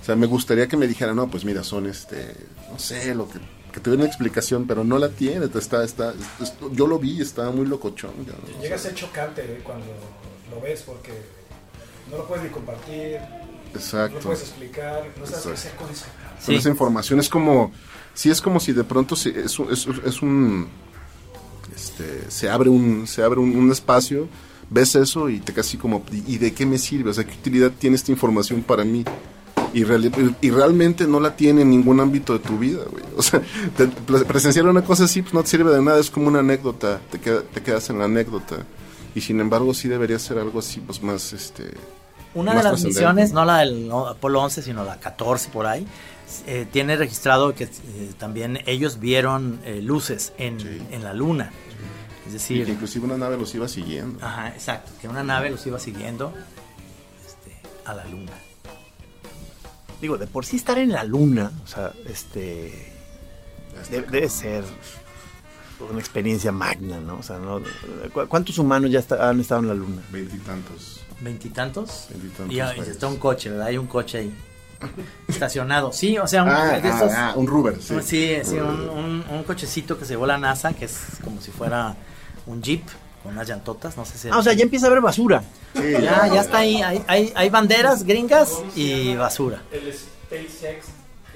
O 0.00 0.04
sea, 0.04 0.16
me 0.16 0.26
gustaría 0.26 0.66
que 0.68 0.76
me 0.76 0.86
dijeran, 0.86 1.16
no, 1.16 1.28
pues 1.28 1.44
mira, 1.44 1.62
son 1.62 1.86
este, 1.86 2.34
no 2.70 2.78
sé, 2.78 3.14
lo 3.14 3.28
que, 3.28 3.38
que 3.72 3.80
tuviera 3.80 4.02
una 4.02 4.08
explicación, 4.08 4.66
pero 4.66 4.82
no 4.84 4.98
la 4.98 5.08
tiene, 5.08 5.46
está, 5.54 5.84
está, 5.84 6.12
es- 6.40 6.54
yo 6.72 6.86
lo 6.86 6.98
vi, 6.98 7.20
estaba 7.20 7.50
muy 7.50 7.66
locochón. 7.66 8.10
¿no? 8.26 8.58
O 8.58 8.62
Llega 8.62 8.76
a 8.76 8.78
ser 8.78 8.94
chocante 8.94 9.42
eh, 9.42 9.60
cuando 9.62 9.86
lo 10.50 10.60
ves 10.60 10.82
porque 10.82 11.12
no 12.12 12.18
lo 12.18 12.26
puedes 12.28 12.44
ni 12.44 12.50
compartir, 12.50 13.18
no 13.72 13.78
Exacto. 13.78 14.16
lo 14.16 14.20
puedes 14.20 14.42
explicar, 14.42 15.04
no 15.18 15.26
sabes 15.26 15.44
qué 15.46 15.52
hacer 15.52 15.72
con 15.76 15.90
eso. 15.90 16.04
Con 16.46 16.54
esa 16.54 16.68
información 16.68 17.18
es 17.20 17.28
como, 17.28 17.72
sí 18.14 18.30
es 18.30 18.40
como 18.40 18.60
si 18.60 18.72
de 18.72 18.84
pronto 18.84 19.16
se- 19.16 19.40
es, 19.40 19.58
un- 19.58 19.72
es, 19.72 19.86
es 20.04 20.22
un, 20.22 20.68
este, 21.74 22.30
se 22.30 22.50
abre 22.50 22.68
un, 22.68 23.06
se 23.06 23.22
abre 23.22 23.40
un, 23.40 23.56
un 23.56 23.70
espacio, 23.72 24.28
ves 24.70 24.94
eso 24.94 25.28
y 25.28 25.40
te 25.40 25.52
casi 25.52 25.76
como, 25.78 26.04
¿y 26.12 26.38
de 26.38 26.52
qué 26.52 26.66
me 26.66 26.78
sirve? 26.78 27.10
O 27.10 27.14
sea, 27.14 27.24
¿qué 27.24 27.32
utilidad 27.34 27.70
tiene 27.78 27.96
esta 27.96 28.12
información 28.12 28.62
para 28.62 28.84
mí? 28.84 29.04
Y, 29.74 29.84
realmente 29.84 31.06
no 31.06 31.18
la 31.18 31.34
tiene 31.34 31.62
en 31.62 31.70
ningún 31.70 31.98
ámbito 32.00 32.34
de 32.34 32.40
tu 32.40 32.58
vida, 32.58 32.82
güey. 32.90 33.02
O 33.16 33.22
sea, 33.22 33.40
te- 33.74 33.86
presenciar 34.24 34.66
una 34.66 34.84
cosa 34.84 35.04
así 35.04 35.22
pues 35.22 35.32
no 35.32 35.42
te 35.42 35.48
sirve 35.48 35.72
de 35.74 35.80
nada, 35.80 35.98
es 35.98 36.10
como 36.10 36.28
una 36.28 36.40
anécdota, 36.40 37.00
te, 37.10 37.18
queda- 37.18 37.42
te 37.42 37.62
quedas 37.62 37.88
en 37.88 37.98
la 37.98 38.04
anécdota. 38.04 38.66
Y 39.14 39.22
sin 39.22 39.40
embargo 39.40 39.72
sí 39.72 39.88
debería 39.88 40.18
ser 40.18 40.36
algo 40.38 40.58
así, 40.58 40.80
pues 40.80 41.02
más, 41.02 41.32
este... 41.32 41.70
Una 42.34 42.54
de 42.54 42.62
las 42.62 42.82
misiones, 42.84 43.32
no 43.32 43.44
la 43.44 43.58
del 43.58 43.90
Apolo 43.92 44.40
11, 44.42 44.62
sino 44.62 44.84
la 44.84 44.98
14 44.98 45.50
por 45.50 45.66
ahí, 45.66 45.86
eh, 46.46 46.66
tiene 46.70 46.96
registrado 46.96 47.54
que 47.54 47.64
eh, 47.64 48.12
también 48.18 48.60
ellos 48.66 48.98
vieron 49.00 49.60
eh, 49.64 49.82
luces 49.82 50.32
en, 50.38 50.58
en 50.90 51.04
la 51.04 51.12
luna. 51.12 51.50
Es 52.26 52.30
Y 52.30 52.32
decir, 52.34 52.64
que 52.66 52.72
inclusive 52.72 53.04
una 53.04 53.18
nave 53.18 53.36
los 53.36 53.54
iba 53.54 53.68
siguiendo. 53.68 54.24
Ajá, 54.24 54.48
exacto. 54.48 54.92
Que 55.00 55.08
una 55.08 55.22
nave 55.22 55.50
los 55.50 55.66
iba 55.66 55.78
siguiendo 55.78 56.32
este, 57.26 57.56
a 57.84 57.92
la 57.94 58.04
luna. 58.06 58.32
Digo, 60.00 60.16
de 60.18 60.26
por 60.26 60.44
sí 60.46 60.56
estar 60.56 60.78
en 60.78 60.90
la 60.92 61.04
luna, 61.04 61.52
o 61.62 61.66
sea, 61.66 61.92
este. 62.06 62.92
de- 63.90 64.02
debe 64.02 64.28
ser 64.28 64.64
una 65.90 65.98
experiencia 66.00 66.50
magna, 66.52 66.98
¿no? 67.00 67.18
O 67.18 67.22
sea, 67.22 67.38
¿no? 67.38 67.60
¿cu- 68.12 68.26
¿cuántos 68.28 68.56
humanos 68.58 68.90
ya 68.90 69.00
está- 69.00 69.28
han 69.28 69.40
estado 69.40 69.60
en 69.62 69.68
la 69.68 69.74
luna? 69.74 70.02
Veintitantos. 70.10 71.01
¿Veintitantos? 71.22 72.06
Veintitantos 72.10 72.54
Y, 72.54 72.60
ah, 72.60 72.66
países. 72.66 72.88
está 72.88 73.06
un 73.06 73.16
coche, 73.16 73.50
¿verdad? 73.50 73.66
Hay 73.68 73.78
un 73.78 73.86
coche 73.86 74.18
ahí. 74.18 74.34
Estacionado. 75.28 75.92
Sí, 75.92 76.18
o 76.18 76.26
sea, 76.26 76.42
un, 76.42 76.48
Ah, 76.50 76.78
de 76.80 76.88
ah, 76.88 76.92
estos- 76.94 77.12
ah, 77.14 77.32
un 77.36 77.46
Ruber, 77.46 77.80
sí. 77.80 77.94
Sí, 78.02 78.36
sí, 78.44 78.56
un, 78.56 78.88
un- 78.90 79.24
un 79.30 79.44
cochecito 79.44 79.96
que 79.98 80.04
se 80.04 80.14
llevó 80.14 80.26
la 80.26 80.38
NASA, 80.38 80.72
que 80.72 80.86
es 80.86 80.98
como 81.22 81.40
si 81.40 81.50
fuera 81.52 81.94
un 82.46 82.60
jeep 82.62 82.82
con 83.22 83.32
unas 83.34 83.46
llantotas, 83.48 83.96
no 83.96 84.04
sé 84.04 84.18
si... 84.18 84.28
Ah, 84.28 84.38
o 84.38 84.42
sea, 84.42 84.52
ya 84.54 84.64
empieza 84.64 84.86
a 84.86 84.88
haber 84.90 85.00
basura. 85.00 85.44
ya, 85.74 86.26
ya 86.26 86.40
está 86.40 86.58
ahí. 86.58 86.82
Hay, 86.82 87.04
hay, 87.06 87.32
hay 87.36 87.50
banderas 87.50 88.02
gringas 88.02 88.58
y 88.74 89.14
basura. 89.14 89.62
El 89.70 89.92
SpaceX 89.94 90.86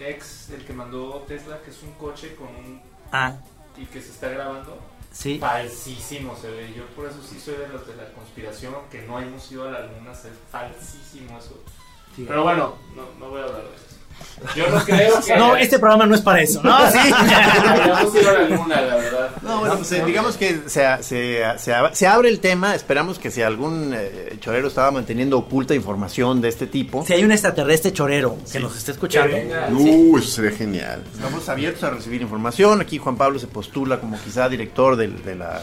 X, 0.01 0.49
el 0.53 0.64
que 0.64 0.72
mandó 0.72 1.24
Tesla, 1.28 1.59
que 1.64 1.70
es 1.70 1.80
un 1.84 1.93
coche 1.93 2.34
con 2.34 2.49
un... 2.49 2.80
Ah. 3.12 3.34
Y 3.78 3.84
que 3.87 4.01
se 4.03 4.11
está 4.11 4.28
grabando. 4.28 4.76
Sí. 5.16 5.38
Falsísimo 5.38 6.36
se 6.36 6.50
ve. 6.50 6.74
Yo 6.76 6.84
por 6.88 7.06
eso 7.06 7.16
sí 7.26 7.40
soy 7.40 7.56
de 7.56 7.68
los 7.68 7.86
de 7.86 7.96
la 7.96 8.12
conspiración, 8.12 8.74
que 8.90 9.02
no 9.02 9.18
hemos 9.18 9.50
ido 9.50 9.66
a 9.66 9.70
la 9.70 9.86
luna, 9.86 10.12
es 10.12 10.28
falsísimo 10.50 11.38
eso. 11.38 11.58
Sí. 12.14 12.26
Pero 12.28 12.42
bueno, 12.42 12.74
no, 12.94 13.02
no 13.18 13.30
voy 13.30 13.40
a 13.40 13.44
hablar 13.44 13.62
de 13.62 13.76
eso. 13.76 13.86
Yo 14.54 14.68
no 14.68 14.84
creo 14.84 15.20
que... 15.24 15.36
No, 15.36 15.56
este 15.56 15.78
programa 15.78 16.04
no 16.06 16.14
es 16.14 16.20
para 16.20 16.42
eso. 16.42 16.60
No, 16.62 16.76
sí. 16.90 16.98
A 16.98 18.32
la 18.32 18.42
luna, 18.48 18.80
la 18.82 18.96
verdad. 18.96 19.30
No, 19.42 19.60
bueno, 19.60 19.76
pues 19.78 20.06
digamos 20.06 20.36
que 20.36 20.60
se, 20.66 20.84
se, 21.02 21.42
se, 21.58 21.72
ab- 21.72 21.92
se 21.94 22.06
abre 22.06 22.28
el 22.28 22.40
tema. 22.40 22.74
Esperamos 22.74 23.18
que 23.18 23.30
si 23.30 23.42
algún 23.42 23.92
eh, 23.94 24.36
chorero 24.40 24.68
estaba 24.68 24.90
manteniendo 24.90 25.38
oculta 25.38 25.74
información 25.74 26.40
de 26.40 26.48
este 26.48 26.66
tipo, 26.66 27.04
Si 27.06 27.14
hay 27.14 27.24
un 27.24 27.32
extraterrestre 27.32 27.92
chorero 27.92 28.36
que 28.52 28.60
nos 28.60 28.76
está 28.76 28.92
escuchando. 28.92 29.36
Uh, 29.70 30.18
eso 30.18 30.28
sería 30.28 30.50
genial. 30.56 31.02
estamos 31.14 31.48
abiertos 31.48 31.82
a 31.84 31.90
recibir 31.90 32.20
información. 32.20 32.80
Aquí 32.80 32.98
Juan 32.98 33.16
Pablo 33.16 33.38
se 33.38 33.46
postula 33.46 34.00
como 34.00 34.18
quizá 34.22 34.48
director 34.48 34.96
de, 34.96 35.34
la 35.34 35.62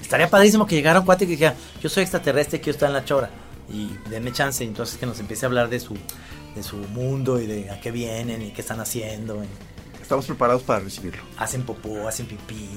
estaría 0.00 0.30
padrísimo 0.30 0.66
que 0.66 0.74
llegara 0.76 1.00
un 1.00 1.06
cuate 1.06 1.24
y 1.24 1.26
que 1.28 1.32
dijera, 1.32 1.54
yo 1.82 1.88
soy 1.88 2.02
extraterrestre, 2.04 2.60
quiero 2.60 2.76
estar 2.76 2.88
en 2.88 2.94
la 2.94 3.04
chora. 3.04 3.28
Y 3.72 3.90
denme 4.08 4.32
chance, 4.32 4.62
y 4.64 4.68
entonces 4.68 4.96
que 4.96 5.04
nos 5.06 5.18
empiece 5.18 5.44
a 5.44 5.48
hablar 5.48 5.68
de 5.68 5.80
su, 5.80 5.96
de 6.56 6.62
su 6.64 6.76
mundo 6.76 7.40
y 7.40 7.46
de 7.46 7.70
a 7.70 7.80
qué 7.80 7.90
vienen 7.92 8.42
y 8.42 8.50
qué 8.50 8.62
están 8.62 8.80
haciendo. 8.80 9.44
y 9.44 10.02
Estamos 10.02 10.26
preparados 10.26 10.62
para 10.62 10.80
recibirlo. 10.80 11.22
hacen 11.38 11.62
popó, 11.62 12.08
hacen 12.08 12.26
pipí. 12.26 12.68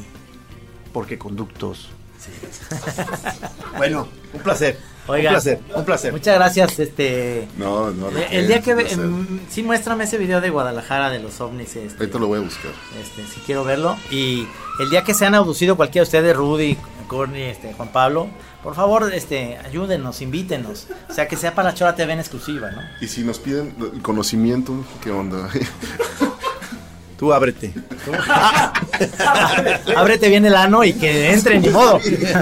Porque 0.94 1.18
conductos. 1.18 1.90
Sí. 2.20 2.32
Bueno, 3.78 4.08
un 4.34 4.42
placer. 4.42 4.78
Oigan, 5.08 5.28
un 5.28 5.42
placer, 5.42 5.60
un 5.76 5.86
placer. 5.86 6.12
Muchas 6.12 6.36
gracias, 6.36 6.78
este... 6.80 7.48
No, 7.58 7.90
no. 7.92 8.10
eh, 8.10 8.28
El 8.32 8.48
día 8.48 8.62
que... 8.62 8.76
ve- 8.76 8.92
em, 8.92 9.40
sí, 9.50 9.64
muéstrame 9.64 10.04
ese 10.04 10.18
video 10.18 10.42
de 10.42 10.50
Guadalajara 10.50 11.10
de 11.10 11.20
los 11.20 11.40
ovnis. 11.42 11.76
Este, 11.76 11.98
Ahorita 11.98 12.20
lo 12.20 12.28
voy 12.28 12.40
a 12.40 12.42
buscar. 12.44 12.72
este, 13.02 13.26
si 13.26 13.40
quiero 13.42 13.64
verlo. 13.64 13.96
Y 14.12 14.46
el 14.80 14.90
día 14.90 15.04
que 15.04 15.14
sean 15.14 15.34
abducido 15.34 15.76
cualquiera 15.78 16.04
de 16.04 16.08
ustedes, 16.08 16.36
Rudy, 16.36 16.78
Courtney, 17.08 17.44
este, 17.44 17.74
Juan 17.74 17.90
Pablo, 17.92 18.28
por 18.64 18.76
favor, 18.76 19.12
este, 19.14 19.58
ayúdenos, 19.58 20.22
invítenos. 20.22 20.88
O 21.10 21.14
sea, 21.14 21.28
que 21.28 21.38
sea 21.38 21.56
para 21.56 21.70
la 21.70 21.76
Chora 21.76 21.96
TV 21.96 22.14
en 22.14 22.20
exclusiva, 22.20 22.72
¿no? 22.72 22.82
Y 23.02 23.08
si 23.08 23.24
nos 23.24 23.40
piden 23.40 23.76
el 23.94 24.02
conocimiento, 24.02 24.86
¿qué 25.02 25.12
onda? 25.12 25.50
Tú 27.18 27.34
ábrete. 27.34 27.74
Ábrete 29.96 30.30
bien 30.30 30.46
el 30.46 30.56
ano 30.56 30.86
y 30.86 30.94
que 30.94 31.34
entre, 31.34 31.60
ni 31.60 31.68
modo. 31.68 32.00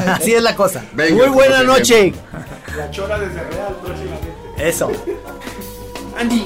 Así 0.08 0.34
es 0.36 0.44
la 0.44 0.56
cosa. 0.56 0.86
Venga, 0.94 1.16
Muy 1.16 1.34
buena 1.34 1.58
por 1.58 1.66
noche. 1.66 2.14
La 2.78 2.92
chora 2.92 3.18
desde 3.18 3.44
real 3.44 3.76
próximamente. 3.84 4.28
Eso. 4.60 4.92
Andy. 6.16 6.46